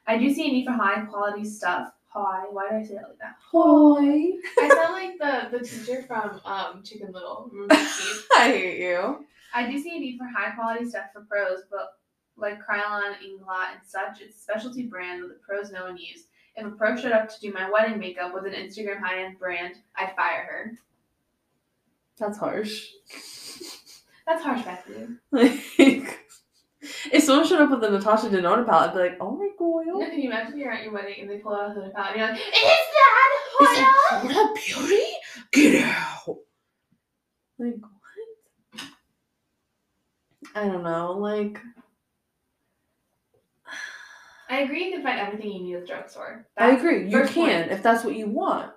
[0.07, 1.91] I do see a need for high quality stuff.
[2.13, 3.35] Hi, why did I say it like that?
[3.51, 4.63] Hi.
[4.63, 5.17] I sound like
[5.51, 7.51] the, the teacher from um, Chicken Little.
[7.71, 9.25] I hate you.
[9.53, 11.97] I do see a need for high quality stuff for pros, but
[12.37, 16.25] like Kryolan, Inglot, and such, it's a specialty brand that the pros know and use.
[16.55, 19.39] If a pro showed up to do my wedding makeup with an Instagram high end
[19.39, 20.79] brand, I'd fire her.
[22.19, 22.89] That's harsh.
[24.27, 25.17] That's harsh, Bethany.
[25.31, 25.59] Like,
[27.11, 29.81] if someone showed up with a Natasha Denona palette, I'd be like, oh my oh.
[29.85, 30.09] No, god.
[30.09, 32.29] can you imagine you're at your wedding and they pull out Huda palette and you're
[32.29, 32.53] like, Is
[33.73, 34.21] that?
[34.23, 35.03] Huda Beauty?
[35.51, 36.37] Get out.
[37.57, 38.83] Like, what?
[40.55, 41.13] I don't know.
[41.13, 41.59] Like,
[44.63, 46.45] agree you can find everything you need at the drugstore.
[46.57, 47.07] I agree.
[47.09, 47.71] You can point.
[47.71, 48.71] if that's what you want.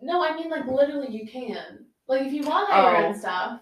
[0.00, 1.86] No, I mean like literally you can.
[2.08, 3.08] Like if you want higher Oh.
[3.08, 3.60] end stuff,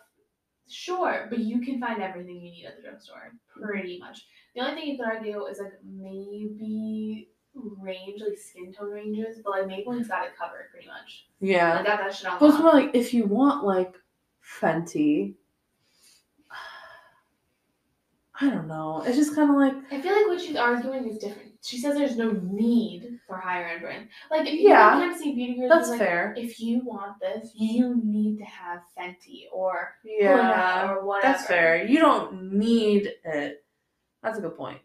[0.69, 3.33] sure, but you can find everything you need at the drugstore.
[3.61, 4.25] Pretty much.
[4.55, 9.51] The only thing you could argue is like maybe range, like skin tone ranges, but
[9.51, 11.27] like Maybelline's got it covered pretty much.
[11.41, 11.77] Yeah.
[11.77, 13.95] Like got that shit on it's more like if you want like
[14.61, 15.35] Fenty.
[18.41, 19.03] I don't know.
[19.05, 21.53] It's just kind of like I feel like what she's arguing is different.
[21.65, 24.09] She says there's no need for higher end brands.
[24.31, 25.11] Like if you Yeah.
[25.11, 26.35] of see beauty gurus that's like, fair.
[26.37, 31.33] if you want this, you need to have Fenty or Yeah, or whatever.
[31.33, 31.85] that's fair.
[31.85, 33.65] You don't need it.
[34.23, 34.79] That's a good point.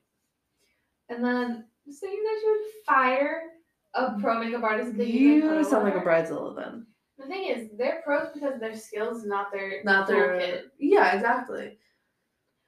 [1.10, 3.42] And then saying that she would fire
[3.94, 6.88] a pro makeup artist that you, sound like a bridezilla then.
[7.20, 10.30] The thing is, they're pros because of their skills, not their Not their.
[10.40, 10.62] toolkit.
[10.80, 11.78] Yeah, exactly.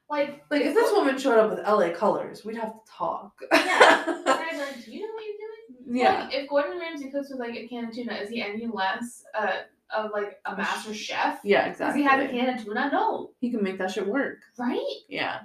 [0.09, 3.33] Like, Like if this woman showed up with LA colors, we'd have to talk.
[3.51, 5.97] yeah, and I'd like, do you know what you're doing?
[5.99, 6.23] yeah.
[6.25, 9.23] Like, if Gordon Ramsay cooks with like a can of tuna, is he any less
[9.37, 9.61] uh,
[9.95, 11.39] of like a master chef?
[11.43, 12.01] Yeah, exactly.
[12.03, 12.89] Does he have a can of tuna?
[12.91, 14.39] No, He can make that shit work.
[14.59, 14.79] right?
[15.09, 15.39] Yeah.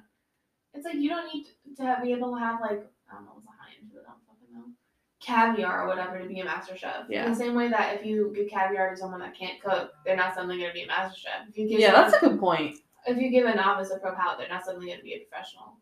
[0.75, 1.47] It's like you don't need
[1.77, 4.03] to have, be able to have like I don't know what's high end food.
[4.07, 4.73] I don't fucking know.
[5.21, 7.07] Caviar or whatever to be a master chef.
[7.09, 7.25] Yeah.
[7.25, 10.17] In the same way that if you give caviar to someone that can't cook, they're
[10.17, 11.49] not suddenly going to be a master chef.
[11.49, 12.77] If you give Yeah, someone- that's a good point.
[13.07, 15.19] If you give a novice a pro palette, they're not suddenly going to be a
[15.29, 15.77] professional.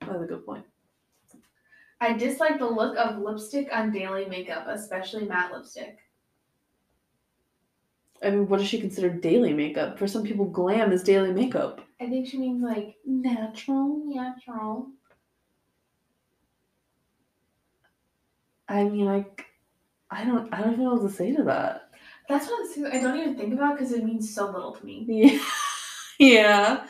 [0.00, 0.64] That's a good point.
[2.00, 5.98] I dislike the look of lipstick on daily makeup, especially matte lipstick.
[8.22, 9.98] I mean, what does she consider daily makeup?
[9.98, 11.80] For some people, glam is daily makeup.
[12.00, 14.00] I think she means like Natural.
[14.06, 14.88] natural.
[18.68, 19.46] I mean, like,
[20.10, 21.87] I don't, I don't even know what to say to that.
[22.28, 24.72] That's one of the things I don't even think about because it means so little
[24.74, 25.06] to me.
[26.18, 26.26] Yeah.
[26.34, 26.86] yeah.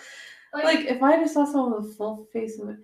[0.54, 2.76] Like, Like, if I just saw someone with a full face of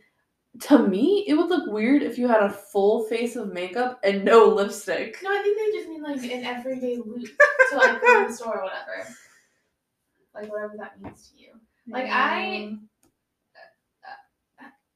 [0.60, 4.24] to me, it would look weird if you had a full face of makeup and
[4.24, 5.16] no lipstick.
[5.22, 7.22] no, I think they just mean like an everyday look
[7.70, 9.09] to like the store or whatever.
[10.35, 11.48] Like whatever that means to you.
[11.89, 12.76] Like, I-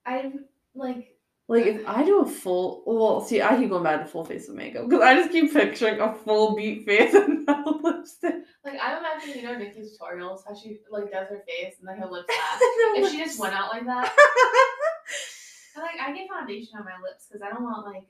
[0.06, 0.32] I
[0.74, 1.17] like
[1.50, 4.48] Like if I do a full, well, see, I keep going back to full face
[4.50, 8.34] of makeup because I just keep picturing a full beat face and no lipstick.
[8.66, 11.96] like I'm imagining you know Nikki's tutorials how she like does her face and then
[11.98, 14.12] her lips if she just went out like that,
[15.74, 18.04] and like I get foundation on my lips because I don't want like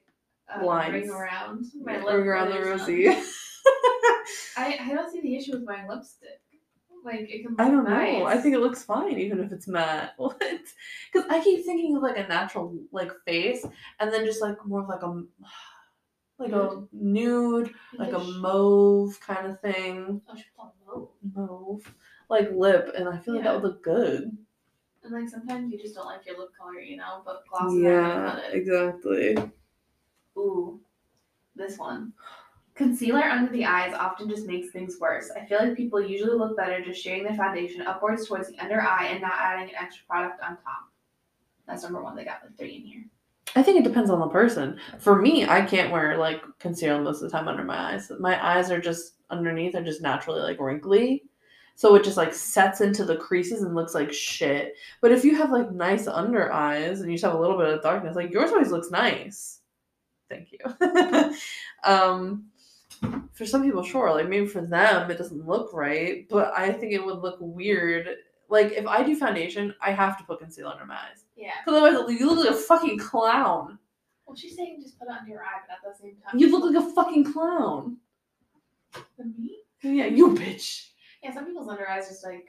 [0.54, 0.92] a Lines.
[0.94, 2.14] ring around my Yeah, lip.
[2.16, 3.08] ring around the rosy.
[4.56, 6.40] I I don't see the issue with wearing lipstick.
[7.04, 7.52] Like it can.
[7.52, 8.18] Look I don't nice.
[8.18, 8.24] know.
[8.26, 10.14] I think it looks fine even if it's matte.
[10.18, 10.38] What?
[10.40, 13.64] Because I keep thinking of like a natural like face,
[14.00, 15.22] and then just like more of like a
[16.38, 20.42] like a nude, like a mauve kind of thing, Oh,
[20.86, 21.08] mauve.
[21.34, 21.94] mauve
[22.28, 24.36] like lip, and I feel like that would look good.
[25.02, 28.02] And like sometimes you just don't like your lip color, you know, but glosses are
[28.02, 28.54] gonna cut it.
[28.54, 29.36] exactly.
[30.36, 30.80] Ooh,
[31.56, 32.12] this one.
[32.78, 35.32] Concealer under the eyes often just makes things worse.
[35.36, 38.80] I feel like people usually look better just shading their foundation upwards towards the under
[38.80, 40.86] eye and not adding an extra product on top.
[41.66, 42.14] That's number one.
[42.14, 43.04] They got like three in here.
[43.56, 44.78] I think it depends on the person.
[45.00, 48.12] For me, I can't wear like concealer most of the time under my eyes.
[48.20, 51.24] My eyes are just underneath are just naturally like wrinkly.
[51.74, 54.74] So it just like sets into the creases and looks like shit.
[55.00, 57.74] But if you have like nice under eyes and you just have a little bit
[57.74, 59.62] of darkness, like yours always looks nice.
[60.30, 61.32] Thank you.
[61.84, 62.44] um
[63.32, 66.92] for some people, sure, like maybe for them it doesn't look right, but I think
[66.92, 68.08] it would look weird.
[68.48, 71.24] Like if I do foundation, I have to put concealer under my eyes.
[71.36, 71.52] Yeah.
[71.64, 73.78] Because otherwise, you look like a fucking clown.
[74.26, 76.50] Well, she's saying just put it under your eye, but at the same time, You
[76.50, 77.96] look like a fucking clown.
[79.18, 79.58] me.
[79.82, 80.88] Yeah, you bitch.
[81.22, 82.46] Yeah, some people's under eyes just like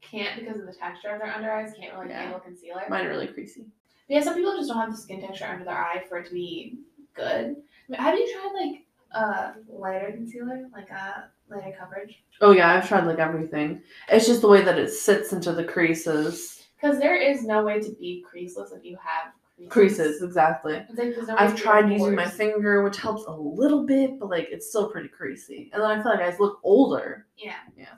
[0.00, 2.22] can't because of the texture of their under eyes can't really Yeah.
[2.22, 2.82] handle concealer.
[2.88, 3.66] Mine are really creasy.
[4.08, 6.26] But yeah, some people just don't have the skin texture under their eye for it
[6.26, 6.78] to be
[7.14, 7.56] good.
[7.56, 8.83] I mean, have you tried like
[9.14, 12.22] uh lighter concealer, like a lighter coverage?
[12.40, 13.82] Oh yeah, I've tried like everything.
[14.08, 16.66] It's just the way that it sits into the creases.
[16.80, 19.32] Because there is no way to be creaseless if you have
[19.70, 19.72] creases.
[19.72, 20.74] Creases, exactly.
[20.96, 24.68] Like no I've tried using my finger, which helps a little bit, but like it's
[24.68, 25.70] still pretty creasy.
[25.72, 27.26] And then I feel like I look older.
[27.38, 27.54] Yeah.
[27.76, 27.94] Yeah.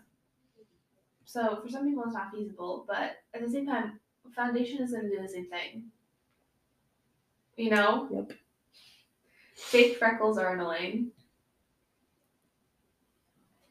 [1.26, 4.00] So for some people it's not feasible, but at the same time,
[4.34, 5.90] foundation is gonna do the same thing.
[7.56, 8.08] You know?
[8.10, 8.32] Yep.
[9.56, 11.10] Fake freckles are annoying.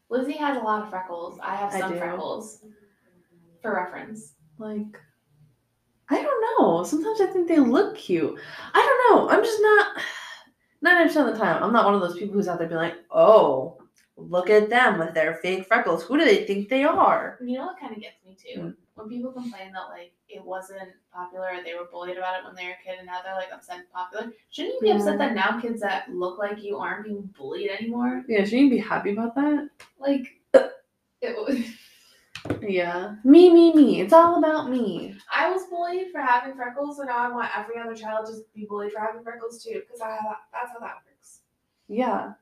[0.09, 1.39] Lizzie has a lot of freckles.
[1.41, 1.97] I have I some do.
[1.99, 2.59] freckles.
[3.61, 4.33] For reference.
[4.57, 4.99] Like
[6.09, 6.83] I don't know.
[6.83, 8.39] Sometimes I think they look cute.
[8.73, 9.29] I don't know.
[9.29, 10.01] I'm just not
[10.81, 11.63] ninety percent of the time.
[11.63, 13.77] I'm not one of those people who's out there being like, oh,
[14.17, 16.03] look at them with their fake freckles.
[16.03, 17.39] Who do they think they are?
[17.43, 18.61] You know what kind of gets me too?
[18.61, 18.69] Hmm.
[18.95, 22.55] When people complain that like it wasn't popular or they were bullied about it when
[22.55, 25.17] they were a kid and now they're like upset and popular, shouldn't you be upset
[25.17, 28.23] that now kids that look like you aren't being bullied anymore?
[28.29, 29.69] Yeah, shouldn't you be happy about that?
[29.99, 31.59] Like, it was.
[32.61, 33.15] Yeah.
[33.25, 34.01] Me, me, me.
[34.01, 35.15] It's all about me.
[35.33, 38.65] I was bullied for having freckles, so now I want every other child to be
[38.65, 41.41] bullied for having freckles too, because I have, that's how that works.
[41.89, 42.33] Yeah.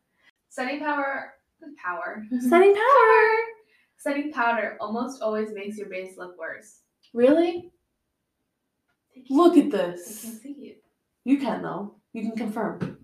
[0.49, 3.27] Setting power, with power, Setting power.
[4.03, 6.81] Setting powder almost always makes your base look worse.
[7.13, 7.71] Really?
[9.29, 10.05] Look at this.
[10.05, 10.23] this.
[10.23, 10.83] can't see it.
[11.23, 11.95] You can though.
[12.13, 12.97] You can confirm.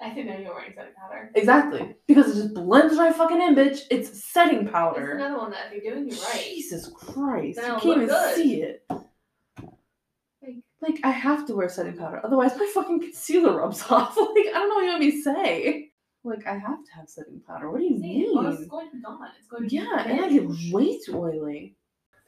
[0.00, 1.30] I didn't know you were wearing setting powder.
[1.34, 1.94] Exactly.
[2.06, 3.80] Because it just blends right fucking in, bitch.
[3.90, 5.12] It's setting It's powder.
[5.12, 7.58] another one that if you're doing it right, Jesus Christ.
[7.58, 8.36] You can't even good.
[8.36, 8.84] see it.
[8.90, 12.20] like Like, I have to wear setting powder.
[12.24, 14.16] Otherwise, my fucking concealer rubs off.
[14.18, 15.90] Like, I don't know what you want me to say.
[16.26, 17.70] Like, I have to have setting powder.
[17.70, 18.68] What do you see, it, or it's mean?
[18.68, 19.28] going to be gone.
[19.38, 21.76] It's going to be Yeah, and I get way too oily.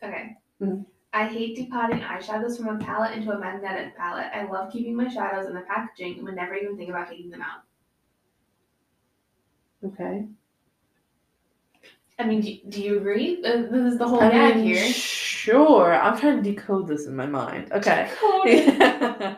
[0.02, 0.36] Okay.
[0.62, 0.86] Mhm.
[1.12, 4.30] I hate depotting eyeshadows from a palette into a magnetic palette.
[4.32, 7.30] I love keeping my shadows in the packaging and would never even think about taking
[7.30, 7.62] them out.
[9.84, 10.26] Okay.
[12.18, 13.42] I mean, do, do you agree?
[13.44, 14.84] Uh, This is the whole I gag mean, here.
[14.92, 15.94] sure.
[15.94, 17.72] I'm trying to decode this in my mind.
[17.72, 18.10] Okay.
[18.22, 19.36] I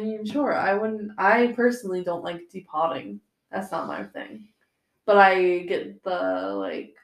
[0.00, 0.54] mean, sure.
[0.54, 1.12] I wouldn't.
[1.18, 3.20] I personally don't like depotting.
[3.50, 4.48] That's not my thing.
[5.04, 6.94] But I get the like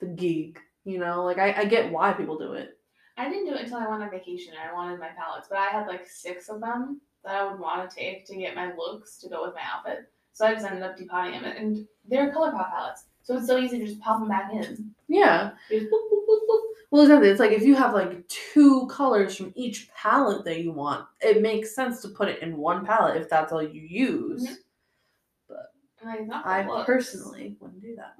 [0.00, 2.78] the geek, You know, like I, I get why people do it.
[3.16, 5.58] I didn't do it until I went on vacation and I wanted my palettes, but
[5.58, 8.72] I had like six of them that I would want to take to get my
[8.76, 10.10] looks to go with my outfit.
[10.32, 13.58] So I just ended up depotting them, and they're color pop palettes, so it's so
[13.58, 14.94] easy to just pop them back in.
[15.08, 15.50] Yeah.
[15.68, 16.60] Boop, boop, boop, boop.
[16.92, 17.28] Well, exactly.
[17.28, 21.42] It's like if you have like two colors from each palette that you want, it
[21.42, 24.46] makes sense to put it in one palette if that's all you use.
[24.48, 24.56] Mhm.
[26.00, 26.86] And, like, not I looks.
[26.86, 28.16] personally wouldn't do that.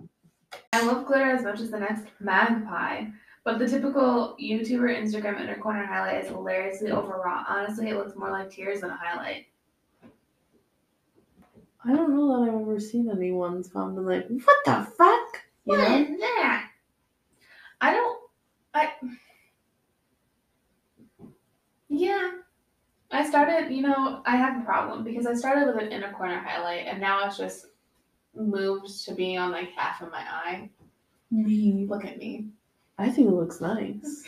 [0.72, 3.04] I love glitter as much as the next magpie,
[3.44, 7.46] but the typical YouTuber Instagram inner corner highlight is hilariously overwrought.
[7.48, 9.46] Honestly, it looks more like tears than a highlight.
[11.84, 15.42] I don't know that I've ever seen anyone's come and like, what the fuck?
[15.64, 15.96] You What know?
[15.98, 16.70] is that?
[17.80, 18.18] I don't.
[18.74, 18.90] I.
[21.88, 22.30] Yeah.
[23.10, 26.38] I started, you know, I have a problem because I started with an inner corner
[26.38, 27.66] highlight and now it's just
[28.36, 30.68] moved to being on like half of my eye.
[31.30, 31.86] Me.
[31.88, 32.46] Look at me.
[32.98, 34.24] I think it looks nice.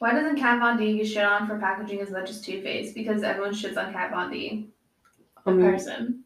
[0.00, 2.94] Why doesn't Kat Von D get shit on for packaging as much as Too Faced?
[2.94, 4.68] Because everyone shits on Kat Von D.
[5.44, 6.24] The Um, person.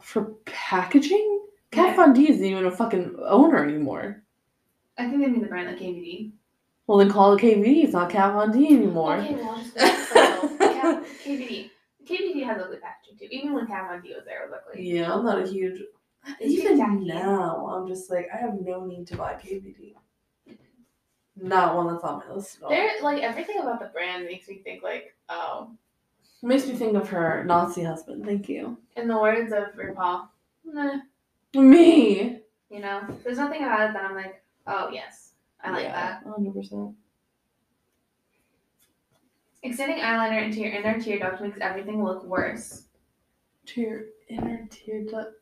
[0.00, 1.40] for packaging?
[1.70, 1.96] Kat Yeah.
[1.96, 4.22] Von D isn't even a fucking owner anymore.
[4.98, 6.32] I think they mean the brand like KVD.
[6.86, 7.84] Well, then call it KVD.
[7.84, 9.16] It's not Kat Von D anymore.
[9.16, 11.70] Okay, well, I'll just go with the KVD.
[12.06, 13.28] KVD has ugly packaging too.
[13.30, 14.88] Even when Kat Von D was there, it was ugly.
[14.90, 15.80] Yeah, I'm not a huge.
[16.40, 19.94] Even now, I'm just like, I have no need to buy KVD.
[21.36, 22.70] Not one that's on my list at all.
[22.70, 25.70] They're like everything about the brand makes me think like, oh,
[26.42, 28.24] Makes me think of her Nazi husband.
[28.26, 28.76] Thank you.
[28.96, 30.28] in the words of RuPaul,
[30.66, 30.96] nah,
[31.54, 32.40] Me.
[32.68, 35.32] you know, there's nothing about it that I'm like, oh yes,
[35.62, 36.22] I like that.
[36.22, 36.94] Hundred percent.
[39.64, 42.82] Extending eyeliner into your inner tear duct makes everything look worse.
[43.64, 45.32] Tear inner tear duct.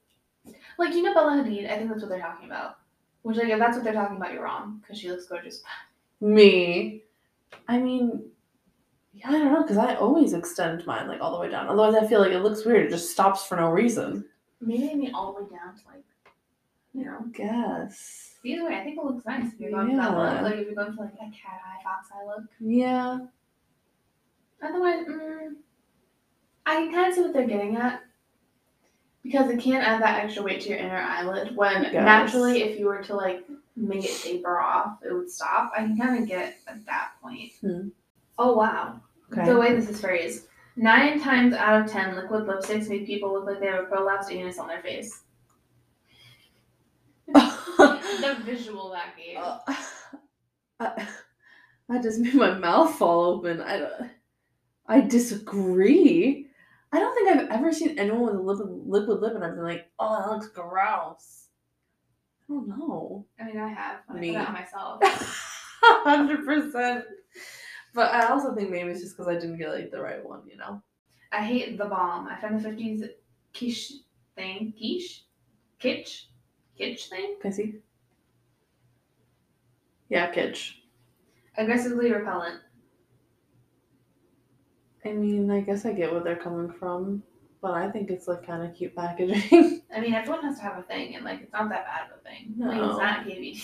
[0.78, 2.78] Like you know Bella Hadid, I think that's what they're talking about.
[3.22, 5.62] Which like if that's what they're talking about, you're wrong because she looks gorgeous.
[6.20, 7.02] Me.
[7.66, 8.22] I mean,
[9.12, 11.66] yeah, I don't know, because I always extend mine like all the way down.
[11.68, 12.86] Otherwise, I feel like it looks weird.
[12.86, 14.24] It just stops for no reason.
[14.60, 16.04] Maybe I mean all the way down to like,
[16.94, 17.24] you know.
[17.32, 18.36] Guess.
[18.44, 20.42] Either way, I think it looks nice if you're going for that look.
[20.42, 22.44] Like if you're going for like a cat eye, fox eye look.
[22.60, 23.18] Yeah.
[24.62, 25.54] Otherwise, mm,
[26.66, 28.02] I can kind of see what they're getting at.
[29.22, 32.86] Because it can't add that extra weight to your inner eyelid when naturally, if you
[32.86, 33.44] were to like
[33.76, 35.72] make it taper off, it would stop.
[35.76, 37.52] I can kind of get at that point.
[37.60, 37.88] Hmm.
[38.36, 39.00] Oh, wow.
[39.32, 39.44] Okay.
[39.44, 43.46] The way this is phrased nine times out of ten, liquid lipsticks make people look
[43.46, 45.22] like they have a prolapsed anus on their face.
[48.20, 49.38] The visual that gave.
[49.38, 49.58] Uh,
[50.78, 51.08] I,
[51.90, 53.60] I just made my mouth fall open.
[53.60, 54.10] I don't.
[54.86, 56.48] I disagree.
[56.92, 59.64] I don't think I've ever seen anyone with a liquid, liquid lip and I've been
[59.64, 61.48] like, oh, that looks gross.
[62.48, 63.26] I don't know.
[63.40, 64.00] I mean, I have.
[64.08, 64.36] I Me.
[64.36, 65.00] on myself.
[65.82, 67.04] Hundred percent.
[67.94, 70.42] But I also think maybe it's just because I didn't get like the right one,
[70.46, 70.82] you know.
[71.30, 72.28] I hate the Balm.
[72.28, 73.08] I found the 50s
[73.56, 73.92] quiche
[74.36, 74.74] thing.
[74.78, 75.22] Quiche?
[75.80, 76.24] Kitsch?
[76.78, 77.36] Kitsch thing?
[77.44, 77.74] I see?
[80.08, 80.74] Yeah, kitsch.
[81.56, 82.60] Aggressively repellent.
[85.04, 87.22] I mean, I guess I get where they're coming from,
[87.60, 89.82] but I think it's like kind of cute packaging.
[89.94, 92.18] I mean, everyone has to have a thing, and like, it's not that bad of
[92.18, 92.54] a thing.
[92.58, 92.90] Like, No.
[92.90, 93.58] it's not KVD.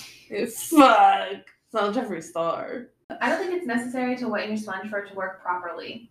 [0.69, 1.47] Fuck.
[1.67, 2.89] It's not Jeffree Star.
[3.21, 6.11] I don't think it's necessary to wet your sponge for it to work properly.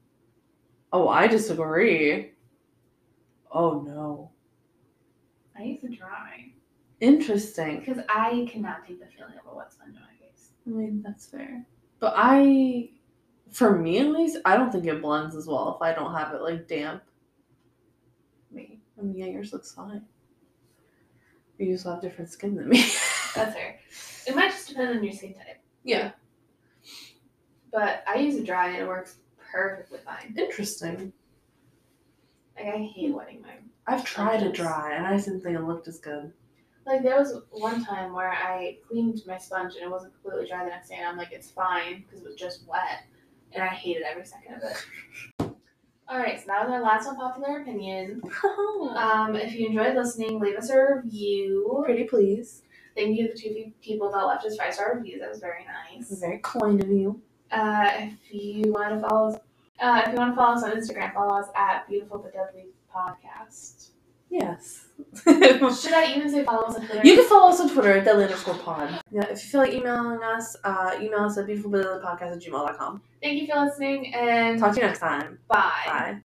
[0.94, 2.32] Oh, I disagree.
[3.52, 4.32] Oh no.
[5.58, 6.52] I use a dry
[7.00, 7.80] Interesting.
[7.80, 10.50] because I cannot take the feeling of a wet sponge on my face.
[10.66, 11.66] I mean, that's fair.
[12.00, 12.90] But I,
[13.52, 16.34] for me at least, I don't think it blends as well if I don't have
[16.34, 17.04] it like damp.
[18.52, 18.80] Me.
[18.98, 20.04] I mean, yeah, yours looks fine.
[21.58, 22.78] You just have different skin than me.
[23.36, 23.80] That's fair.
[24.28, 25.62] It might just depend on your skin type.
[25.84, 26.12] yeah.
[27.72, 29.18] But I use a dry and it works
[29.52, 30.34] perfectly fine.
[30.38, 31.12] Interesting.
[32.56, 33.50] Like, I hate wetting my
[33.88, 36.34] I've tried a dry and I didn't think it looked as good.
[36.86, 40.64] Like there was one time where I cleaned my sponge and it wasn't completely dry
[40.64, 43.04] the next day, and I'm like, it's fine because it was just wet,
[43.54, 44.86] and I hated every second of it.
[46.10, 48.22] All right, so that was our last unpopular opinion.
[48.96, 51.82] Um, if you enjoyed listening, leave us a review.
[51.84, 52.62] Pretty please.
[52.96, 55.20] Thank you to the two people that left us five star reviews.
[55.20, 56.10] That was very nice.
[56.20, 57.22] Very kind of you.
[57.52, 59.36] Uh, if you want to follow us,
[59.80, 62.68] uh, if you want to follow us on Instagram, follow us at Beautiful but Deadly
[62.94, 63.90] Podcast.
[64.30, 64.88] Yes.
[65.24, 67.02] Should I even say follow us on Twitter?
[67.04, 69.02] You can follow us on Twitter at deadly underscore pod.
[69.12, 73.02] Yeah, if you feel like emailing us, uh, email us at beautifulbillypodcast at gmail.com.
[73.22, 75.40] Thank you for listening, and Talk to you next time.
[75.48, 75.82] bye.
[75.86, 76.22] Bye.